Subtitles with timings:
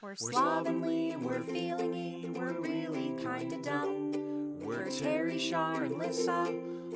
[0.00, 4.60] We're, We're slovenly, we're feelingy, we're really kinda dumb.
[4.60, 6.54] We're Terry, Shar, and Lissa,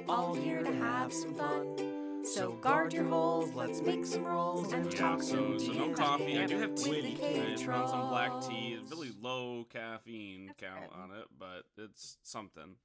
[0.08, 2.25] all here to have some fun.
[2.25, 5.84] So guard your holes, let's make some rolls and Yeah, talk so, some so no
[5.86, 6.38] D&D coffee.
[6.38, 7.00] I do have with tea.
[7.17, 8.77] the I Cage found some black tea.
[8.77, 8.91] Trolls.
[8.91, 10.98] Really low caffeine That's count good.
[11.00, 12.77] on it, but it's something.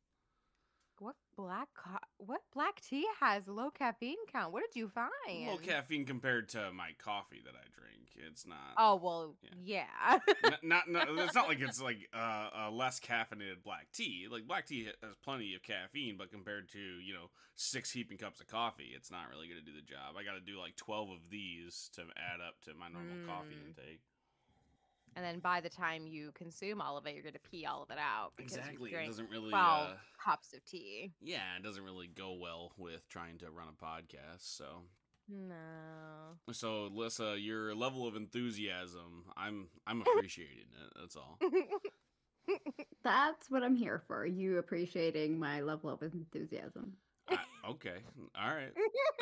[1.00, 4.52] What black co- what black tea has low caffeine count?
[4.52, 5.12] What did you find?
[5.48, 8.10] Low caffeine compared to my coffee that I drink.
[8.16, 8.74] It's not.
[8.78, 9.86] Oh well, yeah.
[10.44, 14.28] Not, not, not it's not like it's like uh, a less caffeinated black tea.
[14.32, 18.40] Like black tea has plenty of caffeine, but compared to you know six heaping cups
[18.42, 20.16] of coffee, it's not really going to do the job.
[20.18, 23.54] I got to do like twelve of these to add up to my normal coffee
[23.56, 23.68] Mm.
[23.70, 24.02] intake.
[25.18, 27.90] And then by the time you consume all of it, you're gonna pee all of
[27.90, 28.32] it out.
[28.38, 28.94] Exactly.
[28.94, 29.50] It doesn't really.
[29.50, 31.12] Twelve Uh, cups of tea.
[31.22, 34.42] yeah, it doesn't really go well with trying to run a podcast.
[34.42, 34.84] So,
[35.28, 36.38] No.
[36.52, 40.94] so Lissa, your level of enthusiasm, I'm I'm appreciating it.
[41.00, 41.40] That's all.
[43.04, 44.26] That's what I'm here for.
[44.26, 46.94] You appreciating my level of enthusiasm.
[47.30, 47.40] I,
[47.72, 47.98] okay.
[48.42, 48.72] All right.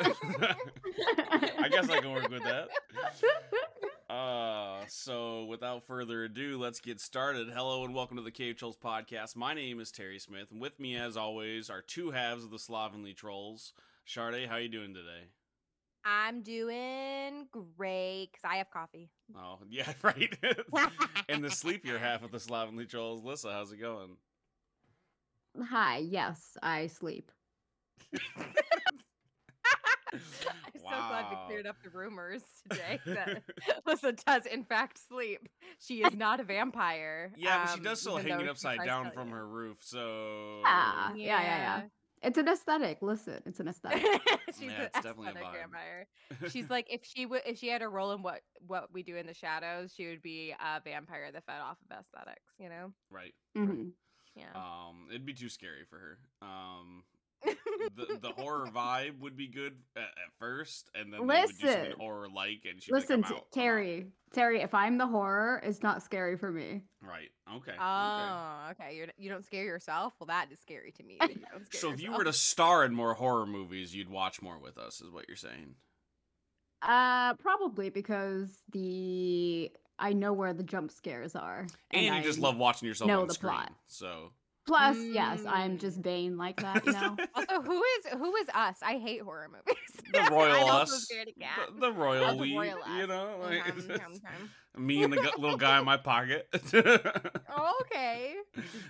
[1.60, 2.68] I guess I can work with that.
[4.08, 7.48] Uh, so without further ado, let's get started.
[7.52, 9.34] Hello and welcome to the Cave Trolls podcast.
[9.34, 12.58] My name is Terry Smith, and with me, as always, are two halves of the
[12.58, 13.72] Slovenly Trolls.
[14.04, 15.24] Sade, how you doing today?
[16.04, 19.10] I'm doing great because I have coffee.
[19.36, 20.38] Oh, yeah, right.
[21.28, 24.16] and the sleepier half of the Slovenly Trolls, Lissa, how's it going?
[25.68, 27.32] Hi, yes, I sleep.
[30.14, 30.20] I'm
[30.74, 31.44] so glad we Wow.
[31.46, 33.42] cleared up the rumors today that
[33.86, 35.48] Lissa does in fact sleep.
[35.80, 37.32] She is not a vampire.
[37.36, 40.00] Yeah, but she um, does still even hang it upside down from her roof, so
[40.66, 41.82] Ah, yeah, yeah, yeah.
[42.22, 42.98] It's an aesthetic.
[43.02, 44.04] Listen, it's an aesthetic.
[44.58, 45.60] She's Yeah, an it's definitely a aesthetic vibe.
[45.60, 46.06] vampire.
[46.50, 49.16] She's like if she would if she had a role in what what we do
[49.16, 52.54] in the shadows, she would be a vampire that fed off of aesthetics.
[52.58, 52.92] You know?
[53.10, 53.34] right.
[53.56, 53.90] Mhm.
[54.34, 54.52] Yeah.
[54.54, 56.18] Um, it'd be too scary for her.
[56.42, 57.04] Um,
[57.96, 61.66] the the horror vibe would be good at, at first, and then they would do
[61.66, 62.00] something Listen.
[62.00, 63.60] horror like, and she Listen, like, T- I'm out, I'm.
[63.60, 64.06] Terry.
[64.32, 66.82] Terry, if I'm the horror, it's not scary for me.
[67.02, 67.30] Right.
[67.48, 67.70] Okay.
[67.70, 67.80] okay.
[67.80, 68.96] Oh, okay.
[68.96, 70.12] You're, you don't scare yourself.
[70.18, 71.16] Well, that is scary to me.
[71.22, 74.42] you don't scare So if you were to star in more horror movies, you'd watch
[74.42, 75.76] more with us, is what you're saying.
[76.82, 82.56] Uh, probably because the I know where the jump scares are, And, you just love
[82.56, 83.54] watching yourself know on the screen.
[83.54, 83.72] plot.
[83.86, 84.32] So
[84.66, 85.80] Plus, yes, I'm Mm.
[85.80, 87.16] just vain like that, you know.
[87.34, 88.78] Also, who is who is us?
[88.82, 89.76] I hate horror movies.
[90.12, 91.70] the royal us, scared of cats.
[91.74, 94.12] the, the royal Oh, we, royal you know, like, Um, um,
[94.76, 94.84] um.
[94.86, 96.48] me and the gu- little guy in my pocket.
[97.48, 98.34] Oh, okay.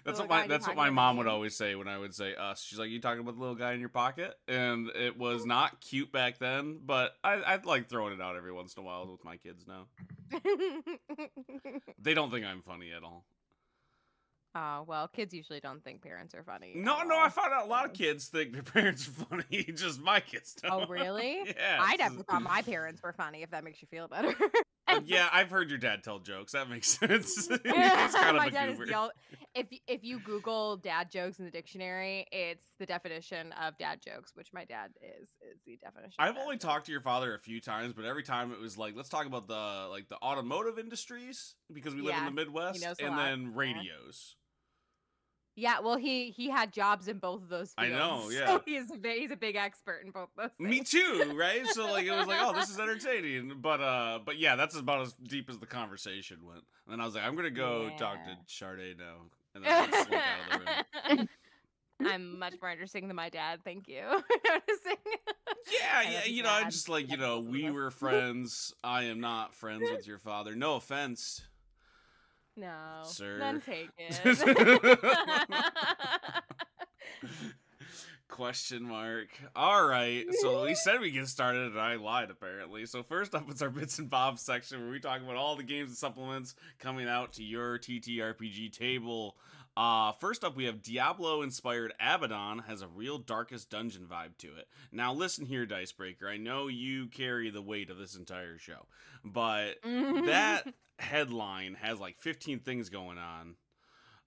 [0.05, 2.35] That's Little what my that's what my mom would always say when I would say
[2.35, 2.63] us.
[2.63, 5.81] She's like, "You talking about the little guy in your pocket?" And it was not
[5.81, 9.07] cute back then, but I I like throwing it out every once in a while
[9.11, 9.87] with my kids now.
[11.99, 13.25] They don't think I'm funny at all.
[14.57, 16.73] Oh well, kids usually don't think parents are funny.
[16.75, 19.65] No, no, I found out a lot of kids think their parents are funny.
[19.75, 20.73] Just my kids don't.
[20.73, 21.41] Oh really?
[21.47, 21.79] yeah.
[21.81, 23.43] I never thought my parents were funny.
[23.43, 24.35] If that makes you feel better.
[24.89, 26.53] Uh, yeah, I've heard your dad tell jokes.
[26.53, 27.49] That makes sense.
[27.49, 28.95] He's kind of my a dad is goober.
[28.95, 29.11] ul-
[29.55, 34.33] if if you Google dad jokes in the dictionary, it's the definition of dad jokes,
[34.35, 36.15] which my dad is is the definition.
[36.19, 38.95] I've only talked to your father a few times, but every time it was like,
[38.95, 43.05] let's talk about the like the automotive industries because we live in the Midwest, a
[43.05, 44.37] and then radios.
[44.37, 44.46] Yeah,
[45.83, 47.73] well, he he had jobs in both of those.
[47.79, 48.47] I Fields, know, yeah.
[48.47, 50.51] So he's a, ve- he's a big expert in both those.
[50.59, 51.67] Me too, right?
[51.69, 55.03] So like it was like, oh, this is entertaining, but uh, but yeah, that's about
[55.03, 56.65] as deep as the conversation went.
[56.87, 58.37] And then I was like, I'm gonna go talk to Yeah.
[58.47, 60.23] Sade now, and then I walked out
[60.53, 60.61] of
[61.09, 61.29] the room.
[62.05, 63.61] I'm much more interesting than my dad.
[63.65, 64.99] Thank you noticing.
[65.73, 68.75] Yeah, yeah, you you, know, I'm just like, you know, we were friends.
[68.85, 70.55] I am not friends with your father.
[70.55, 71.43] No offense.
[72.57, 73.39] No, Sir.
[73.39, 73.91] none taken.
[78.29, 79.29] Question mark.
[79.55, 80.25] All right.
[80.41, 82.85] So we said we get started, and I lied apparently.
[82.85, 85.63] So first up, it's our bits and bobs section where we talk about all the
[85.63, 89.37] games and supplements coming out to your TTRPG table.
[89.77, 94.69] Uh, first up, we have Diablo-inspired Abaddon has a real Darkest Dungeon vibe to it.
[94.91, 96.27] Now, listen here, Dicebreaker.
[96.29, 98.87] I know you carry the weight of this entire show,
[99.23, 100.63] but that
[100.99, 103.57] headline has like 15 things going on.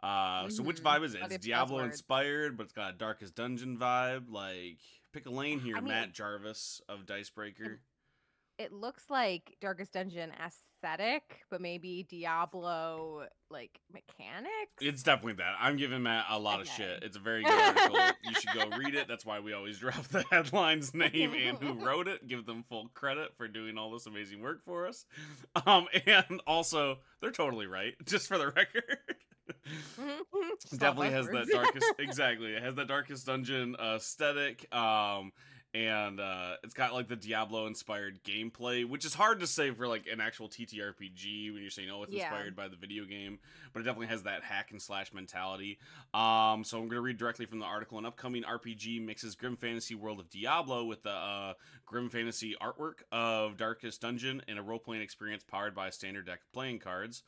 [0.04, 0.84] Uh, so which Mhm.
[0.84, 1.22] vibe is it?
[1.31, 4.30] It's Diablo inspired, but it's got a Darkest Dungeon vibe.
[4.31, 4.78] Like,
[5.13, 7.81] pick a lane here, I mean- Matt Jarvis of Dicebreaker.
[8.59, 14.73] It looks like Darkest Dungeon aesthetic, but maybe Diablo like mechanics.
[14.81, 15.56] It's definitely that.
[15.59, 17.01] I'm giving Matt a lot of shit.
[17.01, 17.97] It's a very good article.
[18.25, 19.07] you should go read it.
[19.07, 22.27] That's why we always drop the headline's name and who wrote it.
[22.27, 25.06] Give them full credit for doing all this amazing work for us.
[25.65, 27.94] Um, and also, they're totally right.
[28.06, 28.97] Just for the record.
[30.77, 35.31] Definitely has that darkest exactly it has that darkest dungeon aesthetic um
[35.74, 39.88] and uh it's got like the diablo inspired gameplay which is hard to say for
[39.88, 42.24] like an actual ttrpg when you're saying oh it's Yeah.
[42.24, 43.38] inspired by the video game
[43.71, 45.77] but it definitely has that hack and slash mentality.
[46.12, 48.00] Um so i'm gonna read directly from the article.
[48.00, 51.54] An upcoming rpg mixes grim fantasy world of diablo with the uh
[51.86, 56.39] grim fantasy artwork of darkest dungeon and a role-playing experience powered by a standard deck
[56.42, 57.21] of playing cards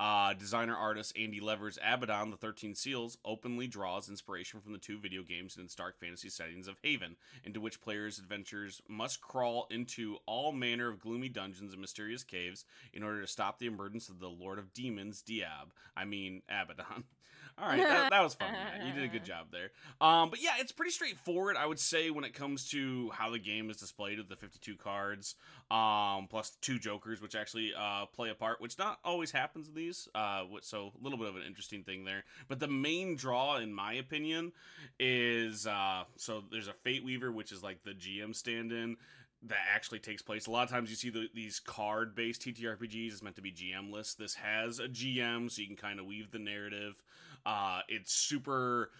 [0.00, 4.98] uh, designer artist Andy Lever's Abaddon, The 13 Seals, openly draws inspiration from the two
[4.98, 9.66] video games in its dark fantasy settings of Haven, into which players' adventures must crawl
[9.70, 14.08] into all manner of gloomy dungeons and mysterious caves in order to stop the emergence
[14.08, 15.70] of the Lord of Demons, Diab.
[15.96, 17.04] I mean, Abaddon.
[17.60, 18.52] All right, that, that was fun.
[18.52, 18.86] Matt.
[18.86, 19.70] You did a good job there.
[20.00, 23.38] Um, but yeah, it's pretty straightforward, I would say, when it comes to how the
[23.38, 25.34] game is displayed with the 52 cards,
[25.70, 29.74] um, plus two jokers, which actually uh, play a part, which not always happens in
[29.74, 30.08] these.
[30.14, 32.24] Uh, so a little bit of an interesting thing there.
[32.46, 34.52] But the main draw, in my opinion,
[35.00, 38.96] is uh, so there's a Fate Weaver, which is like the GM stand-in
[39.42, 40.46] that actually takes place.
[40.46, 43.52] A lot of times you see the, these card based TTRPGs is meant to be
[43.52, 44.14] GM lists.
[44.14, 47.02] This has a GM, so you can kind of weave the narrative.
[47.46, 48.90] Uh, it's super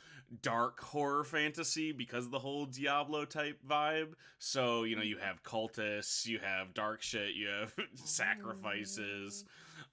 [0.43, 4.13] dark horror fantasy because of the whole Diablo type vibe.
[4.39, 9.45] So, you know, you have cultists, you have dark shit, you have sacrifices.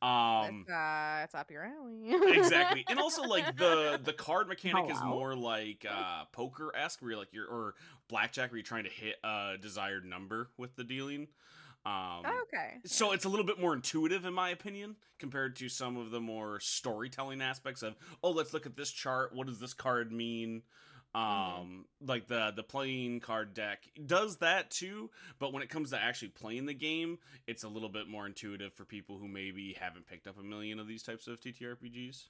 [0.02, 2.36] Um it's, uh, it's up your alley.
[2.38, 7.20] exactly and also like the the card mechanic is more like uh poker-esque where you're
[7.20, 7.76] like you're or
[8.10, 11.28] blackjack where you're trying to hit a desired number with the dealing
[11.86, 12.78] um Oh, okay.
[12.86, 16.20] so it's a little bit more intuitive in my opinion compared to some of the
[16.20, 20.64] more storytelling aspects of oh let's look at this chart what does this card mean
[21.14, 22.08] um Mhm.
[22.08, 25.10] like the the playing card deck does that too
[25.40, 28.74] but when it comes to actually playing the game it's a little bit more intuitive
[28.74, 32.26] for people who maybe haven't picked up a million of these types of ttrpgs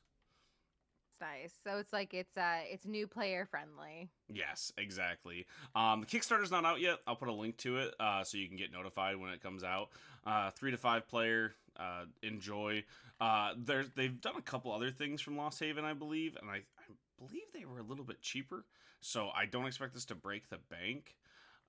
[1.16, 1.54] It's nice.
[1.64, 4.10] So it's like it's uh it's new player friendly.
[4.28, 5.46] Yes, exactly.
[5.74, 7.00] Um, the Kickstarter's not out yet.
[7.08, 9.64] I'll put a link to it uh, so you can get notified when it comes
[9.64, 9.90] out.
[10.26, 11.54] Uh, three to five player.
[11.78, 12.84] Uh, enjoy.
[13.22, 16.56] Uh, there's they've done a couple other things from Lost Haven, I believe, and I,
[16.56, 18.66] I believe they were a little bit cheaper.
[19.00, 21.16] So I don't expect this to break the bank.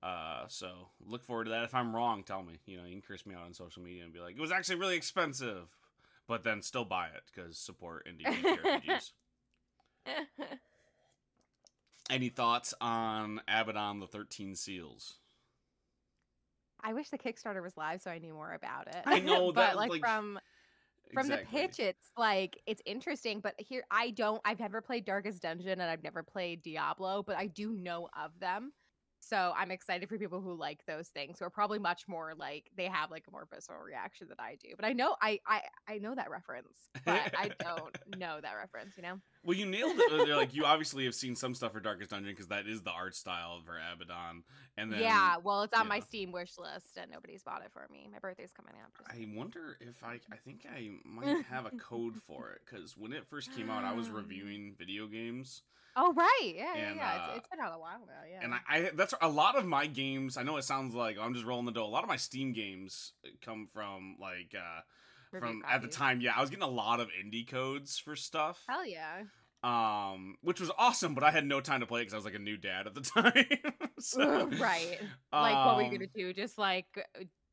[0.02, 1.64] Uh, so look forward to that.
[1.64, 2.54] If I'm wrong, tell me.
[2.66, 4.52] You know, you can curse me out on social media and be like, it was
[4.52, 5.68] actually really expensive,
[6.26, 9.12] but then still buy it because support indie RPGs.
[12.10, 15.14] Any thoughts on Abaddon the Thirteen Seals?
[16.82, 19.02] I wish the Kickstarter was live so I knew more about it.
[19.06, 20.38] I know, but that, like, like, from
[21.12, 21.60] from Exactly.
[21.60, 23.40] the pitch, it's like it's interesting.
[23.40, 24.40] But here, I don't.
[24.44, 28.38] I've never played Darkest Dungeon and I've never played Diablo, but I do know of
[28.40, 28.72] them.
[29.20, 32.70] So I'm excited for people who like those things, who are probably much more like
[32.76, 34.70] they have like a more visceral reaction than I do.
[34.76, 38.96] But I know I I I know that reference, but I don't know that reference.
[38.96, 39.20] You know.
[39.46, 40.26] Well, you nailed it.
[40.26, 42.90] They're like you obviously have seen some stuff for Darkest Dungeon because that is the
[42.90, 44.42] art style for Abaddon,
[44.76, 45.36] and then yeah.
[45.42, 46.00] Well, it's on my.
[46.00, 48.08] Steam wish list and nobody's bought it for me.
[48.12, 48.92] My birthday's coming up.
[49.08, 53.12] I wonder if I I think I might have a code for it because when
[53.12, 55.62] it first came out, I was reviewing video games,
[55.98, 57.08] Oh right, yeah, yeah, And, yeah.
[57.08, 58.28] uh, it's, it's been out a while now.
[58.30, 58.40] Yeah.
[58.42, 60.36] and I, I that's a lot of my games.
[60.36, 61.86] I know it sounds like I'm just rolling the dough.
[61.86, 64.80] A lot of my Steam games come from like uh
[65.40, 66.20] From at the time.
[66.20, 68.62] Yeah, I was getting a lot of indie codes for stuff.
[68.68, 69.22] Hell yeah.
[69.62, 72.24] um, which was awesome, but I had no time to play it because I was
[72.24, 73.46] like a new dad at the time.
[73.98, 75.00] so, right.
[75.32, 76.32] Like what were you um, gonna do?
[76.32, 76.86] Just like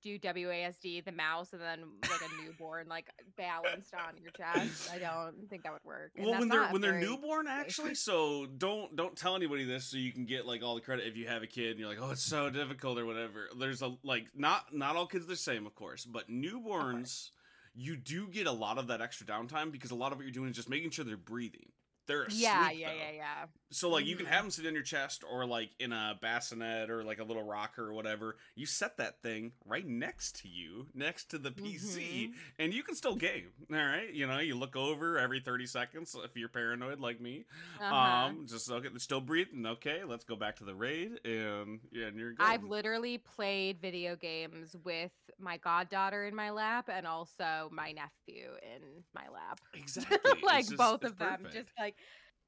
[0.03, 4.91] do WASD the mouse and then like a newborn like balanced on your chest.
[4.93, 6.11] I don't think that would work.
[6.17, 7.95] and Well, when they're when they're newborn, actually.
[7.95, 11.15] So don't don't tell anybody this, so you can get like all the credit if
[11.15, 13.47] you have a kid and you're like, oh, it's so difficult or whatever.
[13.57, 17.29] There's a like not not all kids are the same, of course, but newborns,
[17.75, 20.31] you do get a lot of that extra downtime because a lot of what you're
[20.31, 21.69] doing is just making sure they're breathing.
[22.07, 22.95] They're asleep, Yeah, yeah, though.
[22.95, 23.45] yeah, yeah.
[23.73, 24.29] So like you can Mhm.
[24.29, 27.43] have them sit on your chest or like in a bassinet or like a little
[27.43, 28.37] rocker or whatever.
[28.55, 32.35] You set that thing right next to you, next to the PC, Mhm.
[32.59, 33.51] and you can still game.
[33.71, 37.45] All right, you know you look over every thirty seconds if you're paranoid like me.
[37.79, 37.93] Uh-huh.
[37.95, 39.65] Um, just okay, still breathing.
[39.65, 42.45] Okay, let's go back to the raid, and yeah, and you're good.
[42.45, 48.51] I've literally played video games with my goddaughter in my lap and also my nephew
[48.61, 49.59] in my lap.
[49.73, 51.47] exactly like just- both of them.
[51.51, 51.95] Just like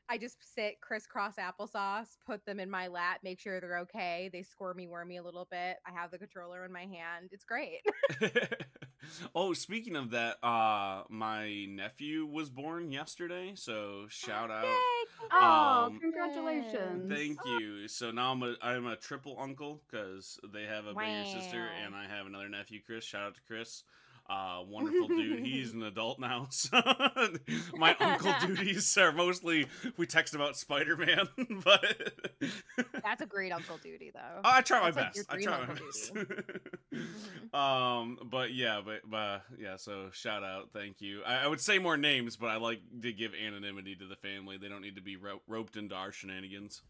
[0.10, 4.30] I just sit crisscross applesauce, put them in my lap, make sure they're okay.
[4.32, 5.78] They squirmy wormy a little bit.
[5.86, 7.30] I have the controller in my hand.
[7.32, 7.82] It's great.
[9.36, 14.64] oh, speaking of that, uh my nephew was born yesterday, so shout out.
[14.66, 15.28] Yay!
[15.32, 17.12] Oh, Um, congratulations.
[17.12, 17.88] Thank you.
[17.88, 21.96] So now I'm a I'm a triple uncle because they have a bigger sister and
[21.96, 23.04] I have another nephew, Chris.
[23.04, 23.84] Shout out to Chris.
[24.28, 25.46] Uh, wonderful dude.
[25.46, 26.48] He's an adult now.
[26.52, 26.82] So
[27.78, 29.68] my uncle duties are mostly
[29.98, 31.28] we text about Spider Man,
[31.64, 31.84] but
[33.04, 34.42] That's a great uncle duty, though.
[34.44, 35.42] I try my That's best.
[35.44, 36.14] your I try my best.
[36.16, 37.54] Mhm.
[37.54, 39.76] um, but yeah, but but yeah.
[39.78, 41.22] So shout out, thank you.
[41.24, 44.58] I, I would say more names, but I like to give anonymity to the family.
[44.58, 46.82] They don't need to be ro- roped into our shenanigans.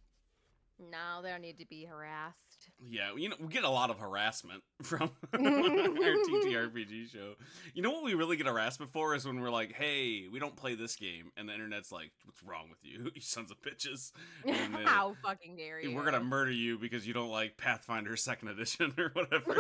[0.79, 2.54] No, they don't need to be harassed.
[2.87, 7.33] Yeah, you know, we get a lot of harassment from our TTRPG show.
[7.73, 10.55] You know what we really get harassment for is when we're like, "Hey, we don't
[10.55, 14.11] play this game," and the internet's like, "What's wrong with you, you sons of bitches?"
[14.45, 15.95] And then How fucking dare you?
[15.95, 19.53] we're gonna murder you because you don't like Pathfinder Second Edition or whatever.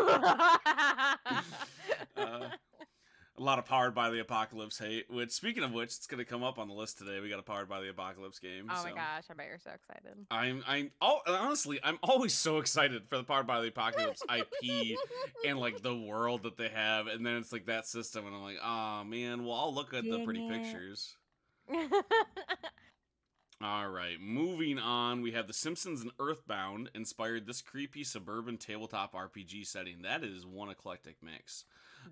[3.45, 5.05] A lot of Powered by the Apocalypse hate.
[5.07, 7.19] Which, speaking of which, it's gonna come up on the list today.
[7.19, 8.71] We got a Powered by the Apocalypse game.
[8.71, 10.25] oh my gosh, I bet you're so excited.
[10.31, 14.97] I'm I'm oh, honestly I'm always so excited for the Powered by the Apocalypse IP
[15.45, 18.41] and like the world that they have, and then it's like that system, and I'm
[18.41, 20.51] like, oh man, well I'll look at the pretty it.
[20.51, 21.15] pictures.
[23.61, 29.13] All right, moving on, we have The Simpsons and Earthbound inspired this creepy suburban tabletop
[29.13, 30.01] RPG setting.
[30.01, 31.65] That is one eclectic mix.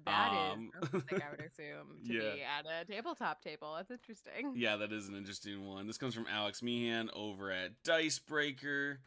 [0.06, 2.34] That is Um, realistic, I would assume, to yeah.
[2.36, 3.74] be at a tabletop table.
[3.78, 4.54] That's interesting.
[4.56, 5.88] Yeah, that is an interesting one.
[5.88, 9.00] This comes from Alex Meehan over at Dicebreaker.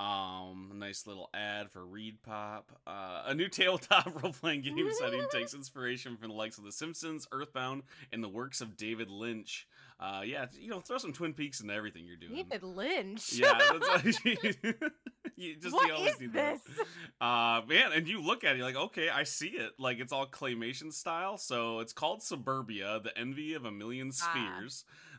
[0.00, 2.62] Um, a nice little ad for ReedPop.
[2.86, 6.72] Uh, a new tabletop role playing game setting takes inspiration from the likes of The
[6.72, 9.68] Simpsons, Earthbound, and the works of David Lynch.
[10.00, 12.34] Uh, yeah, you know, throw some Twin Peaks into everything you're doing.
[12.34, 13.34] David Lynch.
[13.34, 13.56] Yeah,
[13.94, 14.18] that's
[15.36, 16.58] you just What you always is need that.
[16.64, 16.86] this?
[17.20, 19.72] Uh, man, and you look at it, you're like, okay, I see it.
[19.78, 21.38] Like it's all claymation style.
[21.38, 24.32] So it's called Suburbia, the envy of a million Ah.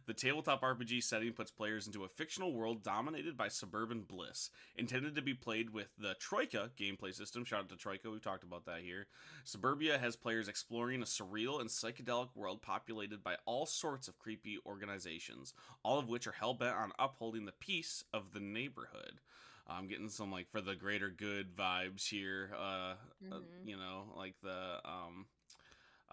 [0.05, 5.15] The tabletop RPG setting puts players into a fictional world dominated by suburban bliss, intended
[5.15, 7.43] to be played with the Troika gameplay system.
[7.43, 9.07] Shout out to Troika, we've talked about that here.
[9.43, 14.59] Suburbia has players exploring a surreal and psychedelic world populated by all sorts of creepy
[14.65, 19.21] organizations, all of which are hell bent on upholding the peace of the neighborhood.
[19.67, 22.51] I'm getting some like for the greater good vibes here.
[22.55, 22.59] Uh,
[23.31, 23.67] uh, Mhm.
[23.67, 25.25] you know, like the um,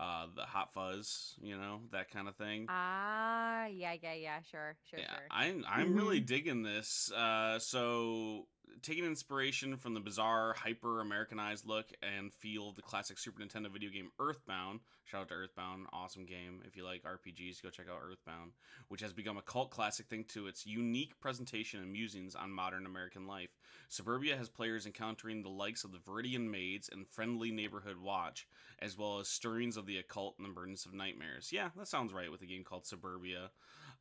[0.03, 2.67] uh, the hot fuzz, you know, that kind of thing.
[2.69, 4.39] Ah, yeah, yeah, yeah.
[4.51, 5.27] Sure, sure, yeah, sure.
[5.31, 7.13] I'm I'm really digging this.
[7.13, 8.47] Uh, so
[8.81, 13.71] taking inspiration from the bizarre, hyper Americanized look and feel of the classic Super Nintendo
[13.71, 14.81] video game Earthbound.
[15.05, 16.63] Shout out to Earthbound, awesome game.
[16.65, 18.53] If you like RPGs, go check out Earthbound,
[18.89, 22.87] which has become a cult classic thanks to its unique presentation and musings on modern
[22.87, 23.51] American life.
[23.89, 28.47] Suburbia has players encountering the likes of the Viridian Maids and Friendly Neighborhood Watch,
[28.81, 31.51] as well as stirrings of the occult and the burdens of nightmares.
[31.53, 33.51] Yeah, that sounds right with a game called Suburbia.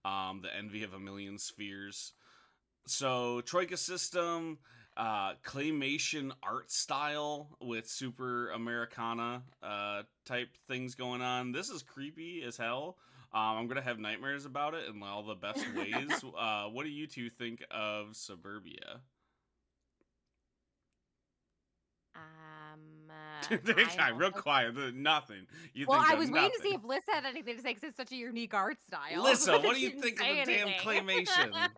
[0.03, 2.13] Um, the envy of a million spheres.
[2.87, 4.57] So Troika system,
[4.97, 11.51] uh, claymation art style with super Americana uh, type things going on.
[11.51, 12.97] This is creepy as hell.
[13.33, 16.11] Um, I'm gonna have nightmares about it in all the best ways.
[16.37, 18.99] uh, what do you two think of Suburbia?
[23.49, 24.75] They I'm real quiet.
[24.95, 25.47] Nothing.
[25.73, 27.69] You Well, think I of was waiting to see if Liz had anything to say
[27.69, 29.23] because it's such a unique art style.
[29.23, 31.53] Lissa, what do you think of the say damn claymation?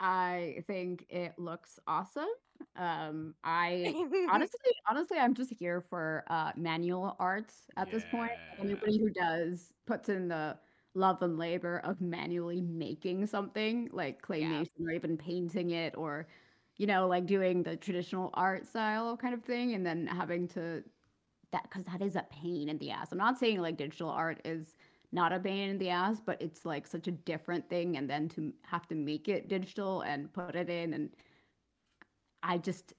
[0.00, 2.28] I think it looks awesome.
[2.76, 3.92] Um, I
[4.30, 8.32] honestly, honestly, I'm just here for uh, manual arts at this point.
[8.58, 10.56] Anybody who does puts in the
[10.94, 16.28] love and labor of manually making something like claymation or even painting it or
[16.78, 20.82] you know like doing the traditional art style kind of thing and then having to
[21.52, 23.08] that because that is a pain in the ass.
[23.10, 24.76] I'm not saying like digital art is
[25.12, 28.28] not a pain in the ass but it's like such a different thing and then
[28.30, 31.10] to have to make it digital and put it in and
[32.42, 32.92] i just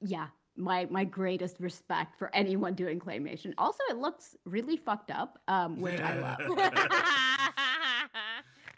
[0.00, 3.52] yeah my my greatest respect for anyone doing claymation.
[3.58, 6.38] Also it looks really fucked up um which i love.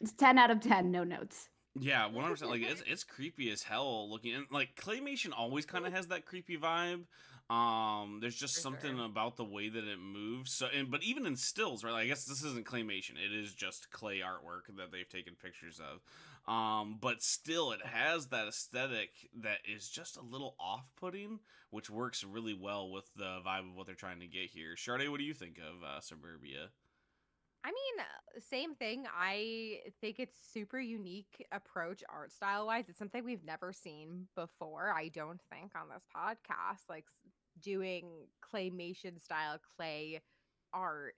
[0.00, 1.48] It's 10 out of 10 no notes
[1.80, 2.50] Yeah, one hundred percent.
[2.50, 4.34] Like it's it's creepy as hell looking.
[4.34, 7.04] And like claymation always kind of has that creepy vibe.
[7.50, 9.06] Um, there's just For something sure.
[9.06, 10.52] about the way that it moves.
[10.52, 11.92] So, and but even in stills, right?
[11.92, 13.12] Like, I guess this isn't claymation.
[13.12, 16.02] It is just clay artwork that they've taken pictures of.
[16.52, 19.10] Um, but still, it has that aesthetic
[19.42, 23.86] that is just a little off-putting, which works really well with the vibe of what
[23.86, 24.74] they're trying to get here.
[24.76, 26.68] Sade, what do you think of uh, Suburbia?
[27.64, 29.04] I mean, uh, same thing.
[29.14, 32.88] I think it's super unique approach art style wise.
[32.88, 34.92] It's something we've never seen before.
[34.96, 37.06] I don't think on this podcast, like
[37.60, 38.06] doing
[38.42, 40.22] claymation style clay
[40.72, 41.14] art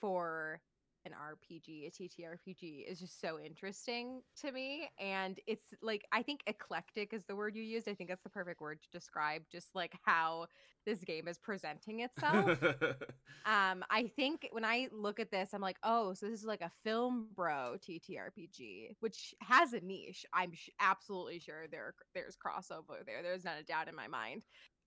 [0.00, 0.60] for
[1.06, 4.90] an RPG, a TTRPG is just so interesting to me.
[4.98, 7.88] And it's like, I think eclectic is the word you used.
[7.88, 10.46] I think that's the perfect word to describe just like how
[10.84, 12.58] this game is presenting itself.
[13.46, 16.62] Um, I think when I look at this, I'm like, oh, so this is like
[16.62, 20.26] a film bro TTRPG, which has a niche.
[20.34, 23.22] I'm sh- absolutely sure there there's crossover there.
[23.22, 24.42] There's not a doubt in my mind.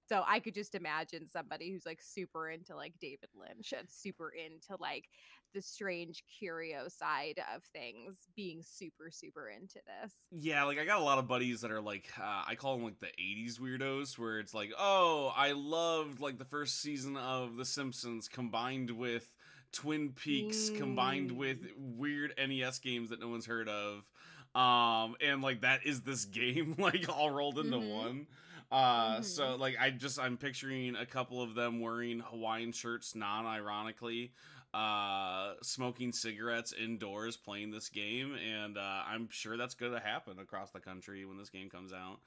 [0.09, 4.31] So I could just imagine somebody who's like super into like David Lynch and super
[4.31, 5.05] into like
[5.53, 10.13] the strange curio side of things being super super into this.
[10.31, 12.83] Yeah, like I got a lot of buddies that are like uh, I call them
[12.85, 17.57] like the '80s weirdos, where it's like, oh, I loved like the first season of
[17.57, 19.33] The Simpsons combined with
[19.71, 24.07] Twin Peaks, combined with weird NES games that no one's heard of,
[24.53, 27.91] um, and like that is this game like all rolled into Mhm.
[27.95, 28.27] one.
[28.71, 29.23] Uh, Mhm.
[29.23, 34.31] so like I just I'm picturing a couple of them wearing Hawaiian shirts, non-ironically,
[34.73, 40.37] uh smoking cigarettes indoors playing this game and uh i'm sure that's going to happen
[40.39, 42.19] across the country when this game comes out.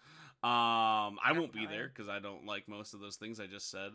[0.42, 3.70] Um i won't be there because i don't like most of those things i just
[3.70, 3.92] said.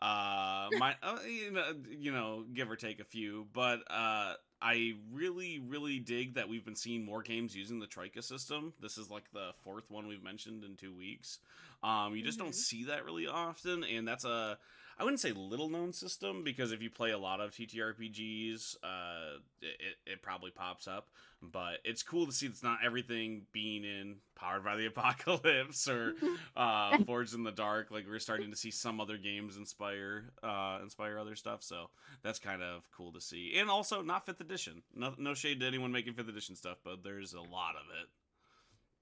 [0.00, 4.92] Uh my uh, you, know, you know give or take a few but uh i
[5.12, 8.72] really really dig that we've been seeing more games using the troika system.
[8.80, 11.38] This is like the fourth one we've mentioned in two weeks.
[11.82, 12.42] Um you just Mhm.
[12.44, 14.56] don't see that really often and that's a
[14.98, 19.38] I wouldn't say little known system because if you play a lot of TTRPGs, uh,
[19.62, 21.08] it, it probably pops up.
[21.40, 26.14] But it's cool to see that's not everything being in Powered by the Apocalypse or
[26.56, 27.92] uh, Forged in the Dark.
[27.92, 31.62] Like we're starting to see some other games inspire uh, inspire other stuff.
[31.62, 31.90] So
[32.22, 33.54] that's kind of cool to see.
[33.56, 34.82] And also not fifth edition.
[34.96, 38.08] No, no shade to anyone making fifth edition stuff, but there's a lot of it.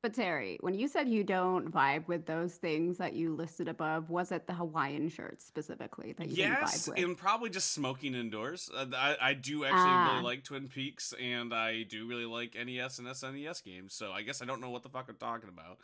[0.06, 4.08] But Terry, when you said you don't vibe with those things that you listed above,
[4.08, 7.04] was it the Hawaiian shirts specifically that you yes, didn't vibe with?
[7.08, 8.70] and probably just smoking indoors.
[8.72, 10.12] Uh, I, I do actually Ah.
[10.12, 13.94] really like Twin Peaks, and I do really like NES and SNES games.
[13.94, 15.78] So I guess I don't know what the fuck I'm talking about.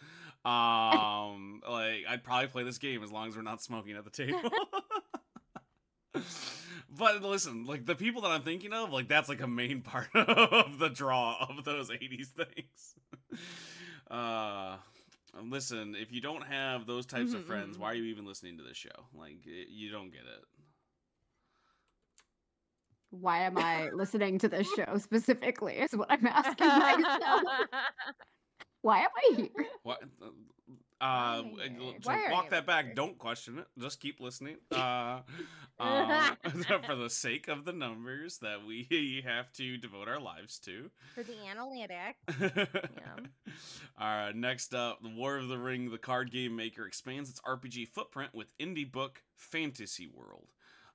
[0.48, 4.10] Um, like I'd probably play this game as long as we're not smoking at the
[4.10, 4.38] table.
[6.96, 10.14] but listen, like the people that I'm thinking of, like that's like a main part
[10.14, 12.94] of the draw of those '80s things.
[14.12, 14.78] Uh,
[15.42, 17.80] listen, if you don't have those types of Mhm, friends, mhm.
[17.80, 19.08] why are you even listening to this show?
[19.14, 20.44] Like, y- you don't get it.
[23.10, 25.78] Why am I listening to this show specifically?
[25.78, 27.42] Is what I'm asking myself.
[28.82, 29.68] Why am I here?
[29.82, 30.02] What?
[31.02, 32.94] Uh, Why w- are you- so why are walk that back.
[32.94, 33.66] Don't question it.
[33.76, 34.56] Just keep listening.
[34.70, 35.20] Uh,
[35.80, 36.36] um,
[36.86, 40.90] for the sake of the numbers that we have to devote our lives to.
[41.14, 42.16] For the analytic.
[43.98, 44.36] All right.
[44.36, 48.30] next up, The War of the Ring, the card game maker, expands its RPG footprint
[48.32, 50.46] with indie book Fantasy World.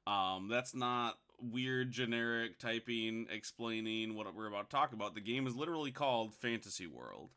[0.05, 5.13] Um, that's not weird generic typing explaining what we're about to talk about.
[5.15, 7.29] The game is literally called Fantasy World.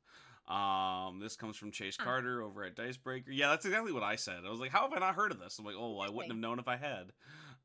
[0.51, 1.97] Um, this comes from Chase.
[1.97, 3.31] Carter over at Dicebreaker.
[3.31, 4.41] Yeah, that's exactly what I said.
[4.45, 5.59] I was like, how have I not heard of this?
[5.59, 7.13] I'm like, oh, well, I wouldn't have known if I had.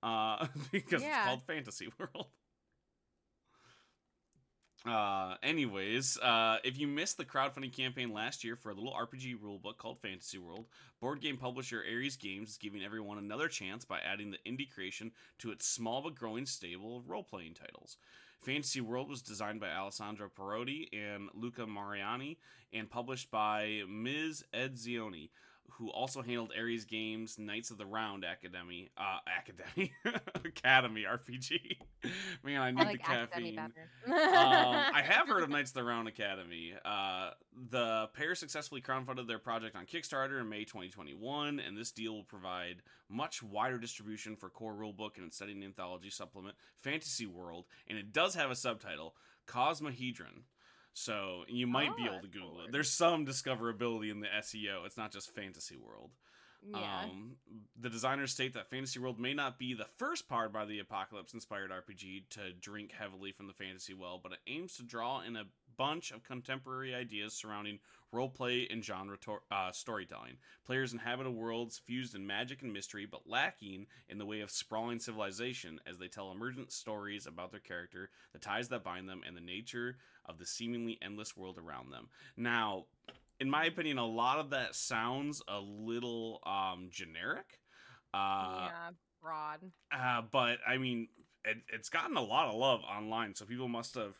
[0.04, 2.28] Uh, because it's called Fantasy World.
[4.86, 9.40] Uh, anyways, uh, if you missed the crowdfunding campaign last year for a little RPG
[9.40, 10.68] rulebook called Fantasy World,
[11.02, 15.12] board game publisher Ares Games is giving everyone another chance by adding the indie creation
[15.40, 17.98] to its small but growing stable of role playing titles.
[18.42, 22.38] Fantasy World was designed by Alessandro Piroddi and Luca Maiorani
[22.72, 24.44] and published by Ms.
[24.54, 25.30] Ed Zioni,
[25.78, 29.94] who also handled Ares Games' Knights of the Round Academy, uh, Academy,
[30.46, 31.78] Academy RPG.
[32.44, 33.74] Man, I need I like the caffeine um,
[34.08, 36.74] I have heard of Knights of the Round Academy.
[36.84, 37.32] Uh,
[37.72, 42.24] the pair successfully crowdfunded their project on Kickstarter in May 2021, and this deal will
[42.24, 47.98] provide much wider distribution for core rulebook and its setting anthology supplement, Fantasy World, and
[47.98, 49.16] it does have a subtitle,
[49.48, 50.44] Cosmohedron.
[50.98, 52.72] So you might be Oh, able to that's Google it.
[52.72, 54.86] There's some discoverability in the SEO.
[54.86, 56.12] It's not just Fantasy World.
[56.66, 57.02] yeah.
[57.04, 57.36] Um,
[57.80, 61.34] the designers state that Fantasy World may not be the first Powered by the Apocalypse
[61.34, 65.36] inspired RPG to drink heavily from the fantasy well, but it aims to draw in
[65.36, 65.44] a
[65.78, 67.80] bunch of contemporary ideas surrounding
[68.14, 70.38] roleplay and genre to- uh, storytelling.
[70.66, 74.52] Players inhabit a worlds fused in magic and mystery, but lacking in the way of
[74.52, 79.22] sprawling civilization as they tell emergent stories about their character, the ties that bind them,
[79.26, 82.10] and the nature of the seemingly endless world around them.
[82.38, 82.86] Now,
[83.40, 87.60] in my opinion, a lot of that sounds a little um, generic.
[88.14, 88.90] Uh, yeah.
[89.22, 89.72] Broad.
[89.92, 91.08] uh, but I mean,
[91.44, 94.16] it, it's gotten a lot of love online, so people must have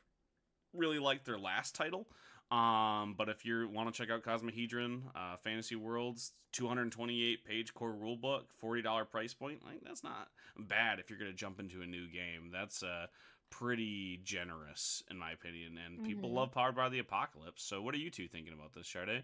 [0.78, 2.08] really liked their last title.
[2.52, 7.94] Um, but if you want to check out Cosmohedron, uh, Fantasy Worlds, 228 page core
[7.94, 11.88] rulebook, $40 price point, like that's not bad if you're going to jump into a
[11.88, 12.52] new game.
[12.54, 13.08] That's uh,
[13.50, 15.78] pretty generous, in my opinion.
[15.84, 16.34] And people Mhm.
[16.36, 17.64] love Powered by the Apocalypse.
[17.64, 19.24] So, what are you two thinking about this, Sade?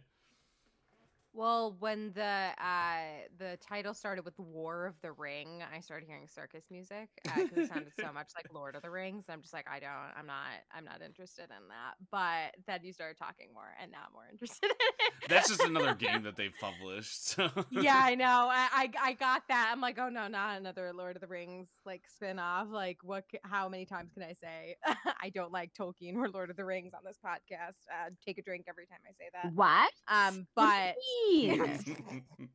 [1.34, 6.28] Well, when the uh, the title started with War of the Ring, I started hearing
[6.28, 9.26] circus music because it sounded so much like Lord of the Rings.
[9.30, 11.96] I'm just like, I don't, I'm not, I'm not interested in that.
[12.12, 14.66] But then you started talking more, and now I'm more interested.
[14.66, 15.30] in it.
[15.30, 17.30] That's just another game that they've published.
[17.30, 17.50] So.
[17.72, 18.50] yeah, I know.
[18.52, 19.70] I, I I got that.
[19.72, 22.68] I'm like, oh no, not another Lord of the Rings like spin off.
[22.70, 23.24] Like, what?
[23.44, 24.76] How many times can I say
[25.22, 27.78] I don't like Tolkien or Lord of the Rings on this podcast?
[27.90, 29.54] Uh, take a drink every time I say that.
[29.54, 29.92] What?
[30.10, 32.24] Um, but do you mean?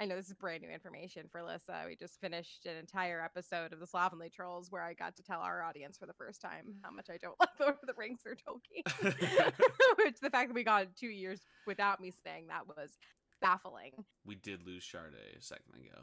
[0.00, 1.82] I know this is brand new information for Lissa.
[1.86, 5.40] We just finished an entire episode of the Slovenly Trolls where I got to tell
[5.40, 8.20] our audience for the first time how much I don't like Lord of the Rings
[8.24, 9.52] or Tolkien.
[10.04, 12.92] Which the fact that we got two years without me saying that was
[13.40, 13.92] baffling.
[14.24, 16.02] we did lose Sade a second ago.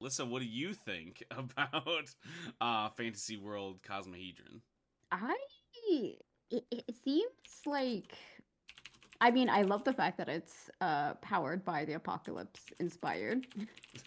[0.00, 2.14] Lissa, what do you think about
[2.60, 4.60] uh, Fantasy World Cosmohedron?
[5.12, 5.36] I
[6.50, 7.30] it, it seems
[7.64, 8.16] like
[9.20, 13.46] I mean, I love the fact that it's uh powered by the apocalypse inspired.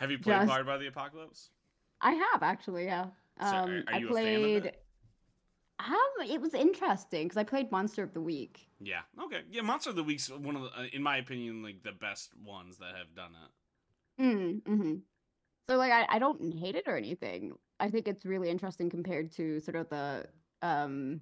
[0.00, 1.50] Have you played Just- Powered by the Apocalypse?
[2.00, 3.06] I have actually, yeah.
[3.40, 4.80] So, are- Um are I you a fan of played it?
[5.78, 8.68] um it was interesting because I played Monster of the Week.
[8.80, 9.00] Yeah.
[9.24, 9.42] Okay.
[9.50, 12.30] Yeah, Monster of the Week's one of the, uh, in my opinion, like the best
[12.44, 14.22] ones that have done it.
[14.22, 14.94] Mm, hmm
[15.68, 17.52] So like I, I don't hate it or anything.
[17.80, 20.26] I think it's really interesting compared to sort of the
[20.62, 21.20] um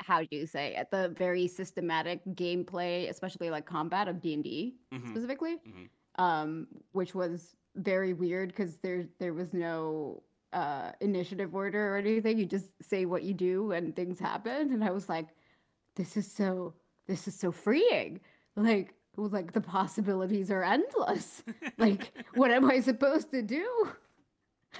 [0.00, 4.44] how do you say at the very systematic gameplay, especially like combat of D and
[4.44, 5.08] D Mhm.
[5.10, 5.88] specifically, Mhm.
[6.16, 12.38] um, which was very weird because there there was no uh initiative order or anything.
[12.38, 15.28] You just say what you do and things happen, and I was like,
[15.96, 16.74] this is so
[17.06, 18.20] this is so freeing.
[18.56, 21.42] Like like the possibilities are endless.
[21.78, 23.88] Like what am I supposed to do?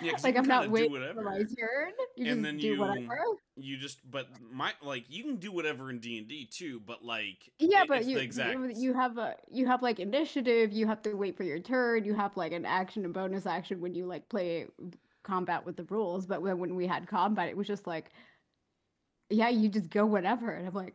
[0.03, 1.93] Yeah, Like I'm not waiting for my turn.
[2.17, 3.19] You And then do you- whatever.
[3.57, 7.03] You just, but my like, you can do whatever in D and D too, but
[7.05, 8.53] like, Yeah, i- but you exact.
[8.53, 10.73] you you have a you have like initiative.
[10.73, 12.05] You have to wait for your turn.
[12.05, 14.67] You have like an action and bonus action when you like play
[15.23, 16.27] combat with the rules.
[16.27, 18.11] But when when we had combat, it was just like,
[19.31, 20.51] yeah, you just go whatever.
[20.51, 20.95] And I'm like,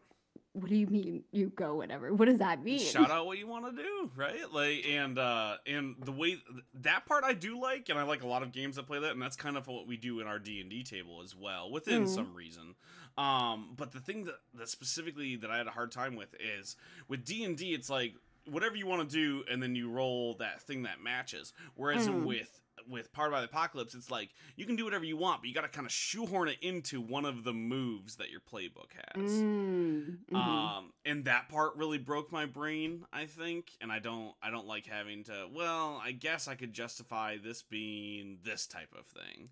[0.54, 2.14] what do you mean you go whatever?
[2.14, 2.80] What does that mean?
[2.80, 6.38] shout out what you want to do right like and uh and the way
[6.82, 9.12] that part i do like and i like a lot of games that play that
[9.12, 12.08] and that's kind of what we do in our d&d table as well within Mhm.
[12.16, 12.76] some reason
[13.18, 16.76] um but the thing that, that specifically that i had a hard time with is
[17.08, 18.14] with d&d it's like
[18.50, 22.26] whatever you want to do and then you roll that thing that matches whereas Mm.
[22.26, 25.48] with with Powered by the Apocalypse, it's like you can do whatever you want, but
[25.48, 28.92] you got to kind of shoehorn it into one of the moves that your playbook
[29.16, 29.32] has.
[29.32, 30.36] Mm, mhm.
[30.36, 34.68] Um, and that part really broke my brain, I think, and I don't, I don't
[34.68, 35.48] like having to.
[35.54, 39.50] Well, I guess I could justify this being this type of thing.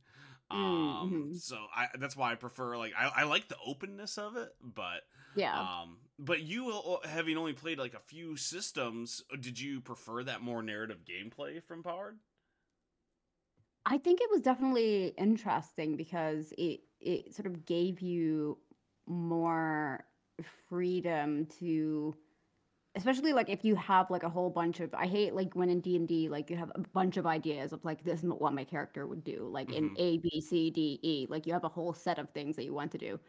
[0.51, 1.39] Um, mhm.
[1.39, 5.03] so I, that's why I prefer like I, I like the openness of it, but
[5.35, 5.59] yeah.
[5.59, 10.23] um, but you uh, having only played like a few systems, uh, did you prefer
[10.23, 12.17] that more narrative gameplay from Powered?
[13.89, 18.59] I think it was definitely interesting because it it sort of gave you
[19.07, 20.05] more
[20.41, 22.15] freedom to
[22.95, 25.81] especially like if you have like a whole bunch of I hate like when in
[25.81, 29.07] D&D like you have a bunch of ideas of like this is what my character
[29.07, 29.97] would do like in Mhm.
[29.97, 32.73] A B C D E like you have a whole set of things that you
[32.73, 33.19] want to do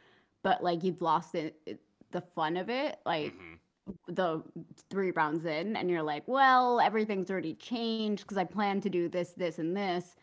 [0.42, 3.60] but like you've lost it, it the fun of it like Mhm.
[4.08, 4.42] the
[4.90, 9.08] three rounds in and you're like, well, everything's already changed because I plan to do
[9.08, 10.16] this, this, and this.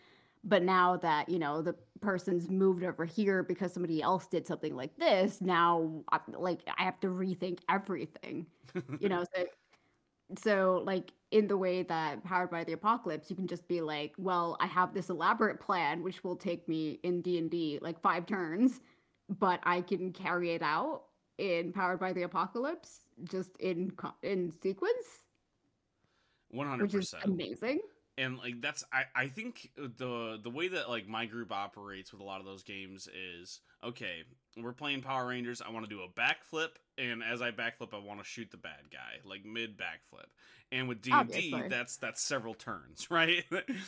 [0.44, 4.76] But now that, you know, the person's moved over here because somebody else did something
[4.76, 8.48] like this, now I, like I have to rethink everything.
[9.00, 9.46] You know, so
[10.38, 14.14] so like in the way that powered by the apocalypse, you can just be like,
[14.18, 18.82] well, I have this elaborate plan which will take me in D&D like 5 turns,
[19.40, 21.04] but I can carry it out
[21.38, 25.24] in Powered by the Apocalypse, just in in sequence,
[26.50, 27.24] One hundred which is percent.
[27.24, 27.82] amazing.
[28.18, 32.22] And like that's I, I think the the way that like my group operates with
[32.22, 34.24] a lot of those games is okay
[34.58, 37.98] we're playing power rangers i want to do a backflip and as i backflip i
[37.98, 40.26] want to shoot the bad guy like mid backflip
[40.72, 41.68] and with d&d Obviously.
[41.70, 43.46] that's that's several turns right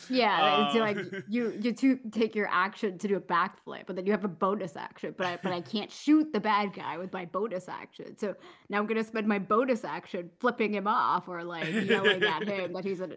[0.08, 3.96] Yeah, it's Um, like you you to take your action to do a backflip, but
[3.96, 5.14] then you have a bonus action.
[5.16, 8.16] But I but I can't shoot the bad guy with my bonus action.
[8.16, 8.34] So
[8.70, 12.72] now I'm gonna spend my bonus action flipping him off or like yelling at him
[12.72, 13.16] that he's an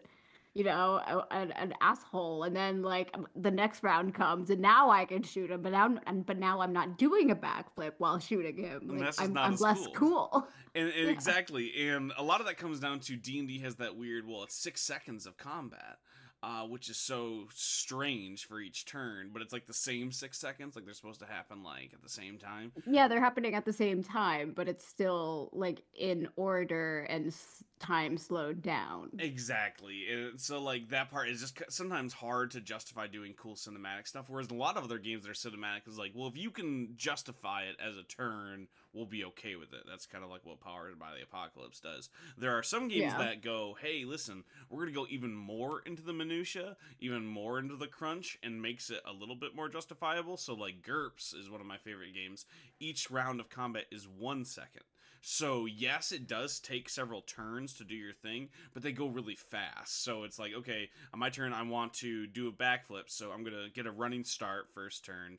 [0.54, 4.62] you know, a- an, an asshole, and then like um, the next round comes, and
[4.62, 7.94] now I can shoot him, but now and but now I'm not doing a backflip
[7.98, 8.82] while shooting him.
[8.88, 10.30] Like, that's I'm, not I'm less cool.
[10.32, 10.48] cool.
[10.76, 11.12] and, and Yeah.
[11.12, 14.56] exactly and a lot of that comes down to d&d has that weird well it's
[14.56, 15.98] six seconds of combat
[16.44, 20.76] uh, which is so strange for each turn but it's like the same six seconds
[20.76, 23.74] like they're supposed to happen like at the same time Yeah, they're happening at the
[23.74, 27.34] same time, but it's still like in order and
[27.80, 29.10] time slowed down.
[29.20, 34.08] exactly and so like that part is just sometimes hard to justify doing cool cinematic
[34.08, 36.50] stuff whereas a lot of other games that are cinematic is like well if you
[36.52, 39.82] can justify it as a turn we'll be okay with it.
[39.88, 42.10] That's kind of like what powered by the apocalypse does.
[42.38, 43.18] There are some games Yeah.
[43.18, 47.76] that go hey listen we're gonna go even more into the minutia even more into
[47.76, 50.38] the crunch and makes it a little bit more justifiable.
[50.38, 52.46] So like GURPS is one of my favorite games.
[52.80, 54.84] Each round of combat is one second.
[55.26, 59.36] So yes, it does take several turns to do your thing, but they go really
[59.36, 60.04] fast.
[60.04, 63.42] So it's like, okay, on my turn, I want to do a backflip, so I'm
[63.44, 65.38] gonna get a running start first turn,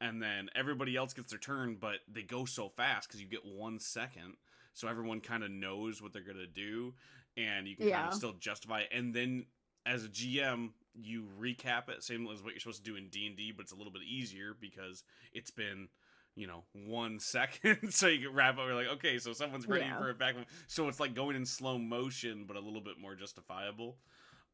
[0.00, 3.44] and then everybody else gets their turn, but they go so fast because you get
[3.44, 4.34] one second,
[4.74, 6.94] so everyone kind of knows what they're gonna do,
[7.36, 8.88] and you can kind of still justify it.
[8.92, 9.46] And then
[9.86, 13.26] as a GM, you recap it, same as what you're supposed to do in D
[13.26, 15.88] and D, but it's a little bit easier because it's been
[16.36, 17.92] you know, one second.
[17.92, 18.64] so you can wrap up.
[18.66, 19.98] You're like, okay, so someone's ready Yeah.
[19.98, 20.34] for a back.
[20.66, 23.98] So it's like going in slow motion, but a little bit more justifiable.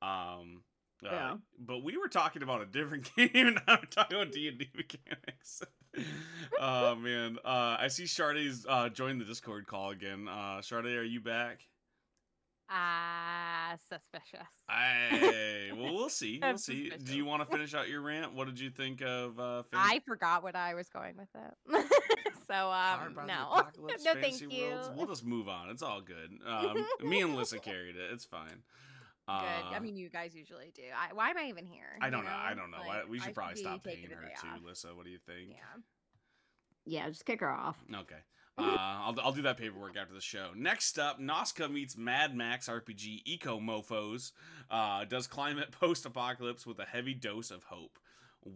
[0.02, 0.62] Um,
[1.04, 1.36] uh, Yeah.
[1.58, 3.54] But we were talking about a different game.
[3.66, 5.62] Now we're talking about D and D mechanics.
[6.60, 10.28] oh man, uh, I see Shardy's uh, joined the Discord call again.
[10.28, 11.60] Uh, Shardy, are you back?
[12.72, 14.46] Ah, suspicious.
[14.68, 16.38] I well, we'll see.
[16.40, 16.90] We'll I'm see.
[17.02, 18.32] Do you want to finish out your rant?
[18.34, 19.40] What did you think of?
[19.40, 21.86] Uh, Fan- I forgot what I was going with it.
[22.46, 23.64] so um no.
[24.04, 24.48] No thank you.
[24.70, 24.90] Worlds.
[24.94, 25.70] We'll just move on.
[25.70, 26.38] It's all good.
[26.46, 28.12] Um, me and Lissa carried it.
[28.12, 28.62] It's fine.
[29.30, 29.76] Uh, Good.
[29.76, 30.82] I mean, you guys usually do.
[30.96, 31.96] I, why am I even here?
[32.00, 32.30] I don't know.
[32.30, 32.78] I don't know.
[32.86, 34.60] Like, we should I probably be stop paying her too, off.
[34.66, 34.88] Lissa.
[34.88, 35.50] What do you think?
[35.50, 35.56] Yeah.
[36.86, 37.76] Yeah, just kick her off.
[37.94, 38.16] Okay.
[38.58, 40.50] Uh, I'll, I'll do that paperwork after the show.
[40.56, 44.32] Next up, Nausicaa meets Mad Max RPG Eco Mofos.
[44.70, 47.98] Uh, does climate post apocalypse with a heavy dose of hope.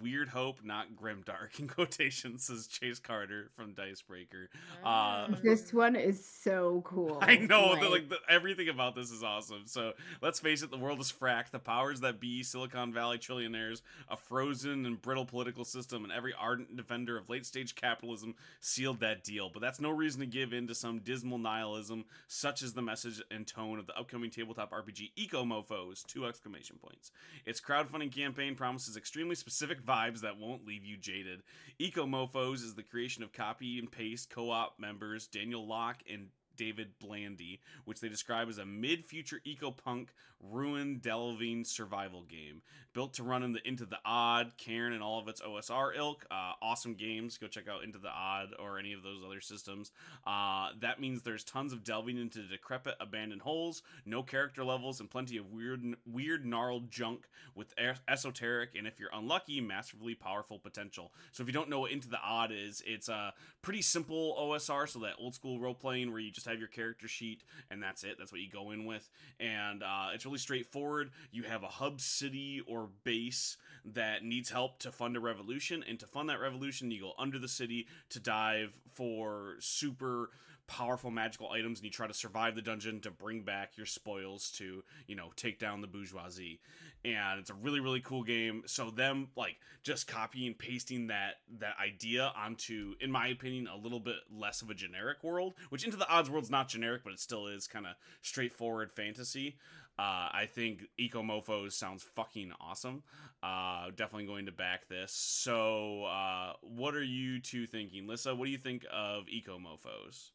[0.00, 1.52] Weird hope, not grim dark.
[1.60, 4.48] In quotations, says Chase Carter from Dicebreaker.
[4.84, 5.42] Uh, Mm.
[5.42, 7.18] This one is so cool.
[7.20, 9.62] I know, the, like the, everything about this is awesome.
[9.66, 9.92] So
[10.22, 11.50] let's face it, the world is fracked.
[11.50, 16.32] The powers that be, Silicon Valley trillionaires, a frozen and brittle political system, and every
[16.38, 19.50] ardent defender of late stage capitalism sealed that deal.
[19.52, 23.22] But that's no reason to give in to some dismal nihilism, such as the message
[23.30, 26.04] and tone of the upcoming tabletop RPG Eco Mofos!
[26.06, 27.10] Two exclamation points.
[27.46, 31.42] Its crowdfunding campaign promises extremely specific vibes that won't leave you jaded.
[31.78, 36.28] Eco Mofos is the creation of copy and paste co op members Daniel Locke and
[36.56, 42.62] David Blandy, which they describe as a mid future eco punk, ruin delving survival game.
[42.92, 46.26] Built to run in the Into the Odd, Cairn, and all of its OSR ilk.
[46.30, 47.38] Uh, awesome games.
[47.38, 49.90] Go check out Into the Odd or any of those other systems.
[50.26, 55.10] Uh, that means there's tons of delving into decrepit, abandoned holes, no character levels, and
[55.10, 60.58] plenty of weird, weird, gnarled junk with es- esoteric and, if you're unlucky, massively powerful
[60.58, 61.12] potential.
[61.32, 64.88] So if you don't know what Into the Odd is, it's a pretty simple OSR,
[64.88, 68.04] so that old school role playing where you just have your character sheet and that's
[68.04, 68.16] it.
[68.18, 69.08] That's what you go in with,
[69.40, 71.10] and uh, it's really straightforward.
[71.32, 75.98] You have a hub city or base that needs help to fund a revolution, and
[76.00, 80.30] to fund that revolution, you go under the city to dive for super
[80.66, 84.50] powerful magical items and you try to survive the dungeon to bring back your spoils
[84.50, 86.58] to you know take down the bourgeoisie
[87.04, 91.34] and it's a really really cool game so them like just copying and pasting that
[91.58, 95.84] that idea onto in my opinion a little bit less of a generic world which
[95.84, 99.56] into the odds world's not generic but it still is kind of straightforward fantasy
[99.96, 103.04] uh, I think Eco Mofos sounds fucking awesome.
[103.44, 105.12] Uh, definitely going to back this.
[105.12, 108.34] So, uh, what are you two thinking, Lissa?
[108.34, 110.30] What do you think of Eco Mofos?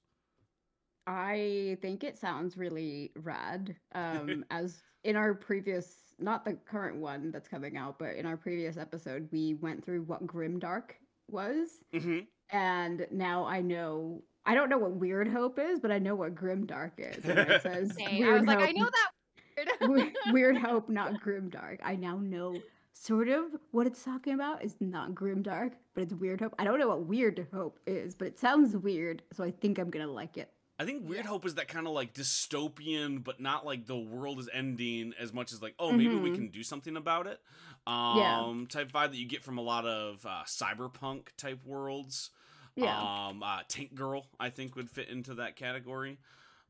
[1.08, 3.75] I think it sounds really rad.
[3.93, 8.38] Um, as in our previous, not the current one that's coming out, but in our
[8.38, 10.91] previous episode, we went through what grimdark
[11.29, 12.19] was, Mm-hmm.
[12.55, 14.21] and now I know.
[14.45, 17.23] I don't know what weird hope is, but I know what grimdark is.
[17.25, 19.67] And it says Dang, I was like, I know that.
[19.89, 21.79] we- weird hope, not grimdark.
[21.84, 22.55] I now know
[22.93, 24.63] sort of what it's talking about.
[24.63, 26.55] It's not grimdark, but it's weird hope.
[26.58, 29.89] I don't know what weird hope is, but it sounds weird, so I think I'm
[29.89, 30.49] gonna like it.
[30.79, 31.29] I think Weird Yeah.
[31.31, 35.33] Hope is that kind of like dystopian, but not like the world is ending as
[35.33, 36.35] much as like, oh, maybe we Mhm.
[36.35, 37.43] can do something about it.
[37.85, 38.65] Um, Yeah.
[38.69, 42.31] type vibe that you get from a lot of uh, cyberpunk type worlds.
[42.75, 43.27] Yeah.
[43.27, 46.17] Um, uh, Tank Girl, I think, would fit into that category.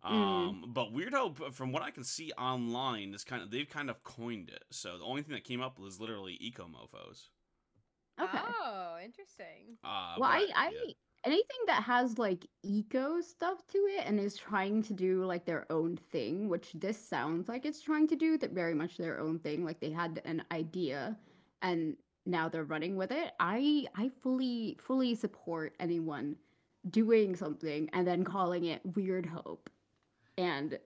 [0.04, 0.10] Mm.
[0.10, 3.90] Um, but Weird Hope, from what I can see online, is kind of they've kind
[3.92, 4.64] of coined it.
[4.72, 7.30] So the only thing that came up was literally eco mofos.
[8.20, 8.38] Okay.
[8.42, 9.78] Oh, interesting.
[9.84, 10.94] Uh, well, but I, I yeah.
[11.26, 15.66] Anything that has like eco stuff to it and is trying to do like their
[15.72, 19.40] own thing, which this sounds like it's trying to do that very much their own
[19.40, 19.66] thing.
[19.66, 21.18] Like they had an idea
[21.62, 23.34] and now they're running with it.
[23.40, 26.36] I I fully fully support anyone
[26.90, 29.70] doing something and then calling it Weird Hope
[30.38, 30.80] and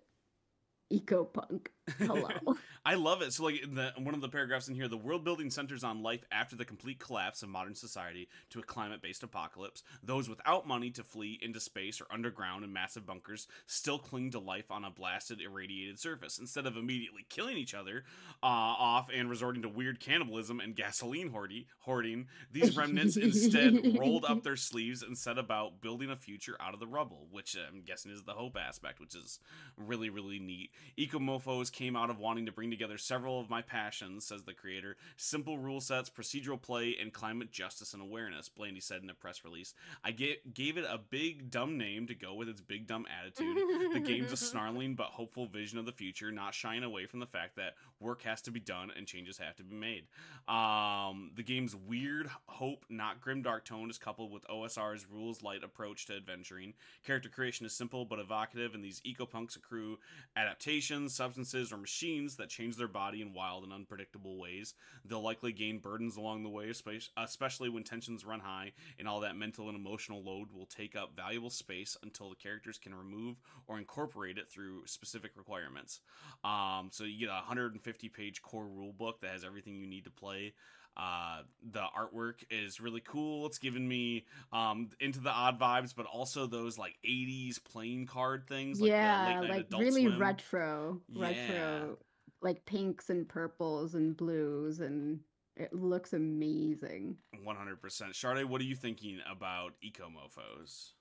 [0.90, 1.72] Eco Punk.
[1.98, 2.28] Hello.
[2.86, 3.32] I love it.
[3.34, 6.04] So, like, in the one of the paragraphs in here, the world building centers on
[6.04, 9.84] life after the complete collapse of modern society to a climate based apocalypse.
[10.02, 14.40] Those without money to flee into space or underground in massive bunkers still cling to
[14.40, 16.40] life on a blasted, irradiated surface.
[16.40, 18.04] Instead of immediately killing each other
[18.42, 24.26] uh, off and resorting to weird cannibalism and gasoline hoardy, hoarding, these remnants instead rolled
[24.26, 27.82] up their sleeves and set about building a future out of the rubble, which I'm
[27.82, 29.40] guessing is the hope aspect, which is
[29.78, 30.72] really, really neat.
[30.98, 34.96] Ecomofos came out of wanting to bring together several of my passions, says the creator
[35.18, 39.44] simple rule sets, procedural play, and climate justice and awareness, Blandy said in a press
[39.44, 39.74] release.
[40.04, 43.58] I ga- gave it a big, dumb name to go with its big, dumb attitude.
[43.94, 47.26] the game's a snarling but hopeful vision of the future, not shying away from the
[47.26, 50.06] fact that work has to be done and changes have to be made.
[50.48, 56.06] Um, the game's weird hope, not grimdark tone is coupled with OSR's rules light approach
[56.08, 56.74] to adventuring.
[57.06, 59.98] Character creation is simple but evocative, and these eco punks accrue
[60.36, 64.74] adaptations, substances, or machines that change their body in wild and unpredictable ways.
[65.06, 66.72] They'll likely gain burdens along the way,
[67.18, 71.16] especially when tensions run high, and all that mental and emotional load will take up
[71.16, 76.02] valuable space until the characters can remove or incorporate it through specific requirements.
[76.44, 80.06] Um, so you get a 150 page core rule book that has everything you need
[80.06, 80.54] to play.
[80.96, 83.46] Uh, the artwork is really cool.
[83.48, 88.48] It's given me um, into the odd vibes, but also those like 80s playing card
[88.48, 88.80] things.
[88.80, 90.20] Like yeah, like really Swim.
[90.20, 91.22] retro, Yeah.
[91.22, 91.98] retro,
[92.42, 95.20] like pinks and purples and blues, and
[95.56, 97.18] it looks amazing.
[97.44, 98.16] 100%.
[98.16, 100.92] Sade, what are you thinking about Eco Mofos?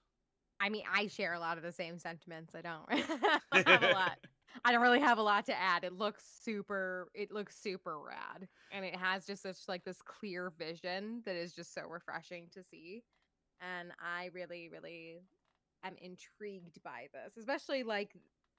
[0.60, 2.54] I mean, I share a lot of the same sentiments.
[2.54, 2.90] I don't
[3.66, 4.18] have a lot.
[4.64, 5.84] I don't really have a lot to add.
[5.84, 7.08] It looks super.
[7.14, 11.52] It looks super rad, and it has just such like this clear vision that is
[11.54, 13.02] just so refreshing to see.
[13.60, 15.20] And I really, really
[15.84, 18.14] am intrigued by this, especially like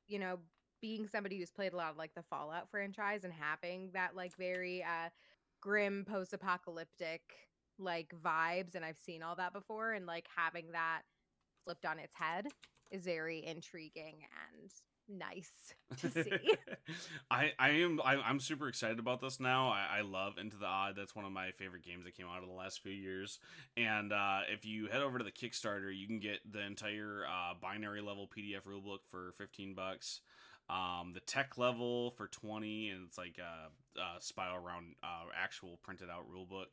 [0.08, 0.40] you know
[0.82, 4.36] being somebody who's played a lot of like the Fallout franchise and having that like
[4.38, 5.10] very uh
[5.62, 7.22] grim post-apocalyptic
[7.80, 11.04] like vibes and I've seen all that before and like having that
[11.64, 12.48] flipped on its head
[12.92, 14.16] is very intriguing
[14.52, 14.72] and
[15.10, 16.56] nice to see.
[17.30, 19.70] I I am I, I'm super excited about this now.
[19.70, 20.96] I, I love Into the Odd.
[20.96, 23.40] That's one of my favorite games that came out of the last few years.
[23.76, 27.54] And uh, if you head over to the Kickstarter, you can get the entire uh,
[27.62, 30.22] binary level PDF rulebook for 15 bucks.
[30.70, 35.78] Um, the tech level for 20, and it's like a, a spiral round uh, actual
[35.84, 36.68] printed out rulebook.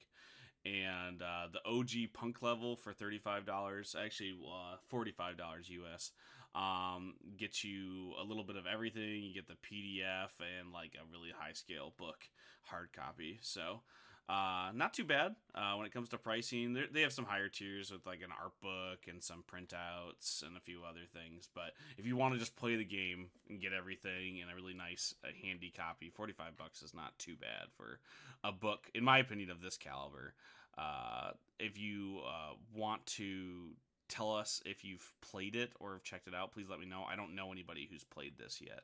[0.65, 6.13] And uh, the OG punk level for $35, actually uh, $45 US
[6.53, 9.23] um get you a little bit of everything.
[9.23, 12.29] You get the pdf and like a really high scale book
[12.65, 13.39] hard copy.
[13.41, 13.83] So
[14.31, 17.91] uh not too bad uh when it comes to pricing they have some higher tiers
[17.91, 22.07] with like an art book and some printouts and a few other things but if
[22.07, 25.29] you want to just play the game and get everything in a really nice uh,
[25.43, 27.99] handy copy 45 bucks is not too bad for
[28.45, 30.35] a book in my opinion of this caliber
[30.79, 33.71] uh if you uh want to
[34.11, 36.53] tell us if you've played it or have checked it out.
[36.53, 37.05] Please let me know.
[37.09, 38.83] I don't know anybody who's played this yet.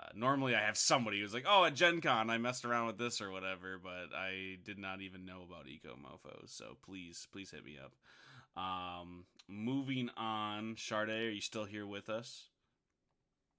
[0.00, 2.98] Uh, normally, I have somebody who's like, "Oh, at Gen Con, I messed around with
[2.98, 6.48] this or whatever," but I did not even know about Eco Mofos.
[6.50, 7.92] So please, please hit me up.
[8.62, 12.48] Um, moving on, Sade, are you still here with us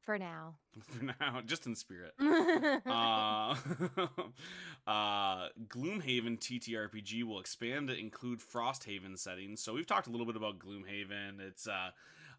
[0.02, 0.56] For now.
[0.82, 1.42] for now?
[1.46, 2.14] Just in spirit.
[2.86, 3.56] Uh,
[4.88, 9.62] uh, Gloomhaven TTRPG will expand to include Frosthaven settings.
[9.62, 11.40] So we've talked a little bit about Gloomhaven.
[11.40, 11.92] It's uh,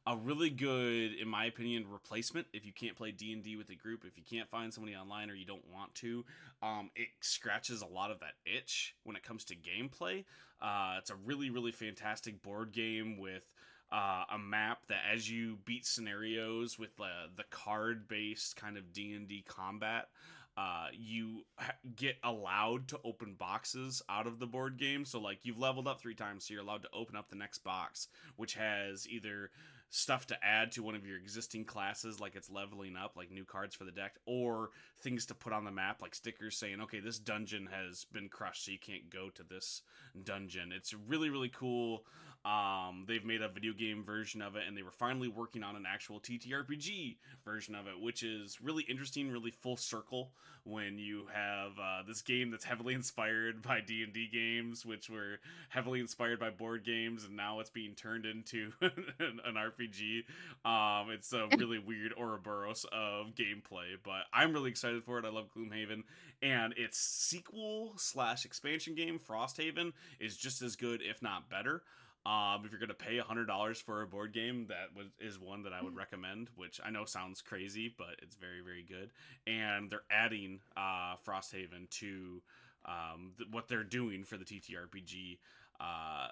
[0.07, 3.71] a really good, in my opinion, replacement if you can't play D and D with
[3.71, 4.05] a group.
[4.05, 6.25] If you can't find somebody online or you don't want to,
[6.63, 10.25] um, it scratches a lot of that itch when it comes to gameplay.
[10.61, 13.53] Uh, it's a really, really fantastic board game with
[13.93, 18.93] uh, a map that as you beat scenarios with uh, the card based kind of
[18.93, 20.09] d&d combat
[20.57, 25.41] uh, you ha- get allowed to open boxes out of the board game so like
[25.43, 28.55] you've leveled up three times so you're allowed to open up the next box which
[28.55, 29.51] has either
[29.95, 33.45] stuff to add to one of your existing classes, like it's leveling up, like new
[33.45, 34.71] cards for the deck, or
[35.03, 38.65] things to put on the map, like stickers saying, okay, this dungeon has been crushed,
[38.65, 39.83] so you can't go to this
[40.25, 40.73] dungeon.
[40.73, 42.05] It's really, really cool.
[42.45, 45.77] Um, they've made a video game version of it, and they were finally working on
[45.77, 50.33] an actual TTRPG version of it, which is really interesting, really full circle.
[50.65, 55.09] When you have uh, this game that's heavily inspired by D and D games, which
[55.09, 55.39] were
[55.69, 60.25] heavily inspired by board games, and now it's being turned into an, an RPG.
[60.65, 65.25] Um, it's a really weird Ouroboros of gameplay, but I'm really excited for it.
[65.25, 66.03] I love Gloomhaven,
[66.43, 71.83] and its sequel slash expansion game, Frosthaven, is just as good, if not better.
[72.25, 75.65] Um, if you're gonna pay hundred dollars for a board game, that was, is one
[75.65, 76.49] that I would recommend.
[76.55, 79.11] Which I know sounds crazy, but it's very very good.
[79.47, 82.43] And they're adding uh, Frosthaven to
[82.85, 85.39] um, th- what they're doing for the TTRPG.
[85.81, 86.29] Uh,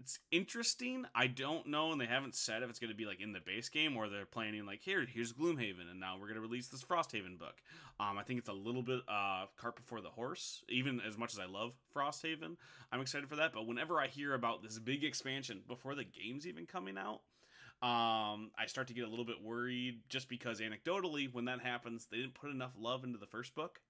[0.00, 1.04] it's interesting.
[1.14, 3.40] I don't know, and they haven't said if it's going to be like in the
[3.40, 6.68] base game or they're planning like here, here's Gloomhaven, and now we're going to release
[6.68, 7.56] this Frosthaven book.
[7.98, 10.62] Um, I think it's a little bit uh cart before the horse.
[10.68, 12.56] Even as much as I love Frosthaven,
[12.92, 13.52] I'm excited for that.
[13.52, 17.20] But whenever I hear about this big expansion before the game's even coming out,
[17.80, 22.06] um, I start to get a little bit worried just because anecdotally, when that happens,
[22.10, 23.80] they didn't put enough love into the first book.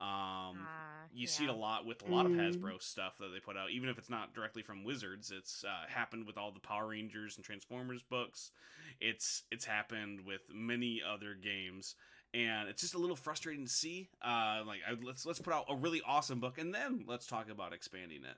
[0.00, 2.38] Um, Ah, you see it a lot with a lot of Mm.
[2.38, 5.30] Hasbro stuff that they put out, even if it's not directly from Wizards.
[5.30, 8.50] It's uh, happened with all the Power Rangers and Transformers books.
[9.00, 11.96] It's it's happened with many other games,
[12.32, 14.08] and it's just a little frustrating to see.
[14.22, 17.50] Uh, like I, let's let's put out a really awesome book, and then let's talk
[17.50, 18.36] about expanding it.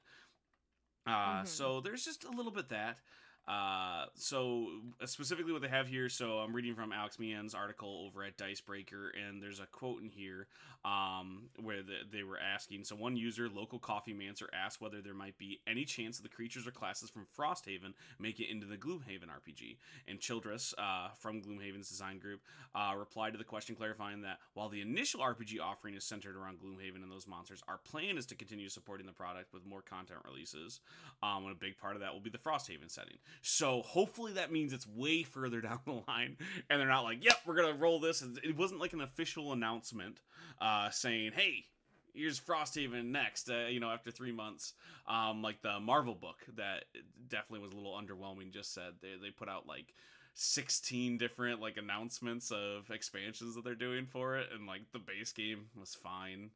[1.07, 1.47] Uh, Mhm.
[1.49, 2.99] So there's just a little bit that.
[3.47, 4.69] Uh, so
[5.01, 6.09] uh, specifically what they have here.
[6.09, 10.09] So I'm reading from Alex Meehan's article over at Dicebreaker, and there's a quote in
[10.09, 10.47] here
[10.85, 12.85] um, where the, they were asking.
[12.85, 16.29] So one user, local coffee mancer, asked whether there might be any chance that the
[16.29, 19.77] creatures or classes from Frosthaven make it into the Gloomhaven RPG.
[20.09, 22.41] And Childress uh, from Gloomhaven's design group
[22.75, 26.59] uh, replied to the question, clarifying that while the initial RPG offering is centered around
[26.59, 30.21] Gloomhaven and those monsters, our plan is to continue supporting the product with more content
[30.25, 30.81] releases.
[31.23, 33.19] Um, and a big part of that will be the Frosthaven setting.
[33.41, 36.37] So hopefully that means it's way further down the line,
[36.69, 40.21] and they're not like, "Yep, we're gonna roll this." It wasn't like an official announcement
[40.61, 41.67] uh, saying, "Hey."
[42.15, 44.75] Here's Frosthaven next, uh, you know, after three months.
[45.09, 46.85] Um, like the Marvel book that
[47.27, 48.53] definitely was a little underwhelming.
[48.53, 49.95] Just said they they put out like
[50.35, 55.33] 16 different like announcements of expansions that they're doing for it, and like the base
[55.33, 56.51] game was fine,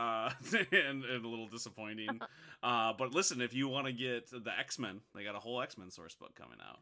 [0.00, 0.30] uh,
[0.72, 2.20] and, and a little disappointing.
[2.62, 5.62] Uh, but listen, if you want to get the X Men, they got a whole
[5.62, 6.80] X Men source book coming out.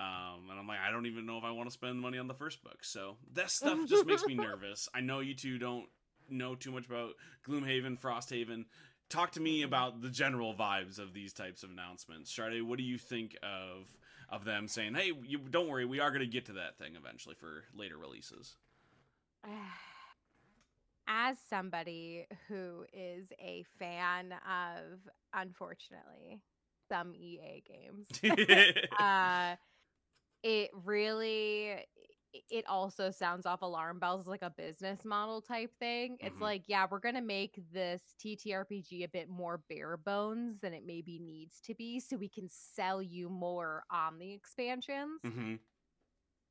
[0.00, 2.28] Um, and I'm like, I don't even know if I want to spend money on
[2.28, 2.84] the first book.
[2.84, 4.88] So that stuff just makes me nervous.
[4.94, 5.86] I know you two don't
[6.30, 7.14] know too much about
[7.44, 8.66] Gloomhaven, Frosthaven.
[9.10, 12.32] Talk to me about the general vibes of these types of announcements.
[12.32, 13.88] Sade, what do you think of
[14.28, 16.92] of them saying, "Hey, you don't worry, we are going to get to that thing
[16.94, 18.54] eventually for later releases."
[21.08, 25.00] As somebody who is a fan of,
[25.32, 26.42] unfortunately,
[26.88, 28.08] some EA games,
[28.98, 29.56] uh,
[30.42, 31.86] it really
[32.50, 36.18] it also sounds off alarm bells as like a business model type thing.
[36.20, 36.42] It's Mhm.
[36.42, 41.18] like, yeah, we're gonna make this TTRPG a bit more bare bones than it maybe
[41.18, 45.22] needs to be, so we can sell you more on the expansions.
[45.22, 45.56] hmm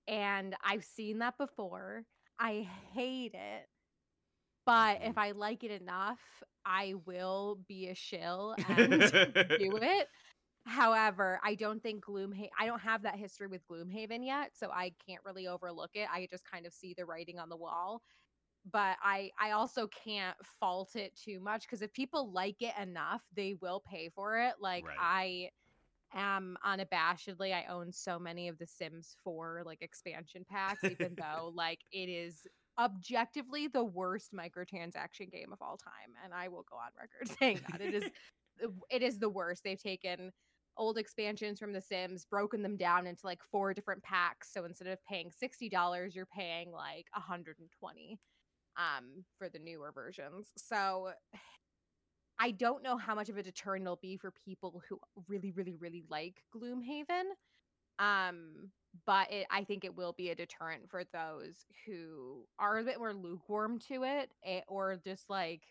[0.08, 2.06] And I've seen that before.
[2.39, 2.62] I
[2.93, 3.68] hate it.
[4.66, 6.20] But if I like it enough,
[6.66, 9.03] I will be a shill and do
[9.82, 10.07] it.
[10.66, 14.93] However, I don't think Gloomhaven, I don't have that history with Gloomhaven yet, so I
[15.07, 16.07] can't really overlook it.
[16.11, 18.01] I just kind of see the writing on the wall.
[18.72, 23.24] But I I also can't fault it too much because if people like it enough,
[23.36, 24.55] they will pay for it.
[24.59, 24.97] Like Right.
[24.99, 25.51] I
[26.13, 31.51] am unabashedly, I own so many of the Sims 4 like expansion packs, even though
[31.53, 32.47] like it is
[32.80, 36.13] objectively the worst microtransaction game of all time.
[36.23, 37.82] And I will go on record saying that.
[37.82, 38.03] It is
[38.89, 39.63] it is the worst.
[39.63, 40.32] They've taken
[40.78, 44.51] old expansions from The Sims, broken them down into like four different packs.
[44.51, 48.19] So instead of paying sixty dollars, you're paying like hundred and twenty
[48.78, 50.51] um for the newer versions.
[50.57, 51.11] So
[52.39, 55.76] I don't know how much of a deterrent it'll be for people who really, really,
[55.76, 57.23] really like Gloomhaven.
[58.00, 58.72] Um,
[59.06, 63.00] but it, I think it will be a deterrent for those who are a bit
[63.00, 65.64] more lukewarm to it, eh, or just like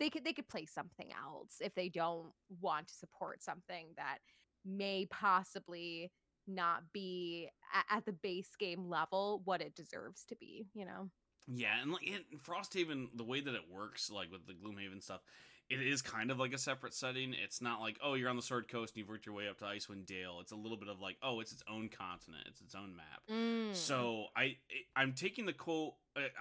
[0.00, 4.18] they could they could play something else if they don't want to support something that
[4.64, 6.10] may possibly
[6.46, 10.66] not be at, at the base game level what it deserves to be.
[10.74, 11.10] You know.
[11.48, 15.22] Yeah, and like in Frosthaven, the way that it works, like with the Gloomhaven stuff,
[15.70, 17.34] it is kind of like a separate setting.
[17.42, 19.58] It's not like, oh, you're on the Sword Coast and you've worked your way up
[19.58, 20.38] to Icewind Dale.
[20.40, 23.22] It's a little bit of like, oh, it's its own continent, it's its own map.
[23.30, 23.74] Mm.
[23.74, 24.56] So I
[24.94, 25.94] I'm taking the quote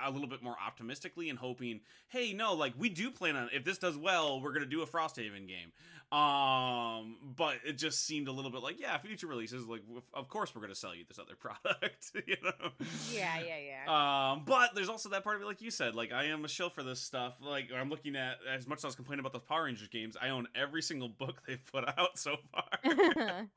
[0.05, 3.63] a, little bit more optimistically and hoping, hey, no, like we do plan on if
[3.63, 5.72] this does well, we're gonna do a Frosthaven game.
[6.11, 9.82] Um, but it just seemed a little bit like, yeah, future releases, like
[10.13, 12.69] of course we're gonna sell you this other product, you know?
[13.13, 14.32] yeah, yeah, yeah.
[14.32, 16.49] Um, but there's also that part of it, like you said, like I am a
[16.49, 17.36] shill for this stuff.
[17.41, 20.17] Like I'm looking at as much as I was complaining about the Power Rangers games,
[20.22, 23.47] I own every single book they've put out so far,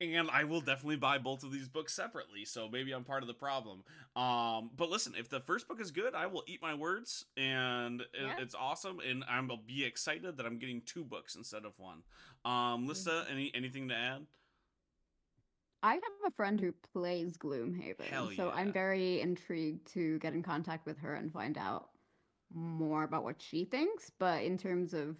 [0.00, 2.44] and I will definitely buy both of these books separately.
[2.44, 3.84] So maybe I'm part of the problem.
[4.16, 8.02] Um, but listen, if the first book is good, I will eat my words, and
[8.14, 8.36] Yeah.
[8.38, 12.02] it's awesome, and I'm will be excited that I'm getting two books instead of one.
[12.44, 14.26] Um, Lissa, any anything to add?
[15.82, 20.42] I have a friend who plays Gloomhaven, Hell so I'm very intrigued to get in
[20.42, 21.90] contact with her and find out
[22.52, 24.10] more about what she thinks.
[24.18, 25.16] But in terms of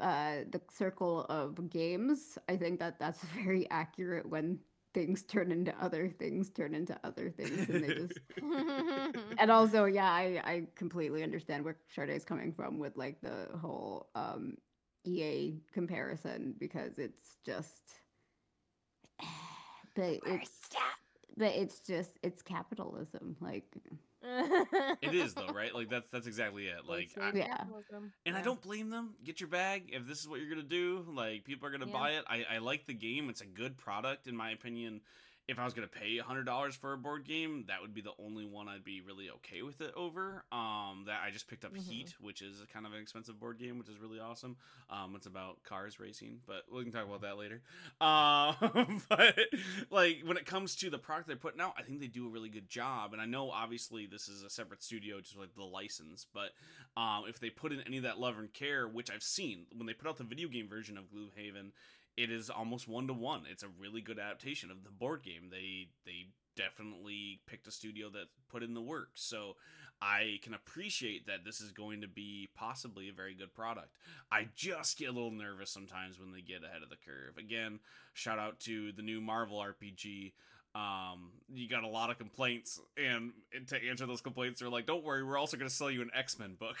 [0.00, 4.58] uh, the circle of games, I think that that's very accurate when
[4.94, 8.18] things turn into other things, turn into other things, and they just.
[9.38, 14.08] and also, yeah, I I completely understand where Shardae's coming from with like the whole
[14.14, 14.56] um,
[15.04, 17.82] EA comparison because it's just.
[19.94, 20.70] But it's
[21.36, 23.66] but it's just it's capitalism like
[25.02, 25.74] It is though, right?
[25.74, 26.86] Like that's that's exactly it.
[26.88, 27.64] Like, I, Yeah.
[28.26, 29.14] and I don't blame them.
[29.24, 31.04] Get your bag if this is what you're gonna do.
[31.12, 31.92] Like people are gonna Yeah.
[31.92, 32.24] buy it.
[32.28, 33.28] I, I like the game.
[33.28, 35.00] It's a good product in my opinion.
[35.48, 38.12] If I was gonna pay hundred dollars for a board game, that would be the
[38.18, 40.44] only one I'd be really okay with it over.
[40.52, 41.82] Um, that I just picked up Mhm.
[41.82, 44.56] Heat, which is a kind of an expensive board game, which is really awesome.
[44.88, 47.60] Um, it's about cars racing, but we can talk about that later.
[48.00, 49.36] Um, but
[49.90, 52.30] like when it comes to the product they're putting out, I think they do a
[52.30, 53.12] really good job.
[53.12, 56.50] And I know obviously this is a separate studio, just like the license, but
[56.96, 59.86] um, if they put in any of that love and care, which I've seen when
[59.86, 61.72] they put out the video game version of Gloomhaven,
[62.16, 63.42] it is almost one to one.
[63.50, 65.48] It's a really good adaptation of the board game.
[65.50, 69.10] They they definitely picked a studio that put in the work.
[69.14, 69.56] So
[70.00, 73.96] I can appreciate that this is going to be possibly a very good product.
[74.30, 77.38] I just get a little nervous sometimes when they get ahead of the curve.
[77.38, 77.78] Again,
[78.12, 80.32] shout out to the new Marvel RPG.
[80.74, 84.86] Um, you got a lot of complaints, and, and to answer those complaints, they're like,
[84.86, 86.76] "Don't worry, we're also going to sell you an X Men book."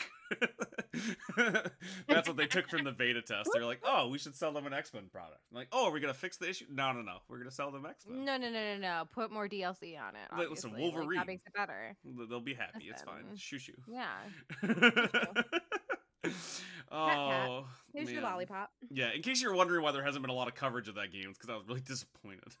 [2.08, 3.50] That's what they took from the beta test.
[3.52, 5.90] They're like, "Oh, we should sell them an X Men product." I'm like, "Oh, are
[5.90, 7.18] we going to fix the issue?" No, no, no.
[7.28, 8.24] We're going to sell them X Men.
[8.24, 9.04] No, no, no, no, no.
[9.12, 10.36] Put more DLC on it.
[10.36, 10.70] Like, listen, obviously.
[10.70, 11.18] Like, Wolverine.
[11.18, 11.94] that makes it better.
[12.30, 12.86] They'll be happy.
[12.88, 13.24] It's fine.
[13.30, 13.36] Listen.
[13.36, 13.74] Shoo shoo.
[13.86, 14.16] Yeah.
[16.92, 18.32] oh, Here's your man.
[18.32, 18.70] lollipop.
[18.90, 21.12] Yeah, in case you're wondering why there hasn't been a lot of coverage of that
[21.12, 22.52] game, it's because I was really disappointed.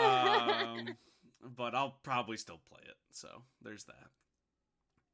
[0.00, 0.96] um,
[1.56, 2.96] but I'll probably still play it.
[3.10, 3.28] So
[3.62, 4.08] there's that.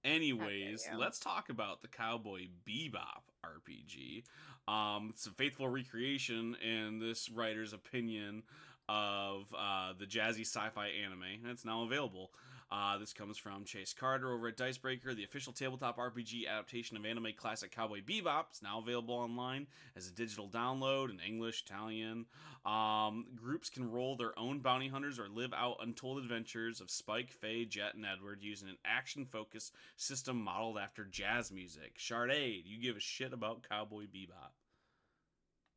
[0.04, 4.24] Anyways, let's talk about the Cowboy Bebop RPG.
[4.68, 8.42] Um, it's a faithful recreation in this writer's opinion
[8.86, 12.32] of uh, the jazzy sci-fi anime, and it's now available.
[12.74, 17.06] Uh, this comes from Chase Carter over at Dicebreaker, the official tabletop RPG adaptation of
[17.06, 18.46] anime classic Cowboy Bebop.
[18.50, 22.26] It's now available online as a digital download in English, Italian.
[22.66, 27.30] Um, groups can roll their own bounty hunters or live out untold adventures of Spike,
[27.30, 31.96] Faye, Jet, and Edward using an action-focused system modeled after jazz music.
[31.96, 34.63] Sharday, do you give a shit about Cowboy Bebop?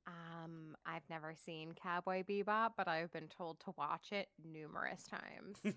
[0.08, 5.58] Um, I've never seen Cowboy Bebop, but I've been told to watch it numerous times.
[5.66, 5.72] uh,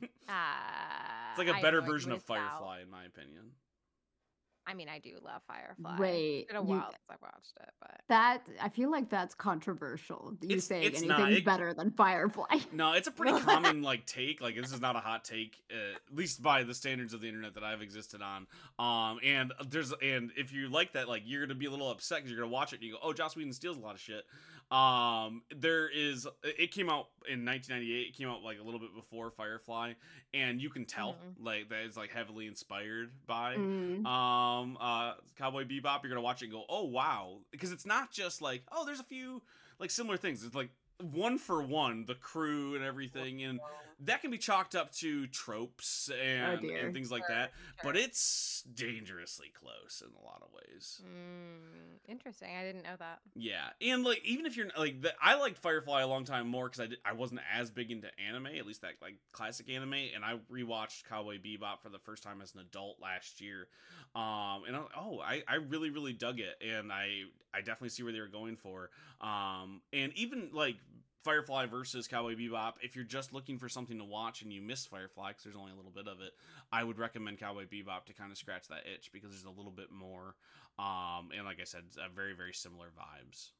[1.31, 2.37] It's like a better version of missed out.
[2.61, 3.47] Firefly, in my opinion.
[4.67, 5.99] I mean, I do love Firefly.
[5.99, 7.80] Wait, it's been a you- while since I watched it, but
[8.11, 11.39] that i feel like that's controversial you It's- saying it's anything's.
[11.39, 14.41] It- better than firefly No, it's a pretty common like take.
[14.41, 17.29] Like this is not a hot take, uh, at least by the standards of the
[17.29, 18.47] internet that I've existed on.
[18.79, 22.19] Um, and there's and if you like that, like you're gonna be a little upset
[22.19, 24.01] because you're gonna watch it and you go, "Oh, Joss Whedon steals a lot of
[24.01, 24.25] shit."
[24.71, 28.09] Um, there is it came out in 1998.
[28.09, 29.95] It came out like a little bit before Firefly,
[30.33, 31.45] and you can tell Mhm.
[31.45, 34.07] like that is like heavily inspired by Mm.
[34.07, 38.13] um uh cowboy bebop you're gonna watch it and go oh wow because it's not
[38.13, 39.43] just like oh there's a few
[39.79, 43.59] like similar things it's like one for one the crew and everything and
[44.05, 46.85] that can be chalked up to tropes and, dear.
[46.87, 47.51] and things like Sure, that
[47.83, 52.49] but it's dangerously close in a lot of ways Mm, interesting.
[52.59, 53.21] I didn't know that.
[53.35, 56.67] yeah, and like even if you're like, the, I liked Firefly a long time more
[56.67, 59.95] because I did, I wasn't as big into anime, at least that like classic anime,
[60.15, 63.69] and I rewatched Cowboy Bebop for the first time as an adult last year,
[64.15, 67.23] um, and I, oh, I I really really dug it, and I
[67.53, 68.91] I definitely see where they were going for,
[69.21, 70.77] um, and even like
[71.23, 72.75] Firefly versus Cowboy Bebop.
[72.83, 75.73] If you're just looking for something to watch and you miss Firefly, because there's only
[75.73, 76.33] a little bit of it,
[76.73, 79.73] I would recommend Cowboy Bebop to kind of scratch that itch because there's a little
[79.73, 80.35] bit more.
[80.79, 81.83] Um, and like I said,
[82.15, 83.51] very very similar vibes.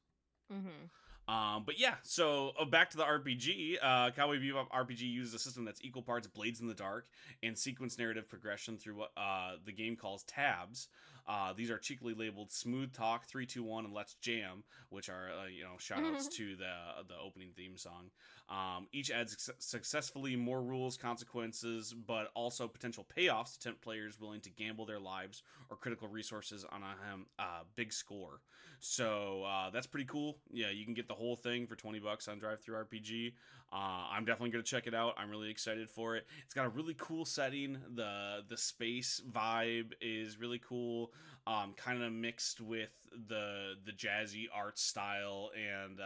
[0.51, 0.87] Mm-hmm.
[1.27, 3.77] Um, but yeah, so uh, back to the RPG.
[3.81, 7.07] Uh, Cowboy Bebop RPG uses a system that's equal parts Blades in the Dark
[7.43, 10.87] and sequence narrative progression through what uh, the game calls tabs.
[11.27, 15.63] Uh, these are cheekily labeled Smooth Talk, 321, and Let's Jam, which are, uh, you
[15.63, 16.73] know, shout outs to the,
[17.07, 18.11] the opening theme song.
[18.49, 24.19] Um, each adds suc successfully more rules, consequences, but also potential payoffs to tempt players
[24.19, 28.41] willing to gamble their lives or critical resources on a uh, big score.
[28.79, 30.39] So uh, that's pretty cool.
[30.51, 33.33] Yeah, you can get the whole thing for 20 bucks on DriveThruRPG.
[33.71, 33.75] Uh,
[34.11, 35.13] I'm definitely going to check it out.
[35.17, 36.25] I'm really excited for it.
[36.43, 37.77] It's got a really cool setting.
[37.95, 41.13] The the space vibe is really cool.
[41.47, 42.91] Um, kind of mixed with
[43.29, 45.99] the the jazzy art style and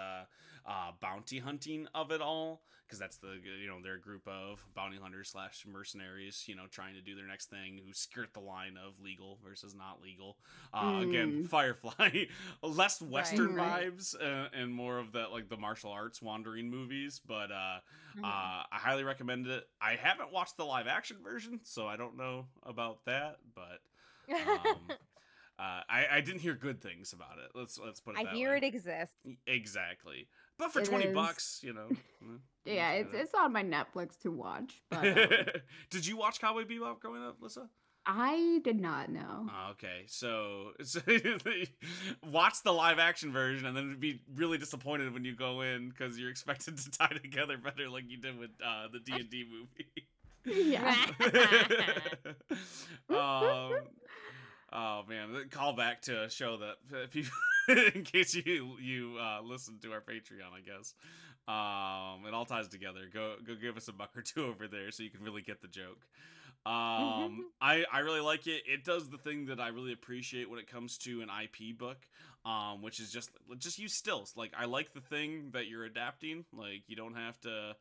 [0.67, 4.97] uh, bounty hunting of it all because that's the you know their group of bounty
[5.01, 8.75] hunters slash mercenaries you know trying to do their next thing who skirt the line
[8.77, 10.37] of legal versus not legal
[10.73, 11.09] uh, mm.
[11.09, 12.25] again firefly
[12.61, 17.21] less western right, vibes uh, and more of that like the martial arts wandering movies
[17.25, 17.79] but uh,
[18.15, 18.23] mm-hmm.
[18.23, 22.17] uh, i highly recommend it i haven't watched the live action version so i don't
[22.17, 23.81] know about that but
[24.31, 24.77] um,
[25.59, 27.51] uh, I, I didn't hear good things about it.
[27.53, 28.27] Let's let's put it.
[28.27, 28.57] I hear way.
[28.57, 29.15] it exists.
[29.47, 30.27] Exactly,
[30.57, 31.13] but for it twenty is.
[31.13, 31.89] bucks, you know.
[32.65, 34.81] yeah, it's it's on my Netflix to watch.
[34.89, 35.45] But um...
[35.89, 37.69] did you watch Cowboy Bebop growing up, Lissa?
[38.07, 39.49] I did not know.
[39.49, 41.01] Oh, okay, so, so
[42.23, 46.19] watch the live action version, and then be really disappointed when you go in because
[46.19, 49.45] you're expected to tie together better, like you did with uh, the D and D
[49.49, 50.07] movie.
[50.47, 50.95] Yeah.
[53.09, 53.79] um,
[54.77, 57.31] Oh man, call back to a show that people,
[57.95, 60.93] in case you you uh, listen to our Patreon, I guess.
[61.47, 63.01] Um, it all ties together.
[63.13, 65.61] Go go give us a buck or two over there so you can really get
[65.61, 65.99] the joke.
[66.65, 68.63] Um, I I really like it.
[68.65, 71.97] It does the thing that I really appreciate when it comes to an IP book,
[72.43, 74.33] um, which is just just use stills.
[74.35, 76.45] Like I like the thing that you're adapting.
[76.51, 77.75] Like you don't have to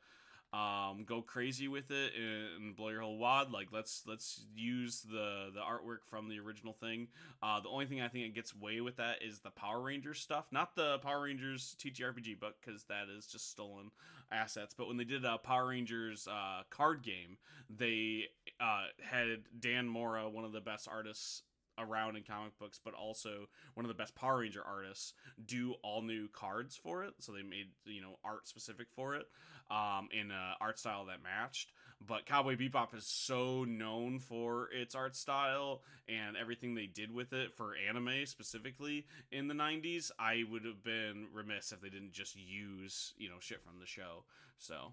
[0.55, 3.51] um, go crazy with it and blow your whole wad.
[3.51, 7.09] Like let's let's use the the artwork from the original thing.
[7.43, 10.21] Uh, the only thing I think it gets away with that is the Power Rangers
[10.21, 13.91] stuff, not the Power Rangers TTRPG book because that is just stolen
[14.31, 14.75] assets.
[14.79, 17.39] But when they did a Power Rangers uh, card game,
[17.69, 18.27] they
[18.61, 21.43] uh, had Dan Mora, one of the best artists
[21.77, 26.03] around in comic books, but also one of the best Power Ranger artists, do all
[26.03, 27.15] new cards for it.
[27.19, 29.27] So they made you know art specific for it
[29.71, 31.73] um, in an art style that matched.
[32.07, 37.33] But Cowboy Bebop is so known for its art style and everything they did with
[37.33, 40.11] it for anime specifically in the 90s.
[40.19, 43.87] I would have been remiss if they didn't just use, you know, shit from the
[43.87, 44.25] show.
[44.59, 44.93] So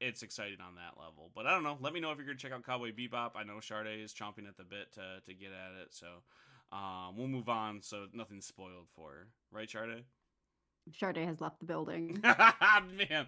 [0.00, 1.30] it's exciting on that level.
[1.34, 1.78] But I don't know.
[1.80, 3.32] Let me know if you're to check out Cowboy Bebop.
[3.36, 5.88] I know Sade is chomping at the bit to, to get at it.
[5.90, 6.06] So
[6.72, 9.26] um, we'll move on so nothing's spoiled for her.
[9.52, 10.04] Right, Sade?
[10.98, 12.20] Sade has left the building.
[12.22, 13.26] Man,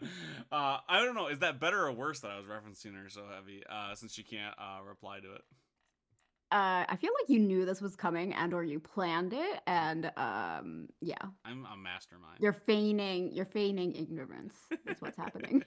[0.53, 1.29] uh, I don't know.
[1.29, 4.23] Is that better or worse that I was referencing her so heavy uh, since she
[4.23, 5.43] can't uh, reply to it?
[6.53, 10.11] Uh, I feel like you knew this was coming and or you planned it, and
[10.17, 11.15] um, yeah.
[11.45, 12.39] I'm a mastermind.
[12.41, 13.31] You're feigning.
[13.33, 14.55] You're feigning ignorance.
[14.85, 15.65] That's what's happening.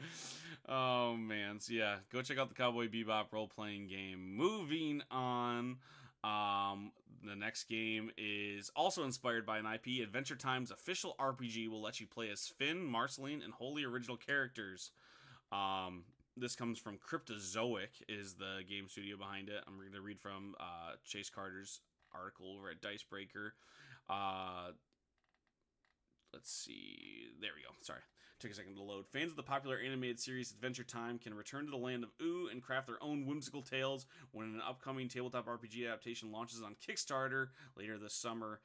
[0.68, 4.36] oh man, so yeah, go check out the Cowboy Bebop role playing game.
[4.36, 5.76] Moving on.
[6.24, 6.90] Um,
[7.22, 10.02] the next game is also inspired by an IP.
[10.02, 14.90] Adventure Time's official RPG will let you play as Finn, Marceline, and wholly original characters.
[15.52, 16.04] Um,
[16.36, 19.62] this comes from Cryptozoic, is the game studio behind it.
[19.66, 21.80] I'm going to read from uh, Chase Carter's
[22.14, 23.54] article over at Dicebreaker.
[24.08, 24.70] Uh,
[26.32, 27.28] let's see.
[27.40, 27.74] There we go.
[27.82, 28.00] Sorry.
[28.40, 29.06] Took a second to load.
[29.06, 32.48] Fans of the popular animated series Adventure Time can return to the land of Ooo
[32.50, 37.48] and craft their own whimsical tales when an upcoming tabletop RPG adaptation launches on Kickstarter
[37.76, 38.60] later this summer.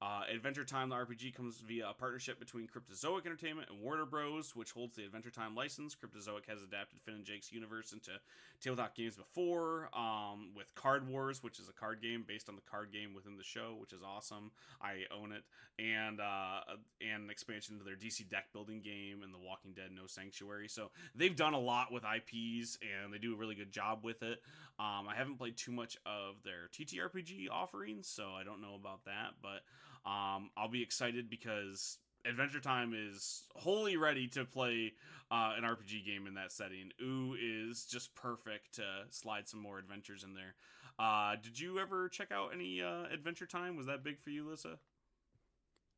[0.00, 4.54] Uh, Adventure Time, the RPG, comes via a partnership between Cryptozoic Entertainment and Warner Bros.,
[4.54, 5.96] which holds the Adventure Time license.
[5.96, 8.12] Cryptozoic has adapted Finn and Jake's universe into
[8.60, 12.62] tabletop games before, um, with Card Wars, which is a card game based on the
[12.62, 14.52] card game within the show, which is awesome.
[14.80, 15.42] I own it,
[15.82, 16.60] and uh,
[17.00, 20.68] and an expansion to their DC deck building game and The Walking Dead No Sanctuary.
[20.68, 24.22] So they've done a lot with IPs, and they do a really good job with
[24.22, 24.42] it.
[24.78, 29.04] Um, I haven't played too much of their TTRPG offerings, so I don't know about
[29.06, 29.62] that, but.
[30.06, 34.92] Um, I'll be excited because Adventure Time is wholly ready to play
[35.30, 36.90] uh, an RPG game in that setting.
[37.02, 40.54] Ooo is just perfect to slide some more adventures in there.
[40.98, 43.76] Uh, did you ever check out any uh, Adventure Time?
[43.76, 44.78] Was that big for you, Lissa?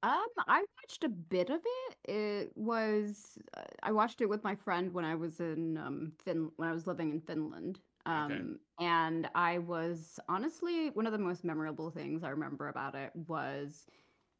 [0.02, 2.10] Um, I watched a bit of it.
[2.10, 6.50] It was uh, I watched it with my friend when I was in um Fin
[6.56, 7.80] when I was living in Finland.
[8.08, 8.16] Okay.
[8.16, 13.10] Um, and I was honestly one of the most memorable things I remember about it
[13.14, 13.86] was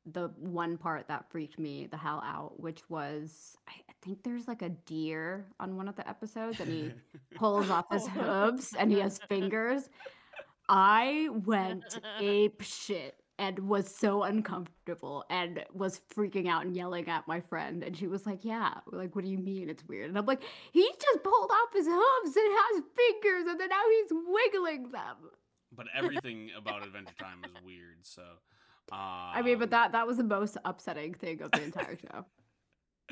[0.06, 4.48] the one part that freaked me the hell out, which was I, I think there's
[4.48, 6.92] like a deer on one of the episodes and he
[7.34, 9.90] pulls off his hooves and he has fingers.
[10.68, 17.26] I went ape shit and was so uncomfortable and was freaking out and yelling at
[17.26, 17.82] my friend.
[17.82, 20.10] And she was like, Yeah, like, what do you mean it's weird?
[20.10, 23.82] And I'm like, He just pulled off his hooves and has fingers and then now
[23.96, 25.16] he's wiggling them.
[25.72, 27.96] but everything about Adventure Time is weird.
[28.02, 28.22] So,
[28.92, 28.98] um,
[29.34, 32.26] I mean, but that that was the most upsetting thing of the entire show.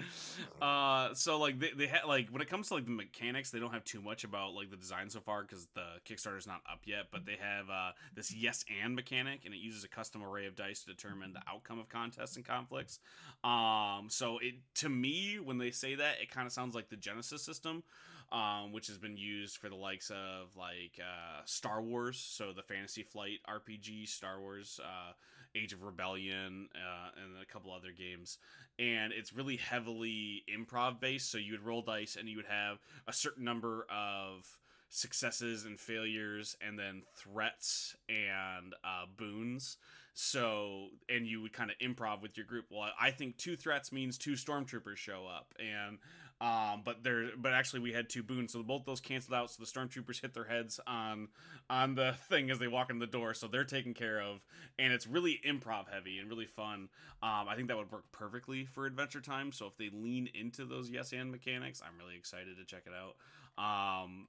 [0.62, 3.59] uh so like they, they ha- like when it comes to like the mechanics they
[3.59, 6.80] don't have too much about like the design so far because the kickstarter's not up
[6.84, 10.46] yet but they have uh this yes and mechanic and it uses a custom array
[10.46, 12.99] of dice to determine the outcome of contests and conflicts.
[13.44, 16.96] Um so it to me when they say that it kind of sounds like the
[16.96, 17.82] Genesys system
[18.30, 22.62] um, which has been used for the likes of like uh, Star Wars, so the
[22.62, 25.12] Fantasy Flight RPG, Star Wars, uh,
[25.55, 28.38] Age of Rebellion, uh, and a couple other games.
[28.78, 32.78] And it's really heavily improv based, so you would roll dice and you would have
[33.07, 39.76] a certain number of successes and failures, and then threats and uh, boons.
[40.14, 42.66] So, and you would kind of improv with your group.
[42.70, 45.99] Well, I think two threats means two stormtroopers show up, and
[46.41, 49.51] um, but there, but actually we had two boons, so both those canceled out.
[49.51, 51.28] So the stormtroopers hit their heads on
[51.68, 54.45] on the thing as they walk in the door, so they're taken care of,
[54.78, 56.89] and it's really improv heavy and really fun.
[57.22, 59.51] Um, I think that would work perfectly for Adventure Time.
[59.51, 62.93] So if they lean into those yes and mechanics, I'm really excited to check it
[62.95, 63.16] out.
[63.59, 64.28] Um,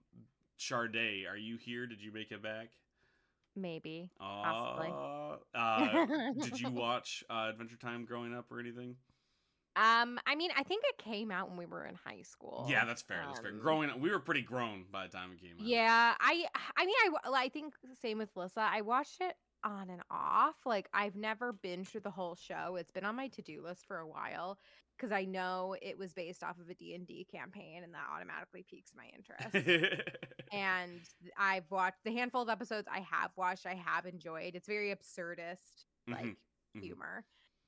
[0.59, 1.85] Charday, are you here?
[1.85, 2.69] Did you make it back?
[3.55, 4.09] Maybe.
[4.19, 4.91] Possibly.
[5.53, 6.05] Uh, uh,
[6.43, 8.95] did you watch uh, Adventure Time growing up or anything?
[9.75, 12.65] Um, I mean, I think it came out when we were in high school.
[12.67, 13.23] Yeah, that's fair.
[13.27, 13.51] That's fair.
[13.51, 15.67] Um, Growing up, we were pretty grown by the time it came out.
[15.67, 16.47] Yeah, I
[16.77, 16.95] I mean
[17.25, 18.61] I, I think same with Lissa.
[18.61, 20.55] I watched it on and off.
[20.65, 22.75] Like I've never been through the whole show.
[22.77, 24.57] It's been on my to-do list for a while
[24.97, 28.93] because I know it was based off of a D&D campaign and that automatically piques
[28.95, 29.67] my interest.
[30.51, 31.07] and
[31.37, 34.55] I've watched the handful of episodes I have watched, I have enjoyed.
[34.55, 36.37] It's very absurdist like Mhm,
[36.75, 36.97] mhm.
[36.97, 37.25] humor.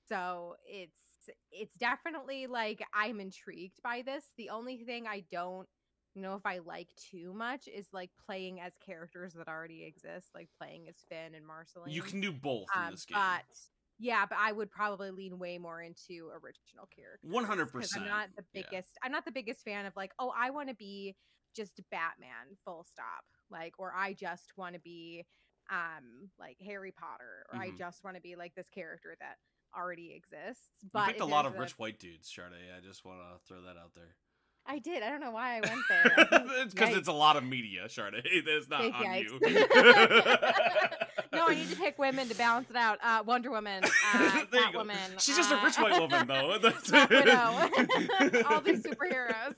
[0.07, 1.10] So it's
[1.51, 4.23] it's definitely like I'm intrigued by this.
[4.37, 5.67] The only thing I don't
[6.15, 10.49] know if I like too much is like playing as characters that already exist, like
[10.59, 11.91] playing as Finn and Marceline.
[11.91, 13.17] you can do both in um, this game.
[13.17, 13.43] but
[13.99, 17.31] yeah, but I would probably lean way more into original characters.
[17.31, 18.03] One hundred percent.
[18.03, 18.63] I'm not the yeah.
[18.63, 18.97] biggest.
[19.03, 21.15] I'm not the biggest fan of like, oh, I want to be
[21.55, 23.23] just Batman, full stop.
[23.51, 25.25] Like, or I just want to be,
[25.69, 27.77] um, like Harry Potter, or I Mhm.
[27.77, 29.37] just want to be like this character that
[29.77, 30.65] already exists.
[30.83, 32.75] you But picked a lot of rich white dudes, Charday.
[32.77, 34.15] I just want to throw that out there.
[34.63, 35.01] I did.
[35.01, 36.13] I don't know why I went there.
[36.63, 38.21] It's because it's a lot of media, Charday.
[38.25, 39.29] It's not Big on yikes.
[39.31, 39.39] you.
[41.33, 42.99] no, I need to pick women to balance it out.
[43.03, 44.79] Uh, Wonder Woman, uh, There you go.
[44.83, 45.19] Catwoman.
[45.19, 46.49] She's just a uh, rich white woman, though.
[46.49, 48.45] Widow.
[48.49, 49.55] All these superheroes.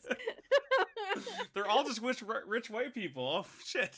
[1.53, 3.23] They're all just rich, rich white people.
[3.45, 3.91] Oh shit.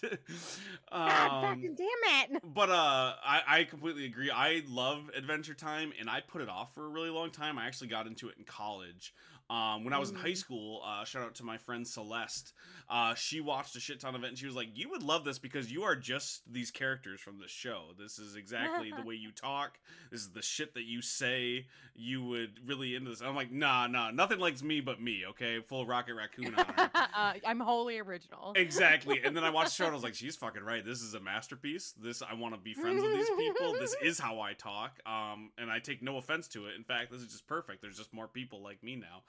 [0.92, 2.42] God Um, fucking damn it.
[2.54, 6.74] but uh I, I completely agree i love adventure time and i put it off
[6.74, 9.14] for a really long time i actually got into it in college
[9.50, 10.38] um when i was in high Mm.
[10.38, 12.54] school uh shout out to my friend celeste
[12.90, 15.24] uh she watched a shit ton of it and she was like you would love
[15.24, 19.16] this because you are just these characters from the show this is exactly the way
[19.16, 19.80] you talk
[20.12, 23.86] this is the shit that you say you would really into this i'm like nah
[23.88, 28.00] nah nothing likes me but me okay full rocket raccoon on her uh, I'm wholly
[28.00, 28.54] original.
[28.56, 29.22] Exactly.
[29.24, 30.84] And then I watched the show and I was like, she's fucking right.
[30.86, 31.94] This is a masterpiece.
[32.02, 33.74] This I want to be friends with these people.
[33.74, 35.00] This is how I talk.
[35.06, 36.76] Um, and I take no offense to it.
[36.76, 37.82] In fact, this is just perfect.
[37.82, 39.24] There's just more people like me now.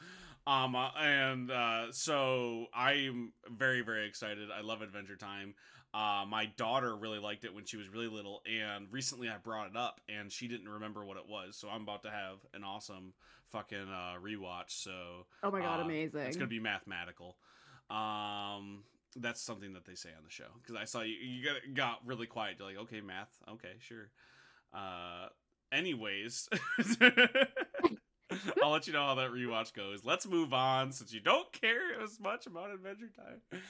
[0.47, 4.49] Um, uh, and uh, so I'm very, very excited.
[4.57, 5.55] I love Adventure Time.
[5.93, 9.69] Uh, my daughter really liked it when she was really little, and recently I brought
[9.71, 11.57] it up, and she didn't remember what it was.
[11.57, 13.15] So I'm about to have an awesome
[13.51, 14.71] fucking uh, rewatch.
[14.71, 16.21] So Oh my god, amazing.
[16.21, 17.39] it's gonna be mathematical.
[17.89, 18.83] Um,
[19.17, 21.15] that's something that they say on the show because I saw you.
[21.15, 22.57] You got got really quiet.
[22.59, 23.31] You're like, okay, math.
[23.53, 24.11] Okay, sure.
[24.75, 25.29] Uh,
[25.73, 26.49] anyways,
[28.63, 30.05] I'll let you know how that rewatch goes.
[30.05, 33.61] Let's move on since you don't care as much about Adventure Time.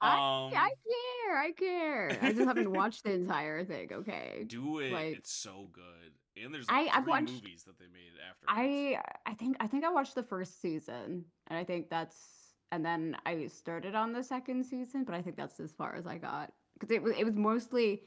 [0.00, 1.38] Um, I care.
[1.38, 2.18] I care.
[2.22, 3.92] I just haven't watched the entire thing.
[3.92, 4.44] Okay.
[4.46, 4.92] do it.
[4.92, 6.12] like- it's so good.
[6.42, 8.44] And there's I- like I've three watched- movies that they made after.
[8.46, 12.84] I I think I think I watched the first season, and I think that's and
[12.84, 16.18] then I started on the second season, but I think that's as far as I
[16.18, 18.02] got because it was it was mostly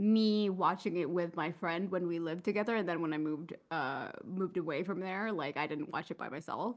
[0.00, 3.54] me watching it with my friend when we lived together, and then when I moved
[3.70, 6.76] uh moved away from there, like I didn't watch it by myself.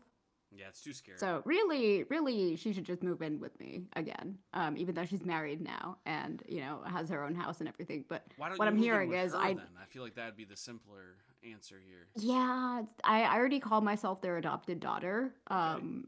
[0.56, 1.18] Yeah, it's too scary.
[1.18, 4.38] So really, really, she should just move in with me again.
[4.54, 8.06] Um, even though she's married now and you know has her own house and everything.
[8.08, 9.68] But Why don't what I'm hearing is her, I then?
[9.82, 11.16] I feel like that'd be the simpler
[11.50, 12.08] answer here.
[12.16, 15.34] yeah, I, I already call myself their adopted daughter.
[15.48, 16.08] Um,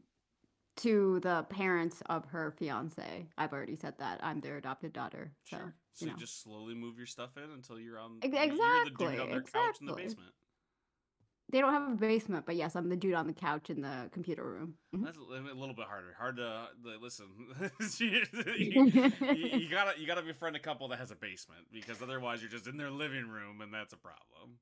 [0.76, 3.26] to the parents of her fiance.
[3.38, 5.32] I've already said that I'm their adopted daughter.
[5.44, 5.74] So Sure.
[5.96, 6.18] So you know.
[6.18, 8.18] just slowly move your stuff in until you're on.
[8.22, 8.44] Ex- you're
[8.84, 10.02] the dude exactly, on their couch in the exactly.
[10.04, 10.32] basement.
[11.50, 14.10] they don't have a basement, but yes, I'm the dude on the couch in the
[14.12, 14.74] computer room.
[14.94, 15.04] Mhm.
[15.04, 16.14] That's a little bit harder.
[16.18, 17.26] Hard to like, listen.
[17.98, 18.22] you,
[18.52, 22.50] you- you gotta you gotta befriend a couple that has a basement because otherwise you're
[22.50, 24.58] just in their living room and that's a problem.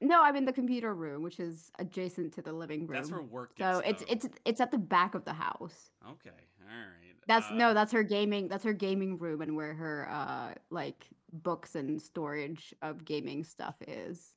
[0.00, 2.92] No, I'm in the computer room, which is adjacent to the living room.
[2.96, 4.16] That's where work gets so it's done.
[4.16, 5.90] it's it's at the back of the house.
[6.08, 6.30] okay.
[6.70, 7.16] All right.
[7.26, 8.48] That's Uh, no, that's her gaming.
[8.48, 13.76] That's her gaming room, and where her uh like books and storage of gaming stuff
[13.86, 14.34] is.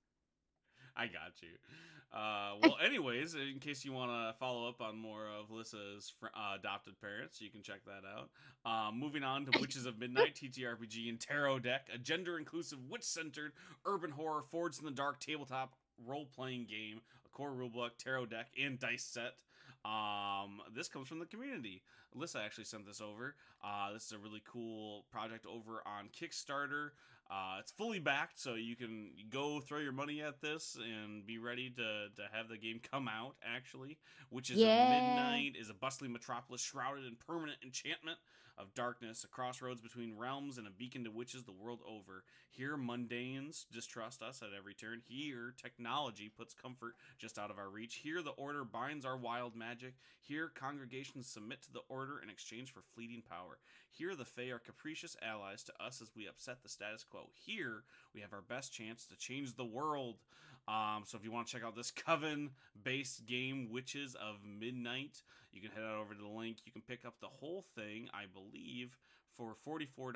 [0.95, 1.49] I got you.
[2.13, 6.27] Uh, well, anyways, in case you want to follow up on more of Lissa's fr-
[6.35, 8.29] uh, adopted parents, you can check that out.
[8.65, 13.03] Um, moving on to Witches of Midnight TTRPG and Tarot Deck, a gender inclusive, witch
[13.03, 13.53] centered
[13.85, 15.73] urban horror Forged in the Dark tabletop
[16.05, 19.33] role playing game, a core rulebook, tarot deck, and dice set.
[19.85, 21.81] Um, this comes from the community.
[22.17, 23.35] Alyssa actually sent this over.
[23.63, 26.91] Uh, this is a really cool project over on Kickstarter.
[27.31, 31.37] Uh, it's fully backed, so you can go throw your money at this and be
[31.37, 33.35] ready to, to have the game come out.
[33.43, 33.97] Actually,
[34.29, 34.89] which is Yeah.
[34.89, 38.17] midnight is a bustling metropolis shrouded in permanent enchantment
[38.57, 42.23] of darkness, a crossroads between realms and a beacon to witches the world over.
[42.49, 45.01] Here, mundanes distrust us at every turn.
[45.07, 47.95] Here, technology puts comfort just out of our reach.
[47.95, 49.95] Here, the order binds our wild magic.
[50.21, 53.57] Here, congregations submit to the order in exchange for fleeting power.
[53.91, 57.29] Here, the Fae are capricious allies to us as we upset the status quo.
[57.33, 57.83] Here,
[58.13, 60.17] we have our best chance to change the world.
[60.67, 65.61] Um, so if you want to check out this coven-based game, Witches of Midnight, you
[65.61, 66.57] can head out over to the link.
[66.65, 68.97] You can pick up the whole thing, I believe,
[69.37, 70.15] for $44.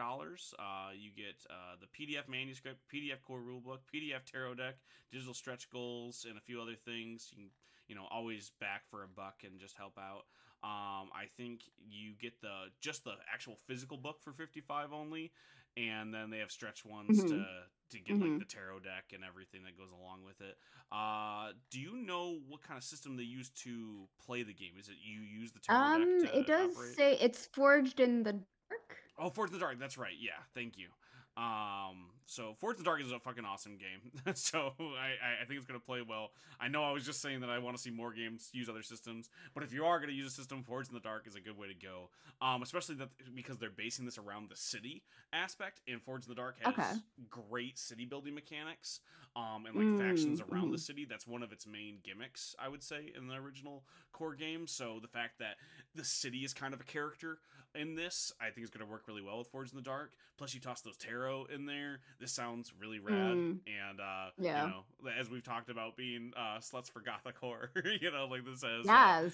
[0.58, 4.76] Uh, you get uh, the PDF manuscript, PDF core rulebook, PDF tarot deck,
[5.12, 7.30] digital stretch goals, and a few other things.
[7.32, 7.50] You can,
[7.88, 10.26] you know, always back for a buck and just help out.
[10.64, 15.34] Um, I think you get the just the actual physical book for 55 only,
[15.76, 17.26] and then they have stretch ones Mhm.
[17.26, 18.40] to to get like Mhm.
[18.40, 20.58] the tarot deck and everything that goes along with it.
[20.92, 24.78] Uh, do you know what kind of system they use to play the game?
[24.78, 26.98] Is it you use the tarot Um, deck it does operate?
[26.98, 28.34] say it's forged in the
[28.70, 28.98] dark.
[29.18, 29.80] Oh, forged in the Dark.
[29.80, 30.16] That's right.
[30.18, 30.92] Yeah, thank you.
[31.38, 34.12] Um, so Forge in the Dark is a fucking awesome game.
[34.36, 36.32] so I, I- think it's gonna play well.
[36.60, 38.84] I know I was just saying that I want to see more games use other
[38.84, 41.40] systems, but if you are gonna use a system, Forge in the Dark is a
[41.40, 42.10] good way to go.
[42.42, 46.36] Um, especially that because they're basing this around the city aspect, and Forge in the
[46.36, 46.92] Dark has Okay.
[47.30, 49.00] great city building mechanics.
[49.36, 50.80] Um, and like factions Mm, around the mhm.
[50.80, 51.06] city.
[51.06, 54.66] That's one of its main gimmicks, I would say, in the original core game.
[54.66, 55.58] So the fact that
[55.94, 57.38] the city is kind of a character
[57.76, 60.12] in this, I think is going to work really well with Forge in the Dark.
[60.38, 62.00] Plus, you toss those tarot in there.
[62.20, 63.16] This sounds really rad.
[63.16, 63.60] Mm.
[63.68, 64.66] And uh, Yeah.
[64.66, 68.46] you know, as we've talked about being uh, sluts for gothic horror, you know, like
[68.46, 68.92] this has uh,
[69.24, 69.34] Yes.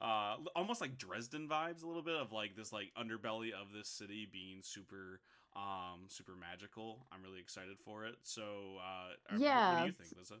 [0.00, 3.88] uh, almost like Dresden vibes a little bit of like this like underbelly of this
[3.88, 5.20] city being super
[5.56, 7.06] um super magical.
[7.12, 8.16] I'm really excited for it.
[8.24, 10.34] So uh what- what do Yeah, you think, Lisa?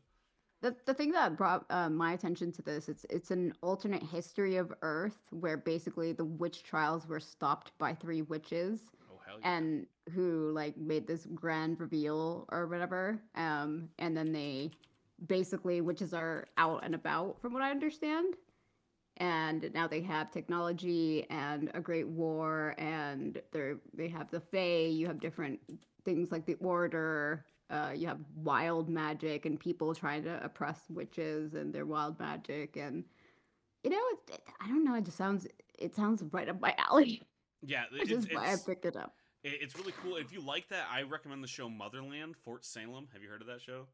[0.64, 4.56] The, the thing that brought uh, my attention to this it's it's an alternate history
[4.56, 9.50] of Earth where basically the witch trials were stopped by three witches Oh yeah.
[9.52, 14.70] and who like made this grand reveal or whatever um and then they
[15.26, 18.34] basically witches are out and about from what I understand
[19.18, 24.86] and now they have technology and a great war and they're they have the fae
[24.86, 25.60] you have different
[26.06, 31.54] things like the order uh, you have wild magic and people trying to oppress witches
[31.54, 33.04] and their wild magic and
[33.82, 35.46] you know it, it, i don't know it just sounds
[35.78, 37.22] it sounds right up my alley
[37.66, 40.16] yeah, which it's, is why i picked it up it- it's really cool.
[40.16, 43.08] If you like that, I recommend the show Motherland, Fort Salem.
[43.12, 43.86] Have you heard of that show?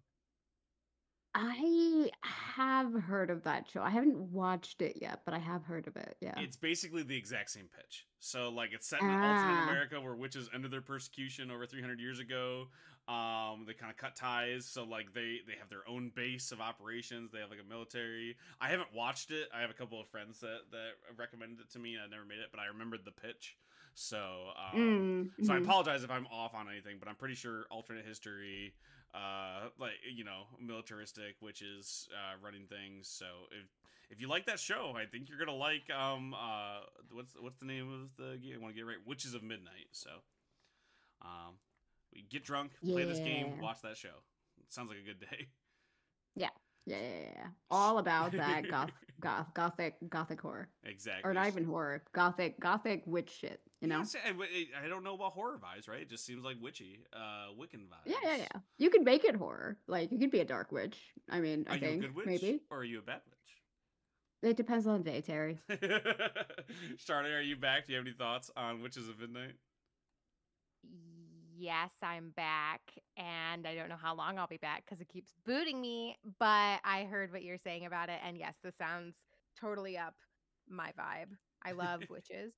[1.34, 5.86] i have heard of that show i haven't watched it yet but i have heard
[5.86, 8.06] of it yeah It's basically the exact same pitch.
[8.18, 9.68] So like it's set in alternate Ah.
[9.70, 12.66] America where witches ended their persecution over 300 years ago.
[13.11, 16.61] Um, they kind of cut ties, so like they they have their own base of
[16.61, 17.32] operations.
[17.32, 18.36] They have like a military.
[18.61, 19.48] I haven't watched it.
[19.54, 21.96] I have a couple of friends that that recommended it to me.
[21.98, 23.56] I never made it, but I remembered the pitch.
[23.94, 24.18] So
[24.56, 25.58] um, Mm, so I mhm.
[25.58, 28.74] apologize if I'm off on anything, but I'm pretty sure alternate history,
[29.14, 33.08] uh, like you know, militaristic, which is uh, running things.
[33.08, 33.66] So if
[34.11, 36.80] if you like that show, I think you're gonna like um uh
[37.12, 38.56] what's what's the name of the game?
[38.56, 39.06] I want to get it right.
[39.06, 39.88] Witches of Midnight.
[39.92, 40.11] So,
[41.22, 41.54] um,
[42.14, 44.08] We get drunk, play this game, watch that show.
[44.68, 45.48] sounds like a good day.
[46.36, 46.48] Yeah,
[46.86, 47.46] yeah, yeah, yeah.
[47.70, 48.90] All about that goth,
[49.20, 51.28] goth, gothic, gothic horror, Exactly.
[51.28, 53.61] or not even horror, gothic, gothic witch shit.
[53.80, 54.04] You know?
[54.14, 54.32] Yeah,
[54.84, 56.02] I, don't know about horror vibes, right?
[56.02, 58.04] It just seems like witchy, uh, Wiccan vibes.
[58.06, 58.61] Yeah, yeah, yeah.
[58.78, 59.78] You could make it horror.
[59.86, 60.98] Like you could be a dark witch.
[61.30, 63.22] I mean, Are I you think a good witch, maybe or are you a bad
[63.26, 64.50] witch?
[64.50, 65.58] it depends on the day, Terry.
[67.04, 67.86] Charlie, are you back?
[67.86, 69.54] Do you have any thoughts on Witches of Midnight?
[71.61, 72.80] Yes, I'm back,
[73.18, 76.16] and I don't know how long I'll be back because it keeps booting me.
[76.38, 79.14] But I heard what you're saying about it, and yes, this sounds
[79.61, 80.14] totally up
[80.66, 81.36] my vibe.
[81.62, 82.54] I love witches,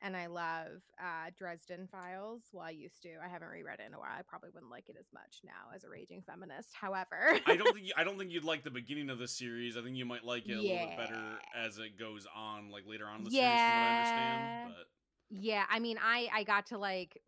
[0.00, 2.44] and I love uh, Dresden Files.
[2.50, 3.10] Well, I used to.
[3.22, 4.08] I haven't reread it in a while.
[4.18, 6.70] I probably wouldn't like it as much now as a raging feminist.
[6.72, 9.76] However, I don't think you, I don't think you'd like the beginning of the series.
[9.76, 11.22] I think you might like it a little bit better
[11.54, 14.72] as it goes on, like later on in the series, from what I understand.
[14.72, 14.86] But
[15.28, 17.20] Yeah, I mean, I I got to like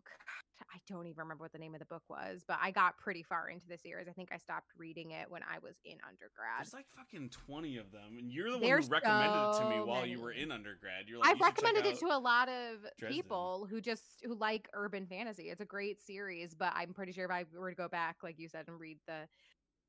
[0.73, 3.23] I don't even remember what the name of the book was, but I got pretty
[3.23, 4.09] far into the series.
[4.09, 6.59] I think I stopped reading it when I was in undergrad.
[6.59, 9.77] there's like fucking twenty of them, and you're the one who recommended it to me
[9.79, 11.07] so while you were in undergrad.
[11.07, 14.35] You're like, I've "You recommended it to a lot of Dresden." people who just who
[14.35, 15.45] like urban fantasy.
[15.45, 18.39] It's a great series, but I'm pretty sure if I were to go back, like
[18.39, 19.29] you said, and read the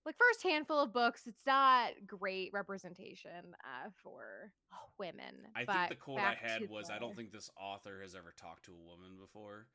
[0.05, 4.53] like first handful of books, it's not great representation uh, for
[4.97, 5.35] women.
[5.55, 8.65] I think the quote I had was, "I don't think this author has ever talked
[8.65, 9.67] to a woman before."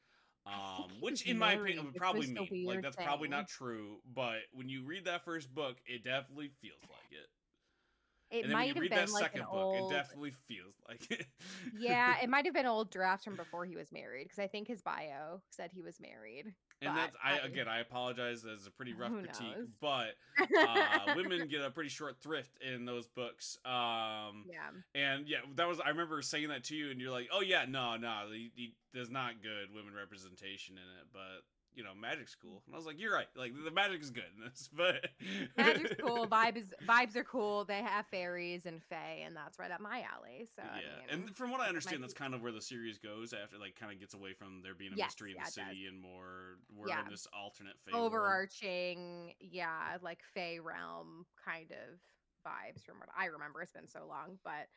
[0.46, 3.96] Um, which, in my opinion, would probably mean like that's probably not true.
[4.14, 7.28] But when you read that first book, it definitely feels like it.
[8.34, 9.92] It and then when might have read been that like second an book, old.
[9.92, 11.26] it definitely feels like it.
[11.78, 14.66] yeah, it might have been old drafts from before he was married because I think
[14.68, 16.52] his bio said he was married.
[16.82, 18.42] And that's I I- again I apologize.
[18.42, 19.68] That's a pretty rough critique, knows?
[19.80, 20.14] but
[20.58, 23.56] uh, women get a pretty short thrift in those books.
[23.64, 24.70] Um, yeah.
[24.94, 27.64] and yeah, that was I remember saying that to you, and you're like, "Oh yeah,
[27.68, 31.44] no, no, he, he, there's not good women representation in it." But
[31.74, 33.28] you know, magic's cool, and I was like, "You're right.
[33.36, 35.06] Like the magic is good in this, but
[35.56, 36.28] Magic's cool.
[36.28, 37.64] Vibes vibes are cool.
[37.64, 40.46] They have fairies and fae, and that's right up my alley.
[40.46, 42.98] So I yeah, mean, and from what I understand, that's kind of where the series
[42.98, 45.40] goes after, like, kind of gets away from there being a Yes, mystery in yeah,
[45.40, 47.00] the city and more we're Yeah.
[47.00, 48.38] in this alternate world.
[48.52, 52.00] overarching, yeah, like fae realm kind of
[52.46, 53.62] vibes from what I remember.
[53.62, 54.68] It's been so long, but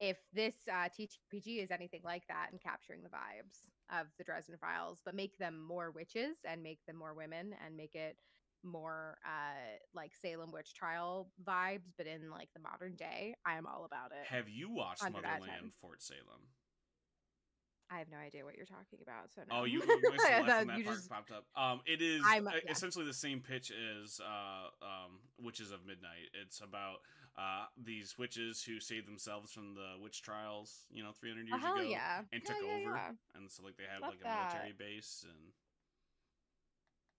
[0.00, 4.56] if this uh, TTRPG is anything like that and capturing the vibes of the Dresden
[4.60, 8.16] Files, but make them more witches and make them more women and make it
[8.62, 13.66] more uh like Salem witch trial vibes, but in like the modern day, I am
[13.66, 14.26] all about it.
[14.26, 15.40] Have you watched 100 out of 10.
[15.46, 16.50] Motherland Fort Salem?
[17.90, 19.30] I have no idea what you're talking about.
[19.34, 19.64] So Oh, no.
[19.64, 21.44] you, you must I have left thought when that you part just- popped up.
[21.56, 22.70] Um, it is uh, yeah.
[22.70, 26.30] essentially the same pitch as uh, um, Witches of Midnight.
[26.42, 26.96] It's about
[27.38, 31.74] uh, these witches who saved themselves from the witch trials, you know, 300 years Oh,
[31.76, 32.22] ago, yeah.
[32.32, 33.00] and Yeah, took over.
[33.36, 34.52] And so, like, they have Love like a that.
[34.52, 35.52] military base, and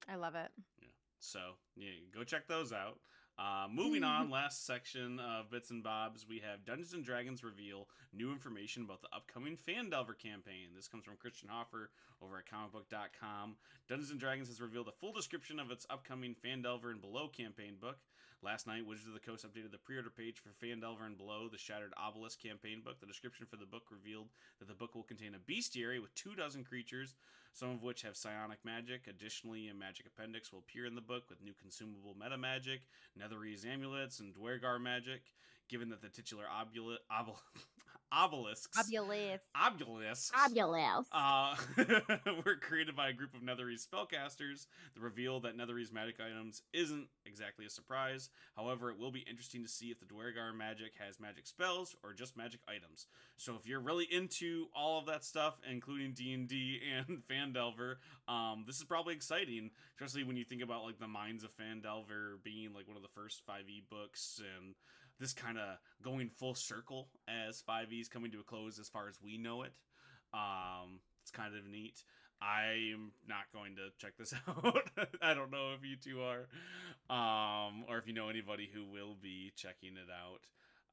[0.09, 0.51] I love it.
[0.81, 0.87] Yeah.
[1.19, 1.39] so
[1.75, 2.99] yeah, go check those out.
[3.39, 7.87] Uh, moving on, last section of bits and bobs, we have Dungeons and Dragons reveal
[8.11, 10.73] new information about the upcoming Phandelver campaign.
[10.75, 13.55] This comes from Christian Hoffer over at comicbook.com.
[13.87, 17.75] Dungeons and Dragons has revealed a full description of its upcoming Phandelver and Below campaign
[17.79, 17.99] book.
[18.47, 21.57] Last night, Wizards of the Coast updated the pre-order page for Phandelver and Below, the
[21.57, 22.97] Shattered Obelisk campaign book.
[23.01, 24.29] The description for the book revealed
[24.59, 27.15] that the book will contain a bestiary with two dozen creatures,
[27.51, 29.01] some of which have psionic magic.
[29.09, 32.83] Additionally, a magic appendix will appear in the book with new consumable meta magic,
[33.19, 35.23] Netherese amulets, and Duergar magic.
[35.67, 37.43] Given that the titular obula- obel-
[38.11, 39.41] obelisks, Fabulous.
[39.55, 41.07] obelisks, Fabulous.
[41.11, 41.55] uh,
[42.45, 44.67] were created by a group of Netherese spellcasters.
[44.95, 48.29] The reveal that Netherese magic items isn't exactly a surprise.
[48.55, 52.13] However, it will be interesting to see if the Duergar magic has magic spells or
[52.13, 53.07] just magic items.
[53.37, 57.95] So if you're really into all of that stuff, including D and D and Phandelver,
[58.27, 62.41] um, this is probably exciting, especially when you think about like the Minds of Phandelver
[62.43, 64.73] being like one of the first 5e books and
[65.19, 69.19] this kind of going full circle as 5e's coming to a close as far as
[69.21, 69.73] we know it.
[70.33, 72.03] Um, it's kind of neat.
[72.41, 74.89] I am not going to check this out.
[75.21, 76.47] I don't know if you two are,
[77.09, 80.41] um, or if you know anybody who will be checking it out.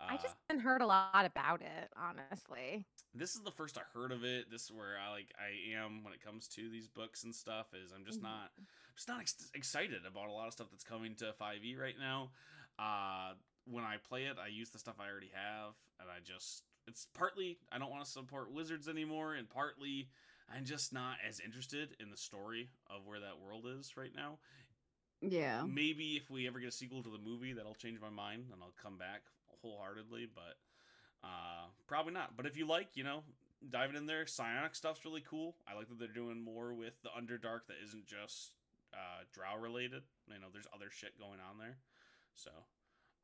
[0.01, 2.85] Uh, I just haven't heard a lot about it, honestly.
[3.15, 4.51] this is the first I heard of it.
[4.51, 7.67] This is where I like I am when it comes to these books and stuff.
[7.75, 8.25] Is I'm just Mhm.
[8.25, 8.67] not I'm
[8.97, 12.31] just not ex- excited about a lot of stuff that's coming to 5e right now.
[12.79, 13.35] Uh,
[13.71, 17.07] when I play it, I use the stuff I already have, and I just it's
[17.15, 20.09] partly I don't want to support Wizards anymore, and partly
[20.55, 24.39] I'm just not as interested in the story of where that world is right now.
[25.21, 25.63] yeah.
[25.67, 28.63] Maybe if we ever get a sequel to the movie, that'll change my mind and
[28.63, 29.23] I'll come back
[29.63, 30.29] wholeheartedly.
[30.35, 30.57] But
[31.23, 32.37] uh, probably not.
[32.37, 33.23] But if you like, you know,
[33.71, 35.57] diving in there, psionic stuff's really cool.
[35.67, 38.53] I like that they're doing more with the Underdark that isn't just
[38.93, 40.03] uh, drow related.
[40.29, 41.79] You know, there's other shit going on there.
[42.35, 42.51] So,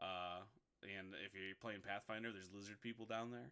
[0.03, 0.40] uh,
[0.82, 3.51] and if you're playing Pathfinder, there's lizard people down there.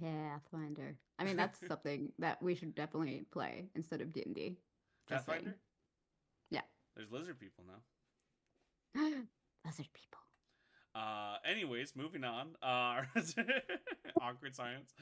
[0.00, 0.96] Pathfinder.
[1.18, 4.56] I mean, that's something that we should definitely play instead of D and D.
[5.08, 5.56] Pathfinder.
[6.50, 6.62] Yeah.
[6.96, 7.80] There's lizard people now.
[9.64, 10.23] Lizard people.
[10.94, 12.48] Uh, anyways, moving on.
[12.62, 13.02] Uh,
[14.20, 14.94] awkward science.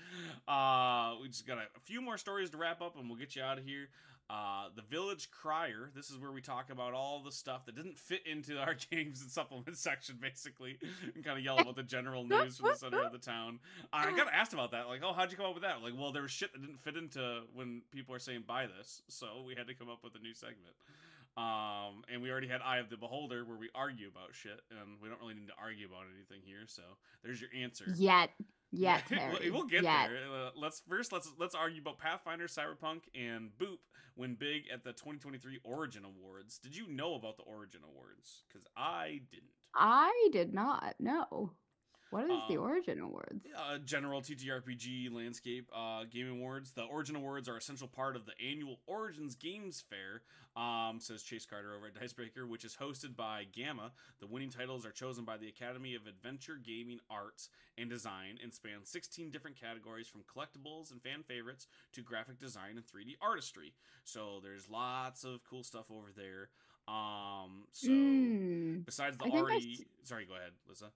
[0.49, 3.37] Uh, we just got a, a, few more stories to wrap up, and we'll get
[3.37, 3.89] you out of here.
[4.31, 5.91] Uh, the Village Crier.
[5.95, 9.21] This is where we talk about all the stuff that didn't fit into our games
[9.21, 10.79] and supplements section, basically,
[11.15, 13.59] and kind of yell about the general news from the center of the town.
[13.93, 15.83] I got asked about that, like, oh, how'd you come up with that?
[15.83, 19.03] Like, well, there was shit that didn't fit into when people are saying buy this,
[19.09, 20.77] so we had to come up with a new segment.
[21.37, 25.01] Um, and we already had Eye of the Beholder where we argue about shit, and
[25.03, 26.67] we don't really need to argue about anything here.
[26.67, 26.83] So
[27.25, 27.87] there's your answer.
[27.97, 28.31] Yet,
[28.71, 29.51] yet, Terry.
[29.51, 30.09] we'll get yet.
[30.11, 30.19] there.
[30.31, 33.79] Uh, let's first let's let's argue about Pathfinder, Cyberpunk, and Boop
[34.15, 36.59] win big at the 2023 Origin Awards.
[36.59, 38.45] Did you know about the Origin Awards?
[38.49, 39.49] Because I didn't.
[39.75, 40.97] I did not.
[41.01, 41.53] No.
[42.13, 43.47] What is um, the Origin Awards?
[43.57, 46.73] Uh, general TTRPG landscape uh, game awards.
[46.73, 50.21] The Origin Awards are essential part of the annual Origins Games Fair,
[50.55, 53.93] um, says Chase Carter over at Dicebreaker, which is hosted by GAMA.
[54.21, 57.49] The winning titles are chosen by the Academy of Adventure Gaming Arts
[57.79, 62.77] and Design and span 16 different categories from collectibles and fan favorites to graphic design
[62.77, 63.73] and 3D artistry.
[64.05, 66.51] So there's lots of cool stuff over there.
[66.87, 70.91] Um, so mm, besides the already, sorry, go ahead, Lissa.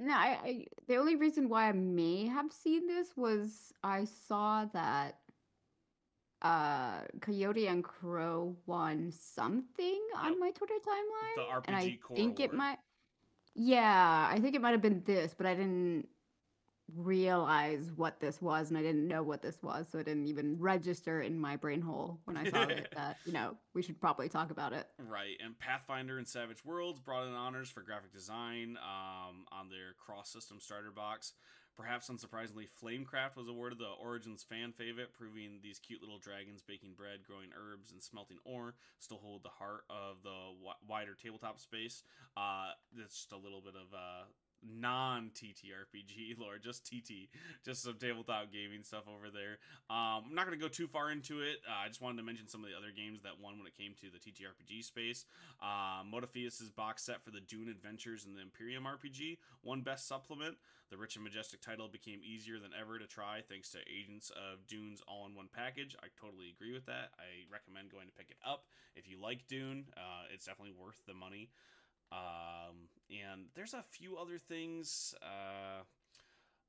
[0.00, 4.64] No, I, I the only reason why I may have seen this was I saw
[4.72, 5.18] that
[6.42, 10.24] uh Coyote and Crow won something yep.
[10.24, 11.36] on my Twitter timeline.
[11.36, 12.78] The RPG and I think it might
[13.54, 16.08] Yeah, I think it might have been this, but I didn't
[16.96, 20.58] realize what this was and I didn't know what this was, so it didn't even
[20.58, 24.28] register in my brain hole when I saw it that, you know, we should probably
[24.28, 24.86] talk about it.
[24.98, 25.36] Right.
[25.44, 30.30] And Pathfinder and Savage Worlds brought in honors for graphic design um, on their cross
[30.30, 31.32] system starter box.
[31.76, 36.92] Perhaps unsurprisingly, Flamecraft was awarded the Origins fan favorite, proving these cute little dragons baking
[36.94, 41.58] bread, growing herbs, and smelting ore still hold the heart of the w- wider tabletop
[41.58, 42.02] space.
[42.36, 44.28] Uh, that's just a little bit of uh,
[44.62, 47.28] non TTRPG lore, just TT,
[47.64, 49.58] just some tabletop gaming stuff over there.
[49.88, 51.58] Um, I'm not going to go too far into it.
[51.68, 53.76] Uh, I just wanted to mention some of the other games that won when it
[53.76, 55.24] came to the TTRPG space.
[55.62, 60.56] Uh, Modiphius' box set for the Dune Adventures and the Imperium RPG won Best Supplement.
[60.90, 64.66] The rich and majestic title became easier than ever to try thanks to Agents of
[64.66, 65.94] Dune's all in one package.
[66.02, 67.14] I totally agree with that.
[67.14, 68.66] I recommend going to pick it up.
[68.96, 71.50] If you like Dune, uh, it's definitely worth the money.
[72.12, 75.14] Um, and there's a few other things.
[75.22, 75.82] Uh,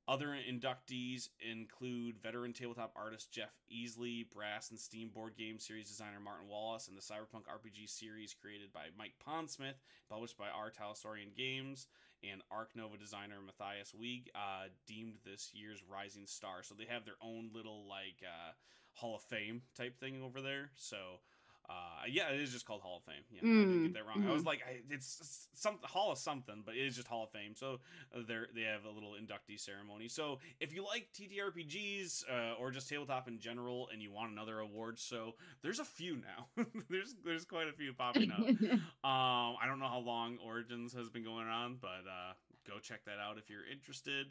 [0.08, 6.18] other inductees include veteran tabletop artist Jeff Easley, Brass and Steam board game series designer
[6.22, 9.80] Martin Wallace, and the Cyberpunk RPG series created by Mike Pondsmith,
[10.10, 10.72] published by R.
[10.72, 11.86] Talsorian Games,
[12.28, 16.62] and Ark Nova designer Mathias Wigge, uh, deemed this year's rising star.
[16.62, 18.52] So they have their own little like uh,
[18.94, 20.70] Hall of Fame type thing over there.
[20.74, 21.20] So
[21.68, 23.22] uh, yeah, it is just called Hall of Fame.
[23.30, 24.18] Yeah, mm, I get that wrong.
[24.18, 24.30] Mm-hmm.
[24.30, 27.30] I was like, I, it's some Hall of something, but it is just Hall of
[27.30, 27.54] Fame.
[27.54, 27.78] So
[28.14, 30.08] uh, they they have a little inductee ceremony.
[30.08, 34.58] So if you like TTRPGs uh, or just tabletop in general, and you want another
[34.60, 36.64] award so there's a few now.
[36.90, 38.40] there's there's quite a few popping up.
[38.70, 42.32] um, I don't know how long Origins has been going on, but uh,
[42.66, 44.26] go check that out if you're interested.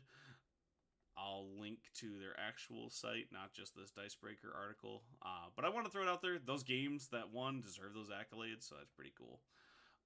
[1.21, 5.03] I'll link to their actual site, not just this Dicebreaker article.
[5.21, 6.39] Uh, but I want to throw it out there.
[6.43, 9.39] Those games that won deserve those accolades, so that's pretty cool.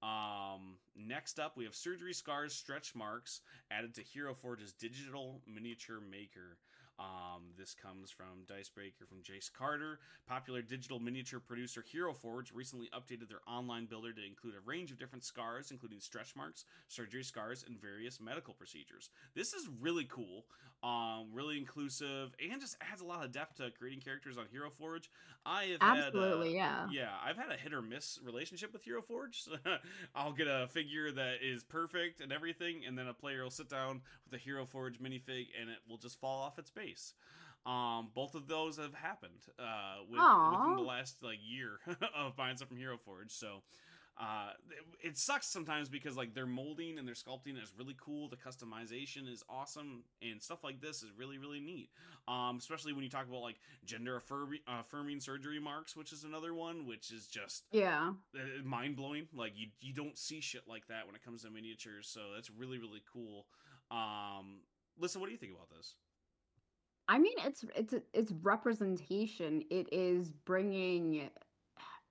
[0.03, 3.41] Um, next up, we have Surgery Scars Stretch Marks
[3.71, 6.57] added to Hero Forge's digital miniature maker.
[6.97, 9.99] Um, this comes from Dicebreaker from Jace Carter.
[10.27, 14.91] Popular digital miniature producer Hero Forge recently updated their online builder to include a range
[14.91, 19.09] of different scars, including stretch marks, surgery scars, and various medical procedures.
[19.35, 20.45] This is really cool,
[20.85, 24.69] um, really inclusive, and just adds a lot of depth to creating characters on Hero
[24.69, 25.09] Forge.
[25.43, 27.09] I have absolutely, had, uh, yeah, yeah.
[27.25, 29.45] I've had a hit or miss relationship with Hero Forge.
[30.15, 33.67] I'll get a figure that is perfect and everything, and then a player will sit
[33.67, 37.15] down with a Hero Forge minifig, and it will just fall off its base.
[37.65, 41.79] Um, both of those have happened uh, with, within the last like year
[42.15, 43.31] of buying stuff from Hero Forge.
[43.31, 43.63] So
[44.17, 44.51] uh,
[45.01, 48.29] it, it, sucks sometimes because like their molding and their sculpting is really cool.
[48.29, 51.89] The customization is awesome, and stuff like this is really really neat.
[52.27, 56.53] Um, especially when you talk about like gender affirming, affirming surgery marks, which is another
[56.53, 59.27] one, which is just yeah uh, mind blowing.
[59.35, 62.49] Like you you don't see shit like that when it comes to miniatures, so that's
[62.49, 63.47] really really cool.
[63.91, 64.61] Um,
[64.97, 65.95] listen, what do you think about this?
[67.07, 69.63] I mean, it's it's it's representation.
[69.69, 71.29] It is bringing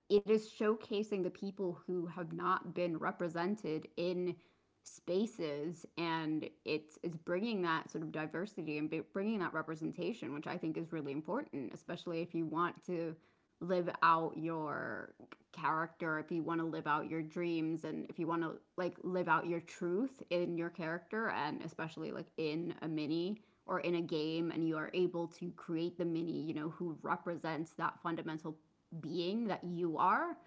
[0.09, 4.35] it is showcasing the people who have not been represented in
[4.83, 10.55] spaces and it's it's bringing that sort of diversity and bringing that representation which i
[10.57, 13.15] think is really important especially if you want to
[13.61, 15.15] live out your
[15.53, 18.95] character if you want to live out your dreams and if you want to like
[19.03, 23.95] live out your truth in your character and especially like in a mini or in
[23.95, 27.99] a game and you are able to create the mini you know who represents that
[28.03, 28.55] fundamental
[28.99, 30.37] being that you are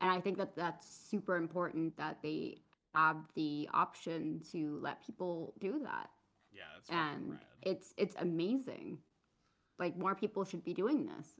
[0.00, 2.58] and i think that that's super important that they
[2.94, 6.10] have the option to let people do that
[6.52, 7.40] yeah it's and rad.
[7.62, 8.98] it's it's amazing
[9.78, 11.34] like more people should be doing this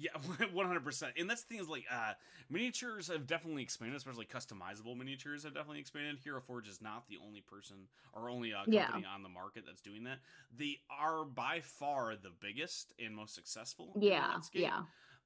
[0.00, 0.12] yeah,
[0.52, 1.12] one hundred percent.
[1.18, 2.14] And that's the thing is like uh,
[2.48, 6.18] miniatures have definitely expanded, especially customizable miniatures have definitely expanded.
[6.24, 7.76] Hero Forge is not the only person
[8.14, 9.14] or only uh, company yeah.
[9.14, 10.18] on the market that's doing that.
[10.56, 13.92] They are by far the biggest and most successful.
[14.00, 14.80] Yeah, yeah.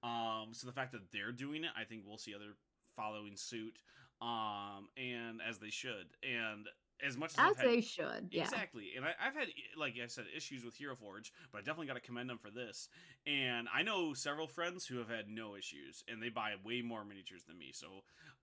[0.05, 2.56] Um, so the fact that they're doing it, I think we'll see other
[2.94, 3.78] following suit.
[4.20, 6.06] Um, and as they should.
[6.22, 6.66] And
[7.06, 8.28] as much as, as had, they should.
[8.30, 8.42] Yeah.
[8.42, 8.92] Exactly.
[8.96, 9.48] And I, have had,
[9.78, 12.50] like I said, issues with Hero Forge, but I definitely got to commend them for
[12.50, 12.88] this.
[13.26, 17.04] And I know several friends who have had no issues, and they buy way more
[17.04, 17.70] miniatures than me.
[17.72, 17.86] So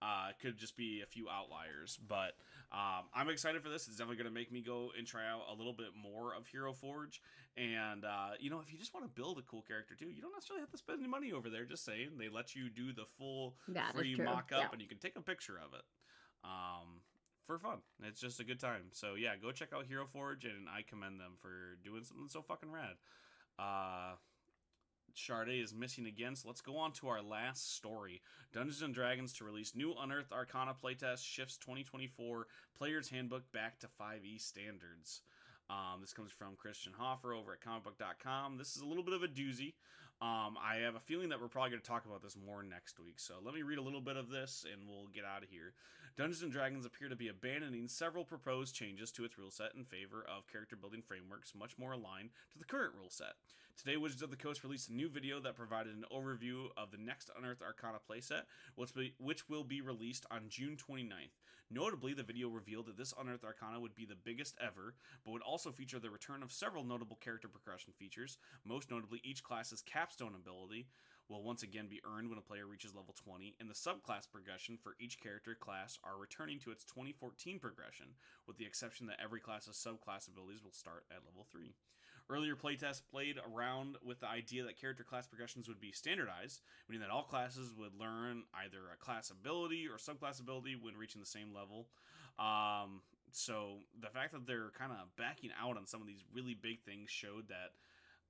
[0.01, 1.99] uh, it could just be a few outliers.
[2.07, 2.33] But
[2.71, 3.87] um, I'm excited for this.
[3.87, 6.47] It's definitely going to make me go and try out a little bit more of
[6.47, 7.21] Hero Forge.
[7.57, 10.21] And, uh, you know, if you just want to build a cool character too, you
[10.21, 11.65] don't necessarily have to spend any money over there.
[11.65, 12.11] Just saying.
[12.17, 14.67] They let you do the full that free mock up, yeah.
[14.71, 15.83] and you can take a picture of it.
[16.43, 17.01] Um,
[17.51, 17.79] for fun.
[18.03, 18.83] It's just a good time.
[18.93, 22.41] So yeah, go check out Hero Forge, and I commend them for doing something so
[22.41, 22.95] fucking rad.
[23.59, 24.15] Uh,
[25.13, 28.21] Sharday is missing again, so let's go on to our last story.
[28.53, 32.47] Dungeons and Dragons to release new Unearthed Arcana playtest shifts 2024
[32.77, 35.21] Player's Handbook back to 5e standards.
[35.69, 38.57] Um, this comes from Christian Hoffer over at comicbook.com.
[38.57, 39.73] This is a little bit of a doozy.
[40.21, 42.99] Um, I have a feeling that we're probably going to talk about this more next
[42.99, 43.19] week.
[43.19, 45.73] So let me read a little bit of this and we'll get out of here.
[46.17, 49.85] Dungeons and Dragons appear to be abandoning several proposed changes to its rule set in
[49.85, 53.33] favor of character building frameworks much more aligned to the current rule set.
[53.77, 56.97] Today, Wizards of the Coast released a new video that provided an overview of the
[56.97, 58.43] next Unearthed Arcana playset,
[58.75, 61.39] which will be released on June 29th.
[61.73, 65.41] Notably, the video revealed that this Unearthed Arcana would be the biggest ever, but would
[65.41, 70.35] also feature the return of several notable character progression features, most notably each class's capstone
[70.35, 70.87] ability,
[71.31, 74.77] will once again be earned when a player reaches level 20, and the subclass progression
[74.77, 78.07] for each character class are returning to its 2014 progression,
[78.45, 81.73] with the exception that every class's subclass abilities will start at level 3.
[82.29, 87.01] Earlier playtests played around with the idea that character class progressions would be standardized, meaning
[87.01, 91.27] that all classes would learn either a class ability or subclass ability when reaching the
[91.27, 91.87] same level.
[92.39, 93.01] Um,
[93.31, 96.81] so the fact that they're kind of backing out on some of these really big
[96.83, 97.71] things showed that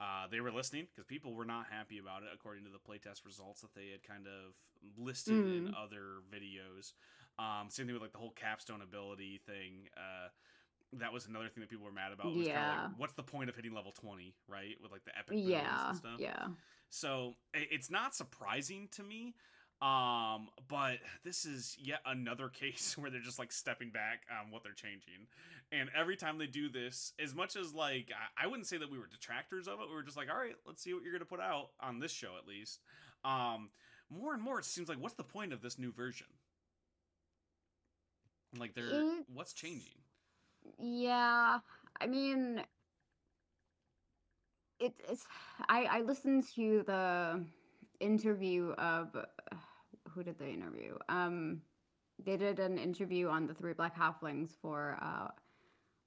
[0.02, 3.24] uh, they were listening because people were not happy about it, according to the playtest
[3.24, 4.56] results that they had kind of
[4.98, 5.68] listed mm.
[5.68, 6.94] in other videos.
[7.38, 9.90] Um, same thing with like the whole capstone ability thing.
[9.96, 10.30] Uh,
[10.94, 12.36] that was another thing that people were mad about.
[12.36, 12.84] Was yeah.
[12.84, 14.76] Like, what's the point of hitting level twenty, right?
[14.82, 16.20] With like the epic yeah, and stuff.
[16.20, 16.48] Yeah.
[16.90, 19.36] So it's not surprising to me.
[19.82, 24.64] Um, but this is yet another case where they're just like stepping back on what
[24.64, 25.28] they're changing.
[25.72, 29.00] And every time they do this, as much as like I, wouldn't say that we
[29.00, 31.26] were detractors of it, we were just like, all right, let's see what you're gonna
[31.26, 32.82] put out on this show at least.
[33.24, 33.70] Um,
[34.10, 36.28] more and more it seems like what's the point of this new version?
[38.58, 39.96] Like they're it's, what's changing?
[40.78, 41.60] Yeah.
[42.00, 42.62] I mean
[44.80, 45.26] it, it's
[45.70, 47.46] I I listened to the
[48.02, 49.16] interview of
[50.14, 50.98] who did they interview?
[51.10, 51.62] Um
[52.24, 55.30] they did an interview on the three black halflings for uh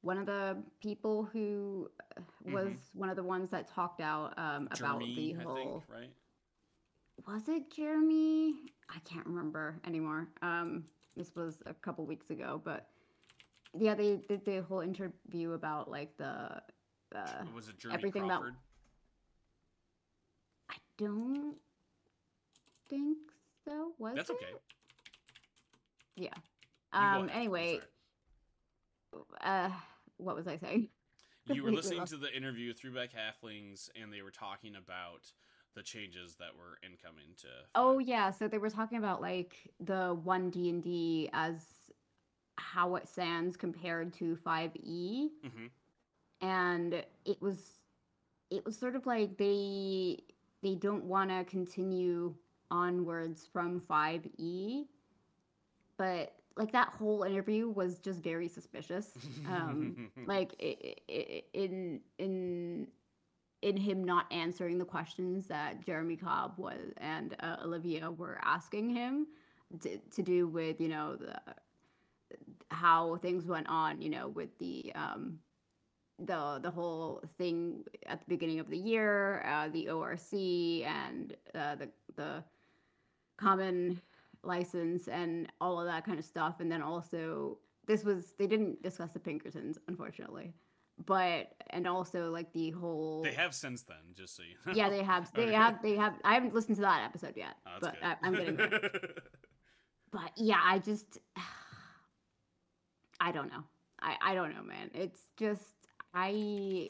[0.05, 2.99] one of the people who uh, was mm-hmm.
[2.99, 5.57] one of the ones that talked out um, about Jeremy, the whole.
[5.57, 6.11] Think, right?
[7.27, 8.55] Was it Jeremy?
[8.91, 10.29] I can't remember anymore.
[10.43, 10.85] Um,
[11.17, 12.89] this was a couple weeks ago, but
[13.79, 16.61] yeah, they did the whole interview about like the
[17.15, 18.55] uh, was it Jeremy everything Crawford?
[20.69, 20.75] that.
[20.75, 21.57] I don't
[22.91, 23.19] think
[23.65, 23.93] so.
[23.99, 24.37] Was that's it?
[24.37, 24.53] okay.
[26.17, 26.35] Yeah.
[26.93, 27.31] Um.
[27.33, 27.81] Anyway.
[29.41, 29.71] Uh
[30.17, 30.89] what was I saying?
[31.47, 35.31] You were listening to the interview Three Black Halflings, and they were talking about
[35.75, 37.49] the changes that were incoming to.
[37.75, 41.67] Oh yeah, so they were talking about like the one D and D as
[42.57, 46.47] how it stands compared to five E, mm-hmm.
[46.47, 47.73] and it was
[48.51, 50.21] it was sort of like they
[50.63, 52.35] they don't want to continue
[52.75, 54.85] onwards from five E,
[55.97, 59.13] but like that whole interview was just very suspicious.
[59.49, 60.53] Um, like
[61.53, 62.89] in in
[63.63, 68.91] in him not answering the questions that Jeremy Cobb was and uh, Olivia were asking
[68.91, 69.27] him
[69.81, 71.37] to, to do with you know the
[72.71, 75.39] how things went on you know with the um
[76.19, 81.75] the the whole thing at the beginning of the year uh, the ORC and uh,
[81.77, 82.45] the the
[83.37, 84.01] common
[84.43, 88.83] license and all of that kind of stuff and then also this was they didn't
[88.83, 90.53] discuss the Pinkertons unfortunately
[91.07, 94.73] but and also like the whole They have since then, just so you know.
[94.75, 95.53] yeah they have they Okay.
[95.55, 98.57] have they have I haven't listened to that episode yet Oh, but I, I'm getting
[98.57, 98.71] there.
[100.13, 101.19] but yeah I just
[103.21, 103.65] I don't know
[104.01, 106.89] I I don't know man it's just I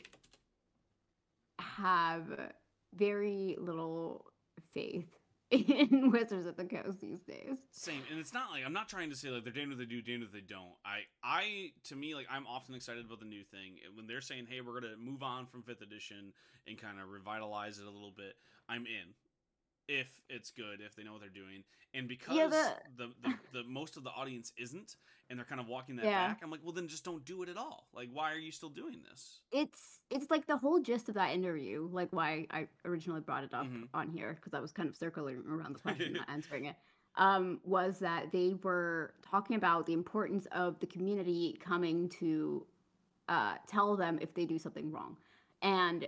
[1.58, 2.24] have
[2.94, 4.26] very little
[4.72, 5.08] faith
[5.50, 7.58] in Wizards of the Coast these days.
[7.70, 9.84] Same, and it's not like I'm not trying to say like they're damned if they
[9.84, 10.74] do, damned if they don't.
[10.84, 14.46] I, I, to me, like I'm often excited about the new thing when they're saying,
[14.48, 16.32] "Hey, we're gonna move on from fifth edition
[16.66, 18.34] and kind of revitalize it a little bit."
[18.68, 19.12] I'm in,
[19.88, 23.34] if it's good, if they know what they're doing, and because Yeah, the, the- the,
[23.52, 24.96] the most of the audience isn't,
[25.30, 26.28] and they're kind of walking that Yeah.
[26.28, 26.40] back.
[26.42, 27.88] I'm like, well, then just don't do it at all.
[27.94, 29.40] Like, why are you still doing this?
[29.52, 33.54] It's it's like the whole gist of that interview, like why I originally brought it
[33.54, 33.88] up Mhm.
[33.94, 36.76] on here because I was kind of circling around the question, not answering it.
[37.16, 42.66] Um, was that they were talking about the importance of the community coming to
[43.28, 45.16] uh, tell them if they do something wrong,
[45.62, 46.06] and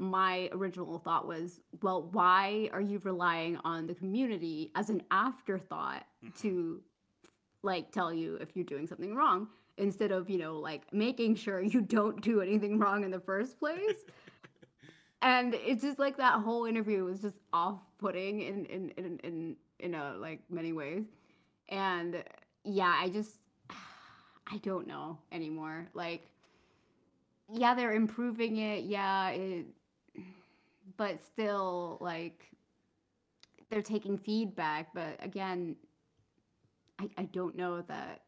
[0.00, 6.06] my original thought was, well, why are you relying on the community as an afterthought
[6.24, 6.34] Mhm.
[6.40, 6.82] to
[7.62, 11.60] like tell you if you're doing something wrong instead of, you know, like making sure
[11.62, 14.04] you don't do anything wrong in the first place?
[15.22, 19.94] and it's just like that whole interview was just off-putting in in in in, in
[19.94, 21.04] a like many ways.
[21.68, 22.24] And
[22.64, 23.36] yeah, I just
[24.46, 25.88] I don't know anymore.
[25.92, 26.30] Like
[27.52, 28.84] yeah, they're improving it.
[28.84, 29.66] Yeah, it
[31.00, 32.50] but still like
[33.70, 35.74] they're taking feedback, but again,
[36.98, 38.24] I I don't know that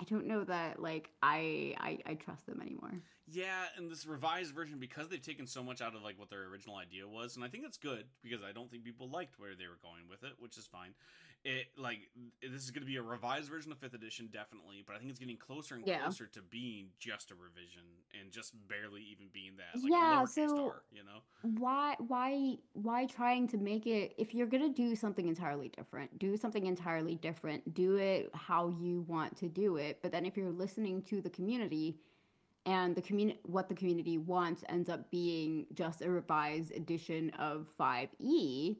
[0.00, 2.94] I don't know that like I I, I trust them anymore.
[3.30, 6.44] Yeah, and this revised version because they've taken so much out of like what their
[6.44, 9.54] original idea was, and I think that's good because I don't think people liked where
[9.54, 10.94] they were going with it, which is fine.
[11.44, 12.00] It like
[12.42, 15.10] this is going to be a revised version of fifth edition, definitely, but I think
[15.10, 16.00] it's getting closer and Yeah.
[16.02, 17.84] closer to being just a revision
[18.20, 19.80] and just barely even being that.
[19.80, 21.20] Like Yeah, a so- r, you know.
[21.58, 26.18] why why why trying to make it if you're going to do something entirely different
[26.18, 30.36] do something entirely different do it how you want to do it but then if
[30.36, 32.00] you're listening to the community
[32.66, 37.68] and the community what the community wants ends up being just a revised edition of
[37.78, 38.76] 5e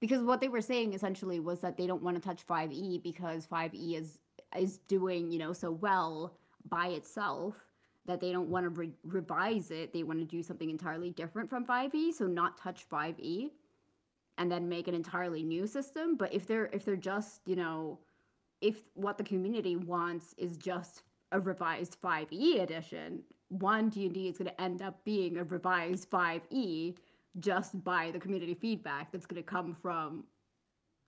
[0.00, 3.46] because what they were saying essentially was that they don't want to touch 5e because
[3.46, 4.18] 5e is
[4.56, 6.34] is doing you know so well
[6.68, 7.66] by itself
[8.08, 9.92] that they don't want to re- revise it.
[9.92, 13.50] They want to do something entirely different from 5e, so not touch 5e
[14.38, 16.16] and then make an entirely new system.
[16.16, 17.98] But if they're if they're just, you know,
[18.60, 21.02] if what the community wants is just
[21.32, 26.96] a revised 5e edition, one D&D is going to end up being a revised 5e
[27.40, 30.24] just by the community feedback that's going to come from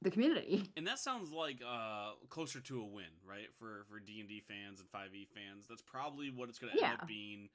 [0.02, 0.64] the community.
[0.76, 3.48] And that sounds like uh closer to a win, right?
[3.58, 6.72] For for D and D fans and Five E fans, that's probably what it's going
[6.76, 7.48] to end up being.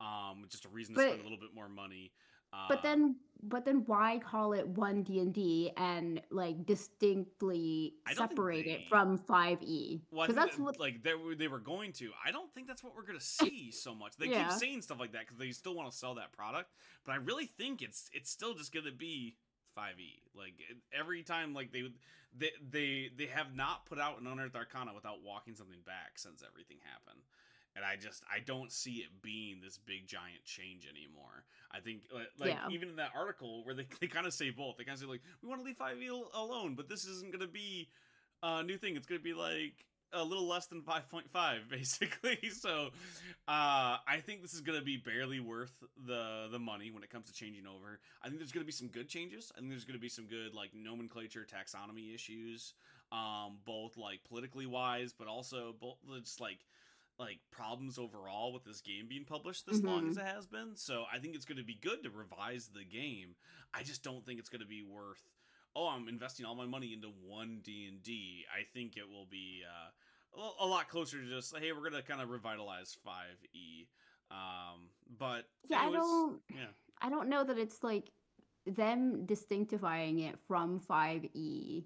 [0.00, 2.10] Um, just a reason to But- spend a little bit more money.
[2.52, 7.94] Uh, But then, but then, why call it one D and D and like distinctly
[8.06, 10.00] I don't think separate they- it from Five E?
[10.10, 10.78] Because think that's what.
[10.78, 12.10] like they were, they were going to.
[12.24, 14.16] I don't think that's what we're going to see so much.
[14.16, 14.48] They Yeah.
[14.48, 16.70] keep saying stuff like that because they still want to sell that product,
[17.04, 19.36] but I really think it's it's still just going to be
[19.76, 20.22] 5e.
[20.34, 20.54] Like
[20.92, 21.90] every time, like they
[22.36, 26.42] they they they have not put out an Unearthed Arcana without walking something back since
[26.46, 27.22] everything happened.
[27.74, 31.44] And I just I don't see it being this big giant change anymore.
[31.70, 32.68] I think uh, like Yeah.
[32.68, 34.76] even in that article where they, they kind of say both.
[34.76, 37.40] They kind of say like we want to leave 5e alone, but this isn't going
[37.40, 37.88] to be
[38.42, 38.96] a new thing.
[38.96, 41.30] It's going to be like a little less than 5.5
[41.70, 42.38] basically.
[42.52, 42.90] So
[43.48, 45.72] uh I think this is going to be barely worth
[46.06, 48.00] the the money when it comes to changing over.
[48.22, 49.50] I think there's going to be some good changes.
[49.56, 52.74] I think there's going to be some good like nomenclature taxonomy issues
[53.10, 56.60] um both like politically wise but also both just like
[57.22, 60.10] like problems overall with this game being published this long Mhm.
[60.10, 60.76] as it has been.
[60.76, 63.36] So I think it's going to be good to revise the game.
[63.72, 65.22] I just don't think it's going to be worth
[65.74, 68.44] oh, I'm investing all my money into one D and D.
[68.52, 72.20] I think it will be uh, a, lot closer to just hey, we're gonna kind
[72.20, 73.86] of revitalize Five E.
[74.30, 74.88] Um,
[75.18, 76.40] but Yeah, I don't.
[76.50, 76.66] Yeah,
[77.00, 78.10] I don't know that it's like
[78.66, 81.84] them distinctifying it from 5e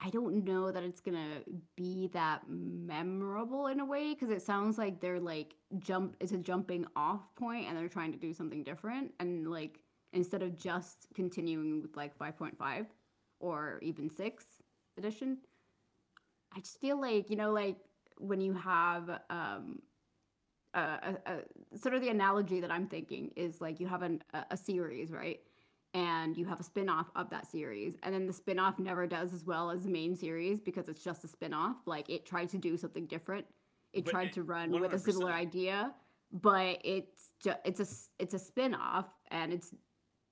[0.00, 1.42] I don't know that it's gonna
[1.76, 6.38] be that memorable in a way because it sounds like they're like jump it's a
[6.38, 9.80] jumping off point and they're trying to do something different and like
[10.12, 12.86] instead of just continuing with like 5.5
[13.40, 14.44] or even 6
[14.96, 15.38] edition
[16.54, 17.76] I just feel like you know like
[18.18, 19.80] when you have um
[20.74, 24.22] a, a, a sort of the analogy that I'm thinking is like you have an,
[24.34, 25.40] a, a series right
[25.94, 29.44] and you have a spin-off of that series and then the spin-off never does as
[29.44, 32.76] well as the main series because it's just a spin-off like it tried to do
[32.76, 33.46] something different
[33.94, 35.94] it But tried it- to run with a similar idea
[36.30, 37.86] but it's just it's a
[38.22, 39.74] it's a spin-off and it's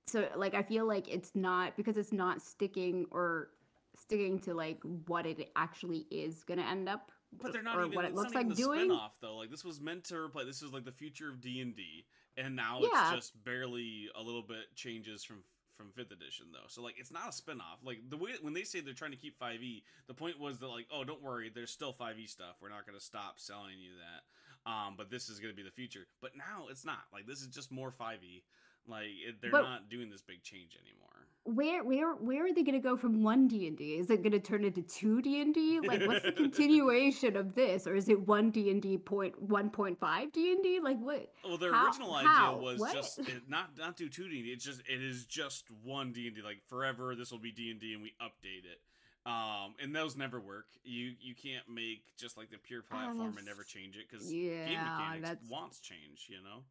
[0.05, 3.49] so like i feel like it's not because it's not sticking or
[3.95, 7.11] sticking to like what it actually is going to end up
[7.41, 7.95] But they're not or even.
[7.95, 9.37] what it looks like doing spin-off though.
[9.37, 10.45] Like this was meant to replace.
[10.45, 12.05] This was like the future of D and D,
[12.37, 13.13] and now Yeah.
[13.13, 15.43] it's just barely a little bit changes from
[15.75, 16.65] from fifth edition though.
[16.67, 17.79] So like it's not a spin-off.
[17.83, 20.57] Like the way when they say they're trying to keep five E, the point was
[20.59, 22.55] that like oh don't worry, there's still five E stuff.
[22.61, 24.71] We're not going to stop selling you that.
[24.71, 26.07] Um, but this is going to be the future.
[26.21, 27.03] But now it's not.
[27.13, 28.43] Like this is just more five E.
[28.87, 31.26] Like it, they're But- not doing this big change anymore.
[31.47, 34.39] Where where where are they going to go from one d&d is it going to
[34.39, 38.97] turn into two d&d like what's the continuation of this or is it one d&d
[38.97, 42.55] point 1.5 d&d like what Well, their How- original how?
[42.55, 42.93] idea was What?
[42.93, 46.35] just it, not not do two d&d It's just it is just one D and
[46.35, 46.41] D.
[46.41, 48.81] Like forever, this will be D and D, and we update it.
[49.25, 50.65] Um, and those never work.
[50.83, 54.69] You you can't make just like the pure platform and never change it because game
[54.69, 56.27] yeah mechanics that's wants change.
[56.29, 56.63] You know,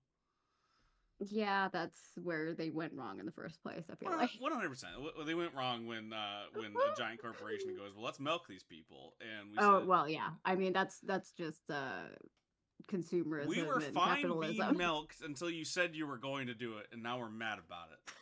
[1.21, 4.31] yeah that's where they went wrong in the first place i feel like.
[4.39, 4.93] one hundred percent.
[5.27, 9.15] They went wrong when uh when a giant corporation goes, well, let's milk these people,
[9.21, 10.29] and we oh said, well yeah.
[10.45, 12.09] I mean that's that's just uh
[12.93, 14.67] consumerism we were and fine capitalism.
[14.69, 17.59] being milked until you said you were going to do it, and now we're mad
[17.59, 18.13] about it.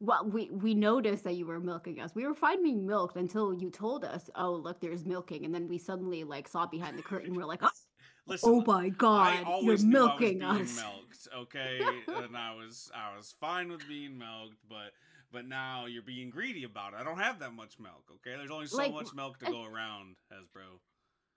[0.00, 2.14] well we we noticed that you were milking us.
[2.14, 5.66] We were fine being milked until you told us oh look there's milking and then
[5.66, 7.70] we suddenly like saw behind the curtain we're like oh,
[8.28, 13.70] Listen, oh my god you're milking us milked, okay, and I was I was fine
[13.70, 14.92] with being milked, but
[15.32, 16.96] but now you're being greedy about it.
[17.00, 18.36] I don't have that much milk, okay?
[18.36, 20.78] There's only so Like, much milk to go around, Hasbro.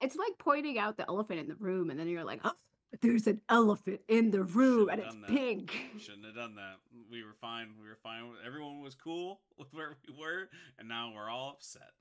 [0.02, 2.52] it's like pointing out the elephant in the room and then you're like oh
[3.02, 5.30] there's an elephant in the room Should've and it's that.
[5.30, 6.76] pink Shouldn't have done that.
[7.10, 7.70] We were fine.
[7.82, 8.24] We were fine.
[8.46, 11.92] Everyone was cool with where we were, and now we're all upset.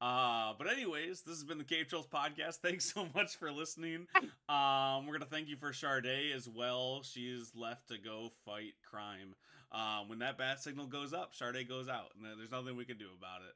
[0.00, 2.56] Uh, but anyways, this has been the Cave Trolls podcast.
[2.62, 4.06] Thanks so much for listening.
[4.48, 7.02] Um, we're gonna thank you for Charday as well.
[7.02, 9.34] She's left to go fight crime.
[9.72, 12.98] Um, when that bat signal goes up, Charday goes out, and there's nothing we can
[12.98, 13.54] do about it.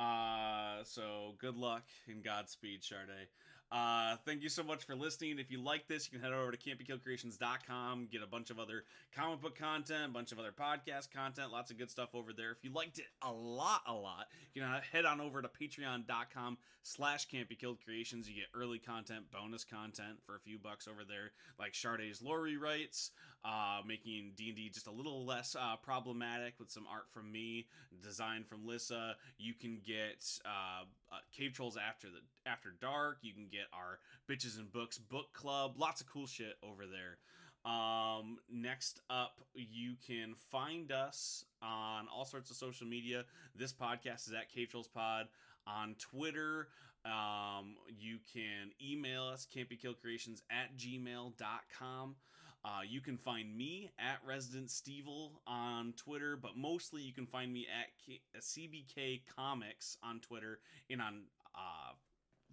[0.00, 3.26] Uh, so good luck and Godspeed, Charday.
[3.72, 5.38] Uh, thank you so much for listening.
[5.38, 8.82] If you like this, you can head over to campykillcreations.com, get a bunch of other
[9.14, 12.50] comic book content, a bunch of other podcast content, lots of good stuff over there.
[12.50, 16.58] If you liked it a lot, a lot, you can head on over to patreon.com
[16.82, 18.26] slash campykilledcreations.
[18.26, 22.40] You get early content, bonus content for a few bucks over there, like Charday's lore
[22.40, 23.10] rewrites,
[23.44, 27.68] uh, making D&D just a little less uh, problematic with some art from me,
[28.02, 29.14] design from Lissa.
[29.38, 32.20] You can get uh, uh, Cave Trolls after the
[32.50, 33.18] after dark.
[33.22, 35.74] You can get our bitches and books book club.
[35.76, 37.18] Lots of cool shit over there.
[37.64, 43.24] Um, next up, you can find us on all sorts of social media.
[43.54, 45.28] This podcast is at Cave Trolls Pod
[45.66, 46.68] on Twitter.
[47.04, 52.16] Um, you can email us campykillcreations at gmail.com.
[52.64, 57.52] Uh, you can find me at Resident Stevel on Twitter, but mostly you can find
[57.52, 60.60] me at K- CBK Comics on Twitter
[60.90, 61.22] and on
[61.54, 61.92] uh,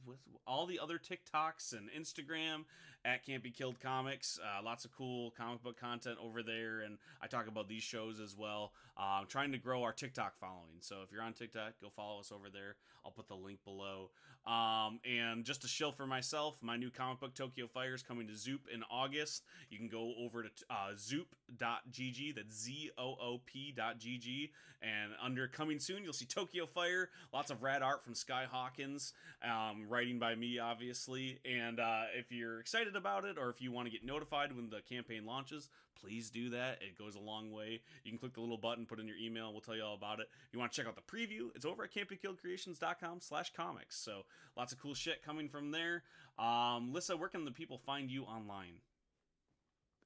[0.06, 2.64] with all the other TikToks and Instagram
[3.04, 4.40] at Can't Be Killed Comics.
[4.42, 8.20] Uh, lots of cool comic book content over there, and I talk about these shows
[8.20, 8.72] as well.
[8.98, 12.20] Uh, I'm trying to grow our TikTok following, so if you're on TikTok, go follow
[12.20, 12.76] us over there.
[13.06, 14.12] I'll put the link below.
[14.48, 18.28] Um, and just a shill for myself, my new comic book Tokyo Fire is coming
[18.28, 19.44] to Zoop in August.
[19.70, 24.50] You can go over to uh, zoop.gg, that's Z O O P.gg,
[24.82, 29.12] and under coming soon, you'll see Tokyo Fire, lots of rad art from Sky Hawkins,
[29.44, 31.40] um, writing by me, obviously.
[31.44, 34.70] And uh, if you're excited about it, or if you want to get notified when
[34.70, 35.68] the campaign launches,
[36.02, 36.80] please do that.
[36.82, 37.82] It goes a long way.
[38.04, 40.20] You can click the little button, put in your email, we'll tell you all about
[40.20, 40.28] it.
[40.48, 43.98] If you want to check out the preview, it's over at campykilledcreations.com slash comics.
[43.98, 44.24] So
[44.56, 46.04] lots of cool shit coming from there.
[46.40, 48.80] Um, Lissa, where can the people find you online?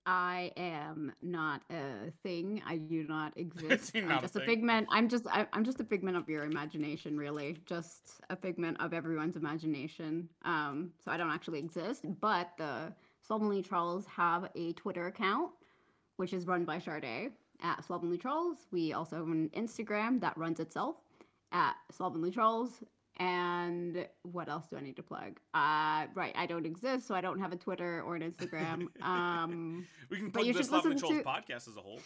[0.06, 2.62] I am not a thing.
[2.66, 3.92] I do not exist.
[3.96, 4.48] I'm a just a, thing.
[4.48, 4.88] figment.
[4.90, 7.58] I'm just I, I'm just a figment of your imagination, really.
[7.66, 10.28] Just a figment of everyone's imagination.
[10.44, 12.06] Um, so I don't actually exist.
[12.20, 12.94] But the
[13.28, 15.52] Slovenly Trolls have a Twitter account,
[16.22, 17.32] which is run by Charday
[17.64, 18.58] at Slovenly Trolls.
[18.72, 20.98] We also have an Instagram that runs itself
[21.52, 22.84] at Slovenly Trolls,
[23.18, 25.40] And what else do I need to plug?
[25.56, 28.86] Uh, right, I don't exist, so I don't have a Twitter or an Instagram.
[29.02, 31.82] Um, we can plug you this should Love and listen Trolls to- podcast as a
[31.82, 32.00] whole.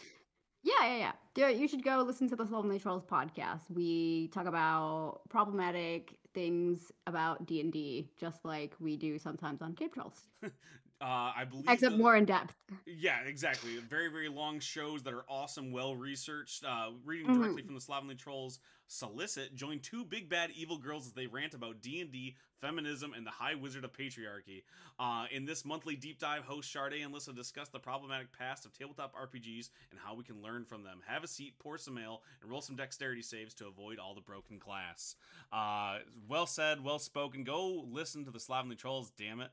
[0.62, 1.48] yeah, yeah, yeah.
[1.50, 3.70] You should go listen to the Lonely Trolls podcast.
[3.70, 9.74] We talk about problematic things about D and D, just like we do sometimes on
[9.74, 10.20] Cave Trolls,
[10.98, 12.56] Uh, I believe except the- more in depth.
[12.86, 13.76] Yeah, exactly.
[13.76, 16.64] Very, very long shows that are awesome, well researched.
[16.64, 17.34] Uh, reading Mhm.
[17.34, 19.54] directly from the Slovenly Trolls solicit.
[19.54, 23.26] Join two big bad evil girls as they rant about D and D, feminism, and
[23.26, 24.62] the High Wizard of Patriarchy.
[24.98, 28.72] Uh, in this monthly deep dive, host Sade and Lissa discuss the problematic past of
[28.72, 31.02] tabletop RPGs and how we can learn from them.
[31.06, 34.22] Have a seat, pour some ale, and roll some dexterity saves to avoid all the
[34.22, 35.16] broken glass.
[35.52, 37.44] Uh, well said, well spoken.
[37.44, 39.10] Go listen to the Slovenly Trolls.
[39.10, 39.50] Damn it.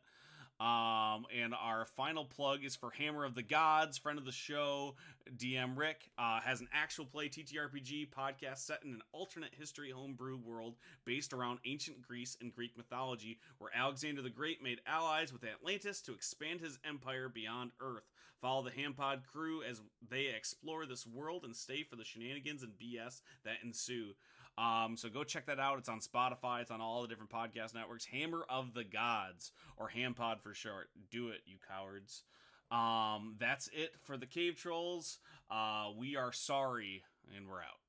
[0.63, 4.95] Um, and our final plug is for Hammer of the Gods, friend of the show,
[5.35, 10.37] DM Rick, uh, has an actual play TTRPG podcast set in an alternate history homebrew
[10.37, 15.43] world based around ancient Greece and Greek mythology, where Alexander the Great made allies with
[15.43, 18.09] Atlantis to expand his empire beyond Earth.
[18.41, 22.71] Follow the Hampod crew as they explore this world and stay for the shenanigans and
[22.73, 24.13] BS that ensue.
[24.57, 25.79] Um, so go check that out.
[25.79, 26.61] It's on Spotify.
[26.61, 28.05] It's on all the different podcast networks.
[28.05, 30.89] Hammer of the Gods, or Hampod for short.
[31.09, 32.23] Do it, you cowards.
[32.71, 35.19] Um, that's it for the Cave Trolls.
[35.49, 37.03] Uh, we are sorry,
[37.35, 37.79] and we're out.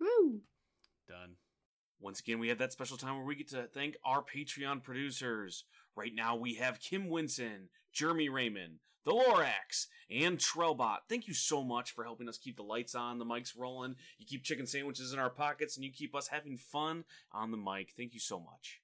[0.00, 0.40] Woo!
[1.08, 1.36] Done.
[2.00, 5.64] Once again, we have that special time where we get to thank our Patreon producers.
[5.94, 10.98] Right now, we have Kim Winson, Jeremy Raymond, The Lorax, and Trellbot.
[11.08, 13.94] Thank you so much for helping us keep the lights on, the mics rolling.
[14.18, 17.56] You keep chicken sandwiches in our pockets, and you keep us having fun on the
[17.56, 17.92] mic.
[17.96, 18.80] Thank you so much.